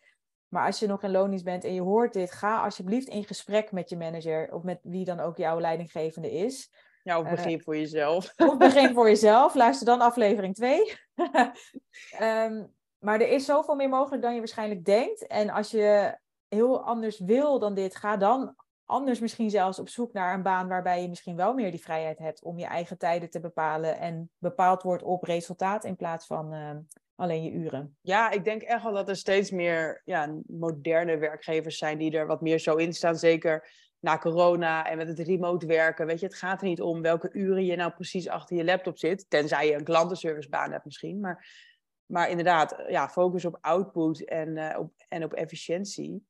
Maar 0.49 0.67
als 0.67 0.79
je 0.79 0.87
nog 0.87 1.03
in 1.03 1.11
loondienst 1.11 1.45
bent 1.45 1.65
en 1.65 1.75
je 1.75 1.81
hoort 1.81 2.13
dit, 2.13 2.33
ga 2.33 2.63
alsjeblieft 2.65 3.09
in 3.09 3.25
gesprek 3.25 3.73
met 3.73 3.89
je 3.89 3.97
manager 3.97 4.53
of 4.53 4.63
met 4.63 4.79
wie 4.83 5.05
dan 5.05 5.21
ook 5.21 5.37
jouw 5.37 5.61
leidinggevende 5.61 6.31
is. 6.31 6.71
Ja, 7.03 7.19
of 7.19 7.29
begin 7.31 7.59
uh, 7.59 7.65
voor 7.65 7.77
jezelf. 7.77 8.33
Of 8.37 8.57
begin 8.57 8.95
voor 8.95 9.09
jezelf. 9.09 9.55
Luister 9.55 9.87
dan 9.87 10.01
aflevering 10.01 10.55
2. 10.55 10.81
um, 10.81 11.27
ehm, 12.11 12.65
maar 13.07 13.21
er 13.21 13.29
is 13.29 13.45
zoveel 13.45 13.75
meer 13.75 13.89
mogelijk 13.89 14.23
dan 14.23 14.33
je 14.33 14.39
waarschijnlijk 14.39 14.85
denkt. 14.85 15.27
En 15.27 15.51
als 15.51 15.71
je 15.71 16.17
heel 16.49 16.85
anders 16.85 17.19
wil 17.19 17.59
dan 17.59 17.75
dit, 17.75 17.97
ga 17.97 18.17
dan 18.17 18.55
anders 18.85 19.21
misschien 19.21 19.51
zelfs 19.51 19.79
op 19.79 19.89
zoek 19.89 20.13
naar 20.13 20.35
een 20.35 20.43
baan 20.43 20.69
waarbij 20.69 21.03
je 21.03 21.09
misschien 21.09 21.37
wel 21.37 21.55
meer 21.55 21.71
die 21.71 21.83
vrijheid 21.83 22.19
hebt 22.19 22.43
om 22.43 22.59
je 22.59 22.65
eigen 22.65 22.99
tijden 22.99 23.31
te 23.31 23.41
bepalen 23.41 23.99
en 23.99 24.31
bepaald 24.39 24.83
wordt 24.83 25.03
op 25.03 25.25
resultaat 25.25 25.85
in 25.85 25.97
plaats 25.97 26.27
van 26.27 26.55
uh, 26.55 26.71
alleen 27.15 27.43
je 27.43 27.53
uren. 27.53 27.97
Ja, 28.01 28.31
ik 28.31 28.45
denk 28.45 28.63
echt 28.63 28.83
wel 28.83 28.93
dat 28.93 29.09
er 29.09 29.17
steeds 29.17 29.51
meer 29.51 30.03
ja, 30.05 30.35
moderne 30.47 31.19
werkgevers 31.19 31.79
zijn 31.79 31.99
die 31.99 32.19
er 32.19 32.27
wat 32.27 32.41
meer 32.41 32.59
zo 32.59 32.75
in 32.75 32.93
staan. 32.93 33.17
Zeker 33.17 33.69
na 34.01 34.19
corona 34.19 34.87
en 34.87 34.97
met 34.97 35.09
het 35.09 35.19
remote 35.19 35.67
werken. 35.67 36.07
Weet 36.07 36.21
je, 36.21 36.27
het 36.27 36.35
gaat 36.35 36.61
er 36.61 36.69
niet 36.69 36.81
om 36.81 37.03
welke 37.03 37.31
uren 37.33 37.65
je 37.65 37.77
nou 37.77 37.93
precies 37.93 38.29
achter 38.29 38.57
je 38.57 38.65
laptop 38.65 38.99
zit. 38.99 39.27
Tenzij 39.29 39.67
je 39.67 39.75
een 39.75 39.85
klantenservicebaan 39.85 40.73
hebt 40.73 40.85
misschien. 40.85 41.21
Maar, 41.21 41.47
maar 42.07 42.31
inderdaad, 42.31 42.85
ja, 42.89 43.09
focus 43.09 43.45
op 43.45 43.59
output 43.61 44.25
en, 44.25 44.57
uh, 44.57 44.77
op, 44.79 44.93
en 45.09 45.25
op 45.25 45.33
efficiëntie. 45.33 46.27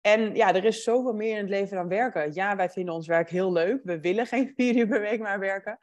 En 0.00 0.34
ja, 0.34 0.54
er 0.54 0.64
is 0.64 0.82
zoveel 0.82 1.12
meer 1.12 1.32
in 1.32 1.40
het 1.40 1.48
leven 1.48 1.76
dan 1.76 1.88
werken. 1.88 2.32
Ja, 2.32 2.56
wij 2.56 2.70
vinden 2.70 2.94
ons 2.94 3.06
werk 3.06 3.30
heel 3.30 3.52
leuk. 3.52 3.80
We 3.84 4.00
willen 4.00 4.26
geen 4.26 4.52
vier 4.56 4.76
uur 4.76 4.88
per 4.88 5.00
week 5.00 5.20
maar 5.20 5.38
werken. 5.38 5.78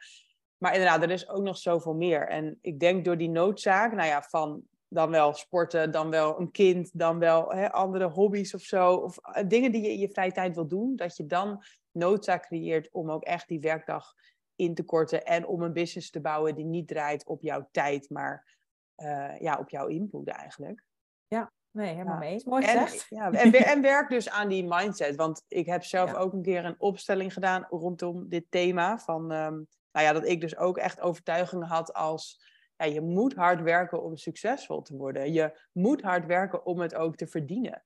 Maar 0.56 0.72
inderdaad, 0.72 1.02
er 1.02 1.10
is 1.10 1.28
ook 1.28 1.42
nog 1.42 1.58
zoveel 1.58 1.94
meer. 1.94 2.28
En 2.28 2.58
ik 2.60 2.80
denk 2.80 3.04
door 3.04 3.16
die 3.16 3.30
noodzaak, 3.30 3.92
nou 3.92 4.08
ja, 4.08 4.22
van 4.22 4.62
dan 4.88 5.10
wel 5.10 5.32
sporten, 5.32 5.90
dan 5.90 6.10
wel 6.10 6.40
een 6.40 6.50
kind, 6.50 6.98
dan 6.98 7.18
wel 7.18 7.52
hè, 7.52 7.72
andere 7.72 8.08
hobby's 8.08 8.54
of 8.54 8.60
zo. 8.60 8.94
Of 8.94 9.18
uh, 9.18 9.48
dingen 9.48 9.72
die 9.72 9.82
je 9.82 9.92
in 9.92 9.98
je 9.98 10.10
vrije 10.10 10.32
tijd 10.32 10.54
wil 10.54 10.66
doen, 10.66 10.96
dat 10.96 11.16
je 11.16 11.26
dan 11.26 11.62
noodzaak 11.92 12.42
creëert 12.42 12.88
om 12.92 13.10
ook 13.10 13.24
echt 13.24 13.48
die 13.48 13.60
werkdag 13.60 14.14
in 14.56 14.74
te 14.74 14.82
korten 14.82 15.24
en 15.24 15.46
om 15.46 15.62
een 15.62 15.72
business 15.72 16.10
te 16.10 16.20
bouwen 16.20 16.54
die 16.54 16.64
niet 16.64 16.88
draait 16.88 17.26
op 17.26 17.42
jouw 17.42 17.68
tijd, 17.70 18.10
maar 18.10 18.57
eh, 18.98 19.38
ja, 19.40 19.58
op 19.58 19.70
jouw 19.70 19.86
input 19.86 20.28
eigenlijk. 20.28 20.84
Ja, 21.26 21.52
nee, 21.70 21.88
helemaal 21.88 22.14
ja. 22.14 22.18
mee 22.18 22.32
eens. 22.32 22.44
Mooi 22.44 22.64
en, 22.64 22.78
gezegd. 22.78 23.06
Ja, 23.08 23.30
en, 23.30 23.52
en, 23.52 23.82
werk 23.92 24.08
dus 24.08 24.30
aan 24.30 24.48
die 24.48 24.64
mindset. 24.64 25.16
Want 25.16 25.44
ik 25.48 25.66
heb 25.66 25.84
zelf 25.84 26.14
ook 26.14 26.32
een 26.32 26.42
keer 26.42 26.64
een 26.64 26.80
opstelling 26.80 27.32
gedaan 27.32 27.66
rondom 27.70 28.28
dit 28.28 28.44
thema. 28.48 28.98
Van, 28.98 29.22
um, 29.22 29.66
nou 29.92 30.06
ja, 30.06 30.12
dat 30.12 30.26
ik 30.26 30.40
dus 30.40 30.56
ook 30.56 30.78
echt 30.78 31.00
overtuigingen 31.00 31.66
had 31.66 31.92
als... 31.92 32.46
Ja, 32.76 32.84
je 32.84 33.00
moet 33.00 33.34
hard 33.34 33.60
werken 33.60 34.02
om 34.02 34.16
succesvol 34.16 34.82
te 34.82 34.96
worden. 34.96 35.32
Je 35.32 35.60
moet 35.72 36.02
hard 36.02 36.26
werken 36.26 36.66
om 36.66 36.80
het 36.80 36.94
ook 36.94 37.16
te 37.16 37.26
verdienen. 37.26 37.84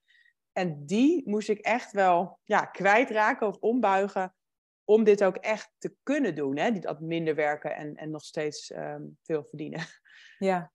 En 0.51 0.85
die 0.85 1.29
moest 1.29 1.49
ik 1.49 1.59
echt 1.59 1.91
wel 1.91 2.39
ja, 2.43 2.65
kwijtraken 2.65 3.47
of 3.47 3.57
ombuigen 3.57 4.35
om 4.83 5.03
dit 5.03 5.23
ook 5.23 5.35
echt 5.35 5.71
te 5.77 5.95
kunnen 6.03 6.35
doen. 6.35 6.57
Hè? 6.57 6.71
Dat 6.71 6.99
minder 6.99 7.35
werken 7.35 7.75
en, 7.75 7.95
en 7.95 8.09
nog 8.09 8.23
steeds 8.23 8.71
um, 8.75 9.17
veel 9.21 9.43
verdienen. 9.43 9.81
Ja, 10.37 10.72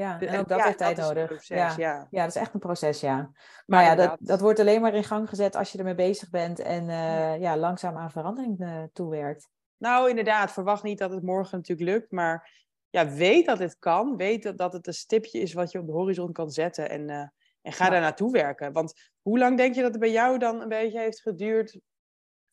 ja, 0.00 0.20
en 0.20 0.38
ook 0.38 0.48
dat 0.48 0.62
heeft 0.62 0.78
tijd 0.78 0.96
nodig. 0.96 1.26
Proces, 1.26 1.56
ja. 1.56 1.74
ja. 1.76 2.06
ja, 2.10 2.20
dat 2.22 2.34
is 2.34 2.40
echt 2.40 2.54
een 2.54 2.60
proces, 2.60 3.00
ja. 3.00 3.16
Maar, 3.16 3.32
maar 3.66 3.84
ja, 3.84 3.94
dat, 3.94 4.16
dat 4.20 4.40
wordt 4.40 4.58
alleen 4.58 4.80
maar 4.80 4.94
in 4.94 5.04
gang 5.04 5.28
gezet 5.28 5.56
als 5.56 5.72
je 5.72 5.78
ermee 5.78 5.94
bezig 5.94 6.30
bent 6.30 6.58
en 6.58 6.88
uh, 6.88 7.40
ja, 7.40 7.56
langzaam 7.56 7.96
aan 7.96 8.10
verandering 8.10 8.60
uh, 8.60 8.82
toewerkt. 8.92 9.48
Nou, 9.76 10.08
inderdaad, 10.08 10.52
verwacht 10.52 10.82
niet 10.82 10.98
dat 10.98 11.10
het 11.10 11.22
morgen 11.22 11.56
natuurlijk 11.58 11.90
lukt, 11.90 12.10
maar 12.10 12.50
ja, 12.90 13.08
weet 13.08 13.46
dat 13.46 13.58
het 13.58 13.78
kan. 13.78 14.16
Weet 14.16 14.42
dat, 14.42 14.58
dat 14.58 14.72
het 14.72 14.86
een 14.86 14.94
stipje 14.94 15.40
is 15.40 15.52
wat 15.52 15.70
je 15.72 15.78
op 15.78 15.86
de 15.86 15.92
horizon 15.92 16.32
kan 16.32 16.50
zetten 16.50 16.90
en, 16.90 17.08
uh, 17.08 17.16
en 17.62 17.72
ga 17.72 17.84
ja. 17.84 17.90
daar 17.90 18.00
naartoe 18.00 18.32
werken. 18.32 18.72
Want 18.72 19.10
hoe 19.22 19.38
lang 19.38 19.56
denk 19.56 19.74
je 19.74 19.82
dat 19.82 19.90
het 19.90 20.00
bij 20.00 20.12
jou 20.12 20.38
dan 20.38 20.60
een 20.60 20.68
beetje 20.68 20.98
heeft 20.98 21.20
geduurd 21.20 21.80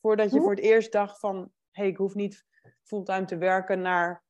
voordat 0.01 0.31
je 0.31 0.39
voor 0.39 0.49
het 0.49 0.59
eerst 0.59 0.91
dacht 0.91 1.19
van, 1.19 1.35
hé, 1.71 1.81
hey, 1.81 1.87
ik 1.87 1.97
hoef 1.97 2.13
niet 2.13 2.45
fulltime 2.83 3.25
te 3.25 3.37
werken 3.37 3.81
naar 3.81 4.23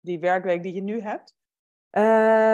die 0.00 0.18
werkweek 0.18 0.62
die 0.62 0.74
je 0.74 0.82
nu 0.82 1.00
hebt? 1.00 1.36
Uh, 1.92 2.02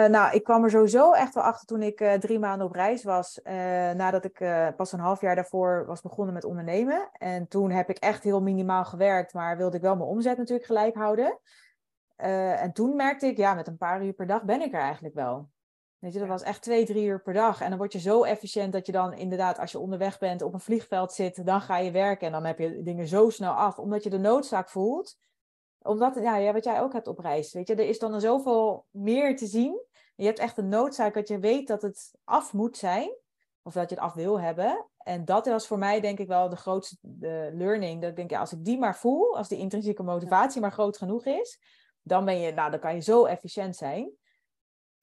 nou, 0.05 0.35
ik 0.35 0.43
kwam 0.43 0.63
er 0.63 0.69
sowieso 0.69 1.11
echt 1.11 1.33
wel 1.33 1.43
achter 1.43 1.67
toen 1.67 1.81
ik 1.81 2.01
uh, 2.01 2.13
drie 2.13 2.39
maanden 2.39 2.67
op 2.67 2.73
reis 2.73 3.03
was. 3.03 3.39
Uh, 3.43 3.53
nadat 3.91 4.25
ik 4.25 4.43
pas 4.75 4.91
een 4.91 4.99
half 4.99 5.21
jaar 5.21 5.35
daarvoor 5.35 5.85
was 5.85 6.01
begonnen 6.01 6.33
met 6.33 6.43
ondernemen. 6.43 7.09
En 7.11 7.47
toen 7.47 7.71
heb 7.71 7.89
ik 7.89 7.97
echt 7.97 8.23
heel 8.23 8.41
minimaal 8.41 8.85
gewerkt, 8.85 9.33
maar 9.33 9.57
wilde 9.57 9.75
ik 9.75 9.81
wel 9.81 9.95
mijn 9.95 10.09
omzet 10.09 10.37
natuurlijk 10.37 10.65
gelijk 10.65 10.95
houden. 10.95 11.39
en 12.15 12.73
toen 12.73 12.95
merkte 12.95 13.27
ik, 13.27 13.37
ja, 13.37 13.53
met 13.53 13.67
een 13.67 13.77
paar 13.77 14.05
uur 14.05 14.13
per 14.13 14.27
dag 14.27 14.43
ben 14.43 14.61
ik 14.61 14.73
er 14.73 14.79
eigenlijk 14.79 15.15
wel. 15.15 15.49
Weet 15.99 16.13
je, 16.13 16.19
dat 16.19 16.27
was 16.27 16.43
echt 16.43 16.61
twee, 16.61 16.85
drie 16.85 17.05
uur 17.05 17.21
per 17.21 17.33
dag. 17.33 17.61
En 17.61 17.69
dan 17.69 17.77
word 17.77 17.93
je 17.93 17.99
zo 17.99 18.23
efficiënt 18.23 18.73
dat 18.73 18.85
je 18.85 18.91
dan 18.91 19.13
inderdaad, 19.13 19.59
als 19.59 19.71
je 19.71 19.79
onderweg 19.79 20.17
bent, 20.17 20.41
op 20.41 20.53
een 20.53 20.59
vliegveld 20.59 21.13
zit, 21.13 21.45
dan 21.45 21.61
ga 21.61 21.77
je 21.77 21.91
werken. 21.91 22.27
En 22.27 22.33
dan 22.33 22.45
heb 22.45 22.59
je 22.59 22.83
dingen 22.83 23.07
zo 23.07 23.29
snel 23.29 23.53
af, 23.53 23.79
omdat 23.79 24.03
je 24.03 24.09
de 24.09 24.19
noodzaak 24.19 24.69
voelt 24.69 25.17
omdat, 25.85 26.15
ja, 26.15 26.53
wat 26.53 26.63
jij 26.63 26.81
ook 26.81 26.93
hebt 26.93 27.07
op 27.07 27.19
reis, 27.19 27.53
weet 27.53 27.67
je, 27.67 27.75
er 27.75 27.87
is 27.87 27.99
dan 27.99 28.21
zoveel 28.21 28.85
meer 28.91 29.35
te 29.35 29.45
zien. 29.45 29.81
Je 30.15 30.25
hebt 30.25 30.39
echt 30.39 30.57
een 30.57 30.69
noodzaak 30.69 31.13
dat 31.13 31.27
je 31.27 31.39
weet 31.39 31.67
dat 31.67 31.81
het 31.81 32.11
af 32.23 32.53
moet 32.53 32.77
zijn, 32.77 33.15
of 33.61 33.73
dat 33.73 33.89
je 33.89 33.95
het 33.95 34.03
af 34.03 34.13
wil 34.13 34.39
hebben. 34.39 34.85
En 34.97 35.25
dat 35.25 35.45
was 35.45 35.67
voor 35.67 35.77
mij 35.77 35.99
denk 35.99 36.19
ik 36.19 36.27
wel 36.27 36.49
de 36.49 36.55
grootste 36.55 36.95
de 37.01 37.51
learning. 37.53 38.01
Dat 38.01 38.09
ik 38.09 38.15
denk, 38.15 38.29
ja, 38.29 38.39
als 38.39 38.51
ik 38.51 38.65
die 38.65 38.77
maar 38.77 38.97
voel, 38.97 39.37
als 39.37 39.47
die 39.47 39.57
intrinsieke 39.57 40.03
motivatie 40.03 40.61
maar 40.61 40.71
groot 40.71 40.97
genoeg 40.97 41.25
is, 41.25 41.59
dan 42.01 42.25
ben 42.25 42.39
je, 42.39 42.51
nou, 42.51 42.71
dan 42.71 42.79
kan 42.79 42.93
je 42.93 43.01
zo 43.01 43.25
efficiënt 43.25 43.75
zijn. 43.75 44.11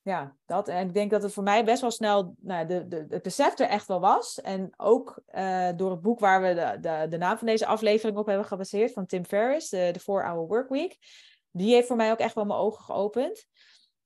Ja, 0.03 0.37
dat. 0.47 0.69
En 0.69 0.87
ik 0.87 0.95
denk 0.95 1.11
dat 1.11 1.23
het 1.23 1.33
voor 1.33 1.43
mij 1.43 1.65
best 1.65 1.81
wel 1.81 1.91
snel, 1.91 2.35
nou, 2.41 2.67
de, 2.67 2.89
de, 2.89 3.07
het 3.09 3.23
besef 3.23 3.59
er 3.59 3.69
echt 3.69 3.87
wel 3.87 4.01
was. 4.01 4.41
En 4.41 4.73
ook 4.77 5.23
uh, 5.35 5.69
door 5.77 5.91
het 5.91 6.01
boek 6.01 6.21
waar 6.21 6.43
we 6.43 6.55
de, 6.55 6.79
de, 6.81 7.07
de 7.09 7.17
naam 7.17 7.39
van 7.39 7.47
deze 7.47 7.67
aflevering 7.67 8.19
op 8.19 8.27
hebben 8.27 8.47
gebaseerd, 8.47 8.93
van 8.93 9.07
Tim 9.07 9.25
Ferriss, 9.25 9.69
de, 9.69 9.91
de 9.93 10.01
4-Hour 10.01 10.47
Workweek. 10.47 10.99
Die 11.51 11.75
heeft 11.75 11.87
voor 11.87 11.97
mij 11.97 12.11
ook 12.11 12.19
echt 12.19 12.35
wel 12.35 12.45
mijn 12.45 12.59
ogen 12.59 12.85
geopend. 12.85 13.47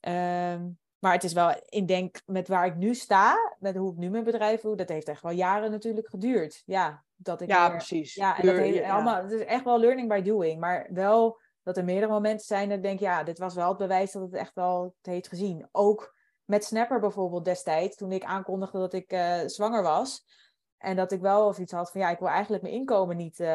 Um, 0.01 0.79
maar 0.99 1.13
het 1.13 1.25
is 1.25 1.33
wel, 1.33 1.55
ik 1.69 1.89
denk, 1.89 2.21
met 2.27 2.49
waar 2.49 2.67
ik 2.67 2.77
nu 2.77 2.95
sta, 2.95 3.55
met 3.59 3.77
hoe 3.77 3.93
ik 3.93 3.99
nu 3.99 4.11
mijn 4.11 4.25
bedrijf 4.25 4.61
doe, 4.61 4.77
dat 4.77 4.89
heeft 4.89 5.09
echt 5.09 5.23
wel 5.23 5.33
jaren 5.33 5.71
natuurlijk 5.71 6.09
geduurd. 6.09 6.63
Ja, 6.67 7.05
dat 7.17 7.41
ik 7.41 7.49
ja 7.49 7.69
weer, 7.69 7.77
precies. 7.77 8.15
Ja, 8.15 8.39
en 8.39 8.47
dat 8.47 8.57
heeft 8.57 8.77
ja. 8.77 8.95
allemaal, 8.95 9.23
het 9.23 9.33
is 9.33 9.45
echt 9.45 9.65
wel 9.65 9.81
learning 9.81 10.09
by 10.09 10.23
doing. 10.23 10.61
Maar 10.61 10.89
wel 10.91 11.41
dat 11.67 11.77
er 11.77 11.85
meerdere 11.85 12.13
momenten 12.13 12.47
zijn 12.47 12.69
dat 12.69 12.77
ik 12.77 12.83
denk, 12.83 13.01
ja, 13.01 13.23
dit 13.23 13.39
was 13.39 13.55
wel 13.55 13.69
het 13.69 13.79
bewijs 13.79 14.13
dat 14.13 14.23
het 14.23 14.35
echt 14.35 14.55
wel 14.55 14.83
het 14.83 15.07
heeft 15.07 15.29
gezien. 15.29 15.69
Ook 15.73 16.15
met 16.45 16.65
Snapper 16.65 17.01
bijvoorbeeld 17.01 17.45
destijds, 17.45 17.97
toen 17.97 18.13
ik 18.13 18.25
aankondigde 18.25 18.79
dat 18.79 18.93
ik 18.93 19.13
uh, 19.13 19.41
zwanger 19.47 19.83
was. 19.83 20.25
En 20.79 20.97
dat 20.97 21.13
ik 21.13 21.21
wel 21.21 21.47
of 21.47 21.59
iets 21.59 21.73
had 21.73 21.91
van, 21.91 22.01
ja, 22.01 22.11
ik 22.11 22.19
wil 22.19 22.29
eigenlijk 22.29 22.63
mijn 22.63 22.75
inkomen 22.75 23.17
niet 23.17 23.39
uh, 23.39 23.47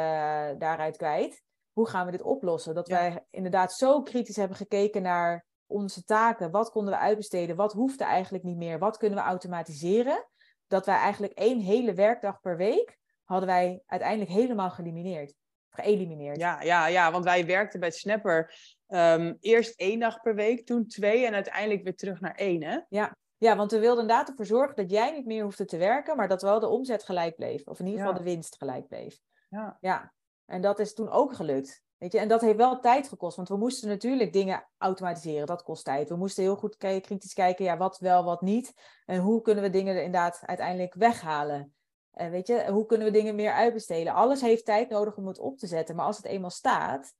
daaruit 0.57 0.97
kwijt. 0.97 1.43
Hoe 1.71 1.87
gaan 1.87 2.05
we 2.05 2.11
dit 2.11 2.21
oplossen? 2.21 2.75
Dat 2.75 2.87
ja. 2.87 2.95
wij 2.95 3.25
inderdaad 3.29 3.73
zo 3.73 4.01
kritisch 4.01 4.35
hebben 4.35 4.57
gekeken 4.57 5.01
naar 5.01 5.45
onze 5.65 6.03
taken. 6.03 6.51
Wat 6.51 6.71
konden 6.71 6.93
we 6.93 6.99
uitbesteden? 6.99 7.55
Wat 7.55 7.73
hoefde 7.73 8.03
eigenlijk 8.03 8.43
niet 8.43 8.57
meer? 8.57 8.79
Wat 8.79 8.97
kunnen 8.97 9.17
we 9.17 9.23
automatiseren? 9.23 10.27
Dat 10.67 10.85
wij 10.85 10.97
eigenlijk 10.97 11.33
één 11.33 11.59
hele 11.59 11.93
werkdag 11.93 12.39
per 12.41 12.57
week 12.57 12.97
hadden 13.23 13.49
wij 13.49 13.83
uiteindelijk 13.85 14.31
helemaal 14.31 14.69
geëlimineerd 14.69 15.39
geëlimineerd. 15.71 16.37
Ja, 16.37 16.61
ja, 16.61 16.87
ja, 16.87 17.11
want 17.11 17.23
wij 17.23 17.45
werkten 17.45 17.79
bij 17.79 17.91
Snapper 17.91 18.53
um, 18.87 19.37
eerst 19.39 19.79
één 19.79 19.99
dag 19.99 20.21
per 20.21 20.35
week, 20.35 20.65
toen 20.65 20.87
twee 20.87 21.25
en 21.25 21.33
uiteindelijk 21.33 21.83
weer 21.83 21.95
terug 21.95 22.19
naar 22.19 22.35
één, 22.35 22.63
hè? 22.63 22.79
Ja, 22.89 23.17
ja 23.37 23.55
want 23.55 23.71
we 23.71 23.79
wilden 23.79 24.01
inderdaad 24.01 24.29
ervoor 24.29 24.45
zorgen 24.45 24.75
dat 24.75 24.91
jij 24.91 25.11
niet 25.11 25.25
meer 25.25 25.43
hoefde 25.43 25.65
te 25.65 25.77
werken, 25.77 26.15
maar 26.15 26.27
dat 26.27 26.41
wel 26.41 26.59
de 26.59 26.67
omzet 26.67 27.03
gelijk 27.03 27.35
bleef. 27.35 27.67
Of 27.67 27.79
in 27.79 27.85
ieder 27.85 27.99
geval 27.99 28.17
ja. 28.17 28.23
de 28.23 28.31
winst 28.31 28.57
gelijk 28.57 28.87
bleef. 28.87 29.19
Ja. 29.49 29.77
ja. 29.79 30.13
En 30.45 30.61
dat 30.61 30.79
is 30.79 30.93
toen 30.93 31.09
ook 31.09 31.33
gelukt. 31.33 31.81
Weet 31.97 32.11
je? 32.11 32.19
En 32.19 32.27
dat 32.27 32.41
heeft 32.41 32.57
wel 32.57 32.79
tijd 32.79 33.07
gekost, 33.07 33.35
want 33.35 33.49
we 33.49 33.57
moesten 33.57 33.89
natuurlijk 33.89 34.33
dingen 34.33 34.67
automatiseren. 34.77 35.45
Dat 35.47 35.63
kost 35.63 35.83
tijd. 35.83 36.09
We 36.09 36.15
moesten 36.15 36.43
heel 36.43 36.55
goed 36.55 36.77
kritisch 36.77 37.33
kijken, 37.33 37.65
ja, 37.65 37.77
wat 37.77 37.97
wel, 37.97 38.23
wat 38.23 38.41
niet. 38.41 38.73
En 39.05 39.19
hoe 39.19 39.41
kunnen 39.41 39.63
we 39.63 39.69
dingen 39.69 39.95
er 39.95 40.03
inderdaad 40.03 40.41
uiteindelijk 40.45 40.93
weghalen. 40.93 41.73
Uh, 42.15 42.29
weet 42.29 42.47
je, 42.47 42.71
hoe 42.71 42.85
kunnen 42.85 43.07
we 43.07 43.13
dingen 43.13 43.35
meer 43.35 43.53
uitbesteden? 43.53 44.13
Alles 44.13 44.41
heeft 44.41 44.65
tijd 44.65 44.89
nodig 44.89 45.15
om 45.15 45.27
het 45.27 45.39
op 45.39 45.57
te 45.57 45.67
zetten. 45.67 45.95
Maar 45.95 46.05
als 46.05 46.17
het 46.17 46.25
eenmaal 46.25 46.49
staat, 46.49 47.13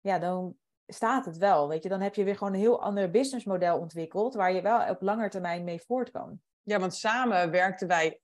ja, 0.00 0.18
dan 0.18 0.56
staat 0.86 1.24
het 1.24 1.36
wel. 1.36 1.68
Weet 1.68 1.82
je, 1.82 1.88
dan 1.88 2.00
heb 2.00 2.14
je 2.14 2.24
weer 2.24 2.36
gewoon 2.36 2.52
een 2.52 2.58
heel 2.58 2.82
ander 2.82 3.10
businessmodel 3.10 3.78
ontwikkeld, 3.78 4.34
waar 4.34 4.52
je 4.52 4.62
wel 4.62 4.88
op 4.88 5.02
lange 5.02 5.28
termijn 5.28 5.64
mee 5.64 5.80
voort 5.86 6.10
kan. 6.10 6.40
Ja, 6.62 6.78
want 6.78 6.94
samen 6.94 7.50
werkten 7.50 7.88
wij, 7.88 8.20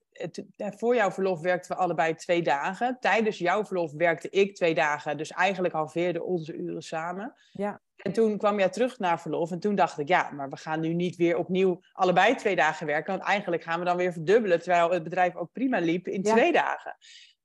voor 0.55 0.95
jouw 0.95 1.11
verlof 1.11 1.41
werkten 1.41 1.75
we 1.75 1.81
allebei 1.81 2.15
twee 2.15 2.41
dagen. 2.41 2.97
Tijdens 2.99 3.37
jouw 3.37 3.65
verlof 3.65 3.91
werkte 3.91 4.29
ik 4.29 4.55
twee 4.55 4.73
dagen. 4.73 5.17
Dus 5.17 5.31
eigenlijk 5.31 5.73
halveerden 5.73 6.25
onze 6.25 6.53
uren 6.53 6.81
samen. 6.81 7.33
Ja. 7.51 7.81
En 8.01 8.11
toen 8.11 8.37
kwam 8.37 8.59
jij 8.59 8.69
terug 8.69 8.99
naar 8.99 9.21
verlof 9.21 9.51
en 9.51 9.59
toen 9.59 9.75
dacht 9.75 9.99
ik, 9.99 10.07
ja, 10.07 10.31
maar 10.31 10.49
we 10.49 10.57
gaan 10.57 10.79
nu 10.79 10.93
niet 10.93 11.15
weer 11.15 11.37
opnieuw 11.37 11.81
allebei 11.91 12.35
twee 12.35 12.55
dagen 12.55 12.85
werken, 12.85 13.13
want 13.13 13.27
eigenlijk 13.27 13.63
gaan 13.63 13.79
we 13.79 13.85
dan 13.85 13.97
weer 13.97 14.13
verdubbelen, 14.13 14.59
terwijl 14.59 14.91
het 14.91 15.03
bedrijf 15.03 15.35
ook 15.35 15.51
prima 15.51 15.79
liep 15.79 16.07
in 16.07 16.23
ja. 16.23 16.33
twee 16.33 16.51
dagen. 16.51 16.95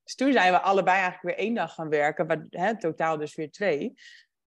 Dus 0.03 0.15
toen 0.15 0.31
zijn 0.31 0.51
we 0.51 0.59
allebei 0.59 0.97
eigenlijk 1.01 1.35
weer 1.35 1.45
één 1.45 1.55
dag 1.55 1.73
gaan 1.73 1.89
werken, 1.89 2.27
maar 2.27 2.45
hè, 2.49 2.77
totaal 2.77 3.17
dus 3.17 3.35
weer 3.35 3.51
twee. 3.51 3.93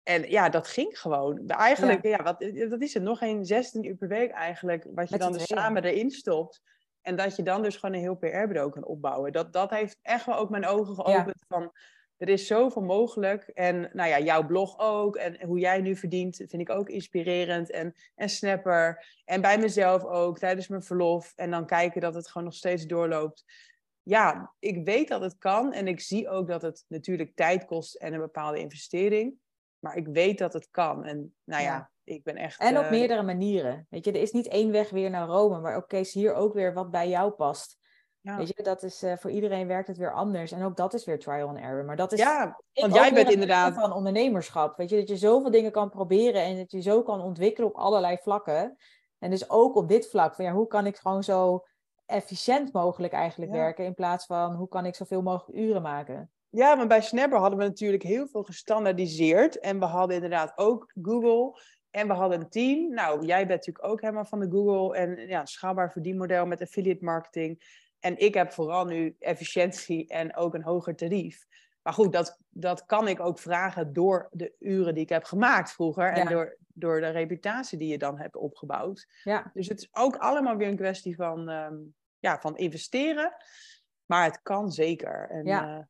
En 0.02 0.30
ja, 0.30 0.48
dat 0.48 0.68
ging 0.68 1.00
gewoon. 1.00 1.46
Eigenlijk, 1.46 2.02
ja, 2.02 2.10
ja 2.10 2.22
wat, 2.22 2.40
dat 2.70 2.82
is 2.82 2.94
het, 2.94 3.02
nog 3.02 3.18
geen 3.18 3.44
16 3.44 3.84
uur 3.84 3.96
per 3.96 4.08
week 4.08 4.30
eigenlijk, 4.30 4.84
wat 4.94 5.08
je 5.08 5.10
Met 5.10 5.20
dan 5.20 5.32
dus 5.32 5.46
samen 5.46 5.84
erin 5.84 6.10
stopt. 6.10 6.62
En 7.02 7.16
dat 7.16 7.36
je 7.36 7.42
dan 7.42 7.62
dus 7.62 7.76
gewoon 7.76 7.94
een 7.94 8.00
heel 8.00 8.14
PR-bureau 8.14 8.70
kan 8.70 8.84
opbouwen. 8.84 9.32
Dat, 9.32 9.52
dat 9.52 9.70
heeft 9.70 9.98
echt 10.02 10.26
wel 10.26 10.36
ook 10.36 10.50
mijn 10.50 10.66
ogen 10.66 10.94
geopend 10.94 11.44
van 11.48 11.72
er 12.20 12.28
is 12.28 12.46
zoveel 12.46 12.82
mogelijk. 12.82 13.42
En 13.42 13.90
nou 13.92 14.08
ja, 14.08 14.18
jouw 14.18 14.46
blog 14.46 14.78
ook. 14.78 15.16
En 15.16 15.44
hoe 15.44 15.58
jij 15.58 15.80
nu 15.80 15.96
verdient, 15.96 16.36
vind 16.36 16.62
ik 16.62 16.70
ook 16.70 16.88
inspirerend. 16.88 17.70
En, 17.70 17.94
en 18.14 18.28
snapper. 18.28 19.06
En 19.24 19.40
bij 19.40 19.58
mezelf 19.58 20.04
ook, 20.04 20.38
tijdens 20.38 20.68
mijn 20.68 20.82
verlof. 20.82 21.32
En 21.36 21.50
dan 21.50 21.66
kijken 21.66 22.00
dat 22.00 22.14
het 22.14 22.28
gewoon 22.28 22.46
nog 22.46 22.54
steeds 22.54 22.86
doorloopt. 22.86 23.44
Ja, 24.02 24.52
ik 24.58 24.84
weet 24.84 25.08
dat 25.08 25.20
het 25.20 25.38
kan. 25.38 25.72
En 25.72 25.88
ik 25.88 26.00
zie 26.00 26.28
ook 26.28 26.48
dat 26.48 26.62
het 26.62 26.84
natuurlijk 26.88 27.34
tijd 27.34 27.64
kost 27.64 27.94
en 27.94 28.12
een 28.12 28.20
bepaalde 28.20 28.58
investering. 28.58 29.34
Maar 29.78 29.96
ik 29.96 30.06
weet 30.06 30.38
dat 30.38 30.52
het 30.52 30.68
kan. 30.70 31.04
En 31.04 31.34
nou 31.44 31.62
ja, 31.62 31.74
ja. 31.74 31.90
ik 32.04 32.22
ben 32.22 32.36
echt... 32.36 32.60
En 32.60 32.78
op 32.78 32.84
uh, 32.84 32.90
meerdere 32.90 33.22
manieren. 33.22 33.86
Weet 33.90 34.04
je, 34.04 34.12
er 34.12 34.22
is 34.22 34.32
niet 34.32 34.48
één 34.48 34.70
weg 34.70 34.90
weer 34.90 35.10
naar 35.10 35.26
Rome. 35.26 35.60
Maar 35.60 35.76
ook 35.76 35.88
Kees, 35.88 36.12
hier 36.12 36.34
ook 36.34 36.54
weer 36.54 36.74
wat 36.74 36.90
bij 36.90 37.08
jou 37.08 37.30
past. 37.30 37.78
Ja. 38.22 38.36
Weet 38.36 38.52
je, 38.56 38.62
dat 38.62 38.82
is 38.82 39.02
uh, 39.02 39.16
voor 39.16 39.30
iedereen 39.30 39.66
werkt 39.66 39.88
het 39.88 39.96
weer 39.96 40.14
anders. 40.14 40.52
En 40.52 40.62
ook 40.62 40.76
dat 40.76 40.94
is 40.94 41.04
weer 41.04 41.18
trial 41.18 41.48
and 41.48 41.58
error. 41.58 41.84
Maar 41.84 41.96
dat 41.96 42.12
is. 42.12 42.18
Ja, 42.18 42.60
want 42.72 42.94
jij 42.94 43.12
bent 43.12 43.30
inderdaad. 43.30 43.74
van 43.74 43.92
ondernemerschap. 43.92 44.76
Weet 44.76 44.90
je, 44.90 44.96
dat 44.96 45.08
je 45.08 45.16
zoveel 45.16 45.50
dingen 45.50 45.72
kan 45.72 45.90
proberen 45.90 46.42
en 46.42 46.56
dat 46.56 46.70
je 46.70 46.80
zo 46.80 47.02
kan 47.02 47.20
ontwikkelen 47.20 47.68
op 47.68 47.76
allerlei 47.76 48.18
vlakken. 48.22 48.76
En 49.18 49.30
dus 49.30 49.50
ook 49.50 49.76
op 49.76 49.88
dit 49.88 50.10
vlak. 50.10 50.34
Van 50.34 50.44
ja, 50.44 50.52
hoe 50.52 50.66
kan 50.66 50.86
ik 50.86 50.96
gewoon 50.96 51.24
zo 51.24 51.64
efficiënt 52.06 52.72
mogelijk 52.72 53.12
eigenlijk 53.12 53.52
ja. 53.52 53.58
werken. 53.58 53.84
In 53.84 53.94
plaats 53.94 54.26
van 54.26 54.54
hoe 54.54 54.68
kan 54.68 54.86
ik 54.86 54.94
zoveel 54.94 55.22
mogelijk 55.22 55.58
uren 55.58 55.82
maken. 55.82 56.30
Ja, 56.48 56.74
maar 56.74 56.86
bij 56.86 57.00
Snapper 57.00 57.38
hadden 57.38 57.58
we 57.58 57.64
natuurlijk 57.64 58.02
heel 58.02 58.26
veel 58.26 58.42
gestandaardiseerd. 58.42 59.58
En 59.58 59.78
we 59.78 59.84
hadden 59.84 60.16
inderdaad 60.16 60.52
ook 60.56 60.92
Google. 61.02 61.60
En 61.90 62.06
we 62.06 62.12
hadden 62.12 62.40
een 62.40 62.48
team. 62.48 62.94
Nou, 62.94 63.26
jij 63.26 63.46
bent 63.46 63.66
natuurlijk 63.66 63.86
ook 63.86 64.00
helemaal 64.00 64.24
van 64.24 64.40
de 64.40 64.50
Google. 64.50 64.96
En 64.96 65.28
ja, 65.28 65.44
schaalbaar 65.46 65.92
verdienmodel 65.92 66.46
met 66.46 66.60
affiliate 66.60 67.04
marketing. 67.04 67.62
En 68.00 68.18
ik 68.18 68.34
heb 68.34 68.52
vooral 68.52 68.84
nu 68.84 69.16
efficiëntie 69.18 70.08
en 70.08 70.36
ook 70.36 70.54
een 70.54 70.62
hoger 70.62 70.96
tarief. 70.96 71.46
Maar 71.82 71.92
goed, 71.92 72.12
dat, 72.12 72.38
dat 72.48 72.86
kan 72.86 73.08
ik 73.08 73.20
ook 73.20 73.38
vragen 73.38 73.92
door 73.92 74.28
de 74.30 74.54
uren 74.58 74.94
die 74.94 75.02
ik 75.02 75.08
heb 75.08 75.24
gemaakt 75.24 75.72
vroeger. 75.72 76.12
En 76.12 76.28
door, 76.28 76.56
door 76.74 77.00
de 77.00 77.08
reputatie 77.08 77.78
die 77.78 77.88
je 77.88 77.98
dan 77.98 78.18
hebt 78.18 78.36
opgebouwd. 78.36 79.06
Ja. 79.24 79.50
Dus 79.54 79.68
het 79.68 79.78
is 79.78 79.88
ook 79.92 80.16
allemaal 80.16 80.56
weer 80.56 80.68
een 80.68 80.76
kwestie 80.76 81.16
van, 81.16 81.48
ehm, 81.48 81.76
ja, 82.18 82.38
van 82.40 82.56
investeren. 82.56 83.32
Maar 84.06 84.24
het 84.24 84.42
kan 84.42 84.70
zeker. 84.72 85.28
En, 85.30 85.44
Ja. 85.44 85.76
eh, 85.78 85.84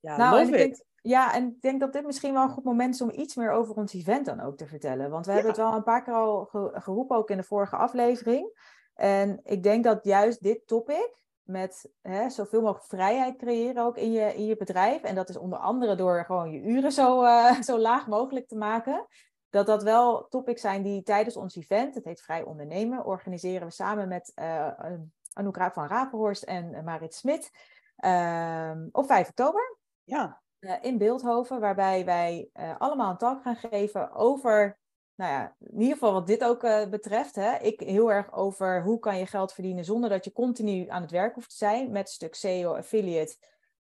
ja, 0.00 0.16
Nou, 0.16 0.38
en 0.40 0.46
ik 0.46 0.52
denk, 0.52 0.84
ja, 1.02 1.34
en 1.34 1.46
ik 1.46 1.60
denk 1.60 1.80
dat 1.80 1.92
dit 1.92 2.04
misschien 2.06 2.32
wel 2.32 2.42
een 2.42 2.48
goed 2.48 2.64
moment 2.64 2.94
is 2.94 3.00
om 3.02 3.10
iets 3.10 3.34
meer 3.34 3.50
over 3.50 3.74
ons 3.74 3.92
event 3.94 4.26
dan 4.26 4.40
ook 4.40 4.56
te 4.56 4.66
vertellen. 4.66 5.10
Want 5.10 5.26
we 5.26 5.32
hebben 5.32 5.50
het 5.50 5.60
wel 5.60 5.74
een 5.74 5.82
paar 5.82 6.04
keer 6.04 6.14
al 6.14 6.44
ge- 6.44 6.70
geroepen, 6.72 7.16
ook 7.16 7.30
in 7.30 7.36
de 7.36 7.42
vorige 7.42 7.76
aflevering. 7.76 8.50
En 8.94 9.40
ik 9.44 9.62
denk 9.62 9.84
dat 9.84 10.04
juist 10.04 10.42
dit 10.42 10.66
topic, 10.66 11.16
met 11.48 11.90
hè, 12.02 12.30
zoveel 12.30 12.60
mogelijk 12.60 12.86
vrijheid 12.86 13.36
creëren 13.36 13.84
ook 13.84 13.96
in 13.96 14.12
je, 14.12 14.34
in 14.34 14.46
je 14.46 14.56
bedrijf. 14.56 15.02
En 15.02 15.14
dat 15.14 15.28
is 15.28 15.36
onder 15.36 15.58
andere 15.58 15.94
door 15.94 16.24
gewoon 16.24 16.50
je 16.50 16.62
uren 16.62 16.92
zo, 16.92 17.22
eh, 17.22 17.60
zo 17.68 17.78
laag 17.78 18.06
mogelijk 18.06 18.48
te 18.48 18.56
maken. 18.56 19.06
Dat 19.50 19.66
dat 19.66 19.82
wel 19.82 20.28
topics 20.28 20.60
zijn 20.60 20.82
die 20.82 21.02
tijdens 21.02 21.36
ons 21.36 21.56
event, 21.56 21.94
het 21.94 22.04
heet 22.04 22.22
Vrij 22.22 22.42
Ondernemen, 22.44 23.04
organiseren 23.04 23.66
we 23.66 23.72
samen 23.72 24.08
met 24.08 24.32
eh 24.34 24.70
Anouk 25.32 25.72
van 25.72 25.86
Rapenhorst 25.86 26.42
en 26.42 26.74
eh, 26.74 26.82
Marit 26.82 27.14
Smit. 27.14 27.50
ehm, 27.96 28.88
op 28.92 29.06
5 29.06 29.28
oktober 29.28 29.78
Ja, 30.04 30.42
in 30.80 30.98
Beeldhoven, 30.98 31.60
waarbij 31.60 32.04
wij 32.04 32.50
allemaal 32.78 33.10
een 33.10 33.16
talk 33.16 33.42
gaan 33.42 33.56
geven 33.56 34.12
over, 34.12 34.78
nou 35.18 35.32
ja, 35.32 35.56
in 35.60 35.80
ieder 35.80 35.92
geval 35.92 36.12
wat 36.12 36.26
dit 36.26 36.44
ook 36.44 36.64
eh, 36.64 36.88
betreft. 36.88 37.34
Hè, 37.34 37.56
ik 37.56 37.80
heel 37.80 38.12
erg 38.12 38.32
over 38.32 38.82
hoe 38.82 38.98
kan 38.98 39.18
je 39.18 39.26
geld 39.26 39.52
verdienen 39.52 39.84
zonder 39.84 40.10
dat 40.10 40.24
je 40.24 40.32
continu 40.32 40.88
aan 40.88 41.02
het 41.02 41.10
werk 41.10 41.34
hoeft 41.34 41.50
te 41.50 41.56
zijn, 41.56 41.90
met 41.90 42.08
stuk 42.08 42.34
SEO, 42.34 42.74
affiliate, 42.74 43.36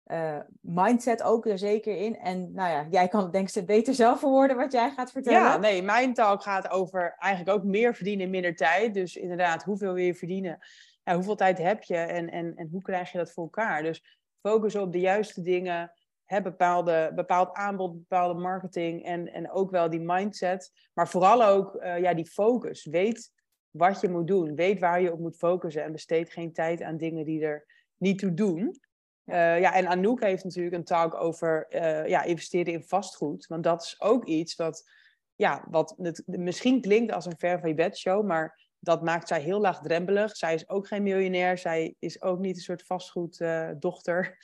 eh, 0.03 0.39
mindset 0.61 1.23
ook 1.23 1.45
er 1.45 1.57
zeker 1.57 1.97
in. 1.97 2.17
En 2.17 2.51
nou 2.53 2.69
ja, 2.69 2.87
jij 2.89 3.07
kan 3.07 3.23
het 3.23 3.31
denk 3.31 3.49
ik 3.49 3.65
beter 3.65 3.93
zelf 3.93 4.19
verwoorden 4.19 4.57
wat 4.57 4.71
jij 4.71 4.91
gaat 4.91 5.11
vertellen. 5.11 5.39
ja, 5.39 5.57
nee, 5.57 5.81
mijn 5.83 6.13
talk 6.13 6.41
gaat 6.41 6.69
over 6.69 7.15
eigenlijk 7.17 7.57
ook 7.57 7.63
meer 7.63 7.95
verdienen 7.95 8.25
in 8.25 8.31
minder 8.31 8.55
tijd. 8.55 8.93
Dus 8.93 9.15
inderdaad, 9.15 9.63
hoeveel 9.63 9.93
wil 9.93 10.03
je 10.03 10.15
verdienen? 10.15 10.59
Ja, 11.03 11.13
hoeveel 11.13 11.35
tijd 11.35 11.57
heb 11.57 11.83
je 11.83 11.97
en, 11.97 12.29
en, 12.29 12.55
en 12.55 12.67
hoe 12.71 12.81
krijg 12.81 13.11
je 13.11 13.17
dat 13.17 13.31
voor 13.31 13.43
elkaar? 13.43 13.83
Dus 13.83 14.19
focus 14.41 14.75
op 14.75 14.91
de 14.91 14.99
juiste 14.99 15.41
dingen. 15.41 15.91
Heb 16.25 16.43
bepaalde, 16.43 17.11
bepaald 17.15 17.53
aanbod, 17.53 17.93
bepaalde 17.93 18.39
marketing 18.39 19.03
en, 19.03 19.33
en 19.33 19.51
ook 19.51 19.71
wel 19.71 19.89
die 19.89 19.99
mindset. 19.99 20.71
Maar 20.93 21.09
vooral 21.09 21.43
ook 21.43 21.75
eh, 21.75 21.99
ja, 21.99 22.13
die 22.13 22.29
focus. 22.29 22.85
Weet 22.85 23.31
wat 23.69 24.01
je 24.01 24.09
moet 24.09 24.27
doen. 24.27 24.55
Weet 24.55 24.79
waar 24.79 25.01
je 25.01 25.11
op 25.11 25.19
moet 25.19 25.37
focussen. 25.37 25.83
En 25.83 25.91
besteed 25.91 26.31
geen 26.31 26.53
tijd 26.53 26.81
aan 26.81 26.97
dingen 26.97 27.25
die 27.25 27.45
er 27.45 27.65
niet 27.97 28.19
toe 28.19 28.33
doen. 28.33 28.79
Ja. 29.23 29.53
ja, 29.55 29.73
en 29.73 29.87
Anouk 29.87 30.21
heeft 30.21 30.43
natuurlijk 30.43 30.75
een 30.75 30.83
talk 30.83 31.13
over 31.13 31.65
uh, 31.69 32.07
ja, 32.07 32.23
investeren 32.23 32.73
in 32.73 32.83
vastgoed. 32.83 33.47
Want 33.47 33.63
dat 33.63 33.83
is 33.83 34.01
ook 34.01 34.25
iets 34.25 34.55
wat, 34.55 34.89
ja, 35.35 35.65
wat 35.69 35.95
het, 35.97 36.23
misschien 36.25 36.81
klinkt 36.81 37.11
als 37.11 37.25
een 37.25 37.37
ver 37.37 37.59
van 37.59 37.69
je 37.69 37.75
bed 37.75 37.97
show, 37.97 38.25
maar 38.25 38.65
dat 38.79 39.03
maakt 39.03 39.27
zij 39.27 39.41
heel 39.41 39.59
laagdrempelig. 39.59 40.35
Zij 40.35 40.53
is 40.53 40.69
ook 40.69 40.87
geen 40.87 41.03
miljonair. 41.03 41.57
Zij 41.57 41.95
is 41.99 42.21
ook 42.21 42.39
niet 42.39 42.55
een 42.55 42.61
soort 42.61 42.85
vastgoeddochter. 42.85 44.37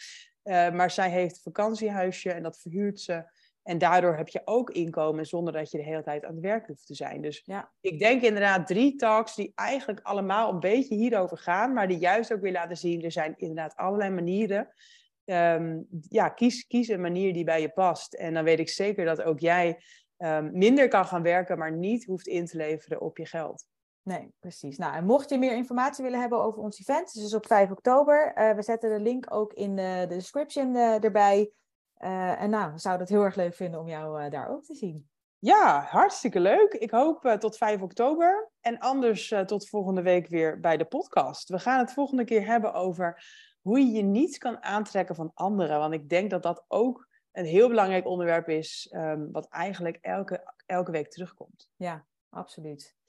Uh, 0.44 0.72
maar 0.72 0.92
zij 0.92 1.10
heeft 1.10 1.36
een 1.36 1.42
vakantiehuisje 1.42 2.32
en 2.32 2.44
dat 2.44 2.60
verhuurt 2.60 3.00
ze. 3.00 3.24
En 3.64 3.78
daardoor 3.78 4.16
heb 4.16 4.28
je 4.28 4.42
ook 4.46 4.70
inkomen 4.70 5.26
zonder 5.26 5.54
dat 5.54 5.72
je 5.72 5.78
de 5.78 5.84
hele 5.84 6.04
tijd 6.04 6.26
aan 6.26 6.34
het 6.34 6.44
werk 6.44 6.68
hoeft 6.68 6.86
te 6.86 6.96
zijn. 6.96 7.22
Dus 7.22 7.42
ja. 7.46 7.72
ik 7.82 8.00
denk 8.00 8.22
inderdaad 8.22 8.68
drie 8.68 8.96
talks 8.96 9.36
die 9.36 9.52
eigenlijk 9.56 10.00
allemaal 10.02 10.54
een 10.54 10.60
beetje 10.60 10.96
hierover 10.96 11.38
gaan. 11.38 11.74
Maar 11.74 11.88
die 11.88 11.98
juist 11.98 12.34
ook 12.34 12.42
weer 12.42 12.52
laten 12.52 12.78
zien, 12.78 13.04
er 13.04 13.12
zijn 13.12 13.34
inderdaad 13.38 13.76
allerlei 13.76 14.10
manieren. 14.10 14.74
Um, 15.26 15.88
ja, 16.10 16.30
kies, 16.30 16.68
kies 16.68 16.88
een 16.88 17.02
manier 17.02 17.34
die 17.34 17.44
bij 17.44 17.62
je 17.62 17.70
past. 17.70 18.14
En 18.14 18.34
dan 18.34 18.44
weet 18.44 18.60
ik 18.60 18.70
zeker 18.70 19.06
dat 19.06 19.22
ook 19.22 19.39
jij 19.39 19.84
um, 20.18 20.50
minder 20.54 20.88
kan 20.88 21.06
gaan 21.06 21.22
werken, 21.22 21.58
maar 21.58 21.78
niet 21.78 22.06
hoeft 22.06 22.28
in 22.28 22.46
te 22.46 22.58
leveren 22.58 23.02
op 23.02 23.18
je 23.18 23.26
geld. 23.26 23.66
Nee, 24.04 24.34
precies. 24.39 24.78
Nou, 24.78 24.95
en 24.95 25.06
mocht 25.06 25.30
je 25.30 25.38
meer 25.38 25.56
informatie 25.56 26.04
willen 26.04 26.20
hebben 26.20 26.43
over 26.43 26.62
ons 26.62 26.80
event, 26.80 27.14
dus 27.14 27.34
op 27.34 27.45
5 27.45 27.72
oktober. 27.72 28.34
Uh, 28.38 28.56
we 28.56 28.62
zetten 28.62 28.89
de 28.89 28.99
link 28.99 29.26
ook 29.30 29.54
in 29.54 29.76
de, 29.76 30.06
de 30.10 30.16
description 30.16 30.76
uh, 30.76 31.04
erbij. 31.04 31.52
Uh, 31.97 32.41
en 32.41 32.49
nou, 32.49 32.72
we 32.72 32.80
zouden 32.80 33.06
het 33.06 33.16
heel 33.16 33.24
erg 33.24 33.36
leuk 33.36 33.54
vinden 33.54 33.80
om 33.80 33.88
jou 33.88 34.30
daar 34.30 34.49
ook 34.49 34.64
te 34.64 34.76
zien. 34.76 35.10
Ja, 35.39 35.82
hartstikke 35.82 36.39
leuk. 36.39 36.74
Ik 36.74 36.91
hoop 36.91 37.36
tot 37.39 37.58
5 37.58 37.82
oktober. 37.82 38.52
En 38.60 38.80
anders 38.80 39.34
tot 39.45 39.70
volgende 39.70 40.02
week 40.02 40.28
weer 40.28 40.60
bij 40.60 40.78
de 40.78 40.86
podcast. 40.86 41.49
We 41.49 41.60
gaan 41.60 41.80
het 41.80 41.93
volgende 41.93 42.24
keer 42.24 42.45
hebben 42.45 42.74
over 42.74 43.24
hoe 43.62 43.80
je 43.80 43.91
je 43.91 44.02
niets 44.02 44.38
kan 44.38 44.64
aantrekken 44.64 45.16
van 45.16 45.32
anderen. 45.34 45.80
Want 45.80 45.93
ik 45.93 46.10
denk 46.10 46.30
dat 46.30 46.43
dat 46.43 46.66
ook 46.68 47.08
een 47.32 47.45
heel 47.45 47.68
belangrijk 47.68 48.06
onderwerp 48.06 48.49
is, 48.49 48.91
um, 48.95 49.32
wat 49.32 49.47
eigenlijk 49.47 49.97
elke, 50.02 50.54
elke 50.66 50.91
week 50.91 51.12
terugkomt. 51.12 51.70
Ja, 51.76 52.06
absoluut. 52.30 52.99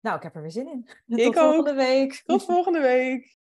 Nou, 0.00 0.16
ik 0.16 0.22
heb 0.22 0.34
er 0.34 0.42
weer 0.42 0.50
zin 0.50 0.68
in. 0.68 0.88
Tot 1.16 1.18
ik 1.20 1.34
volgende 1.34 1.74
week. 1.74 2.22
Tot 2.26 2.44
volgende 2.44 2.80
week. 2.80 3.36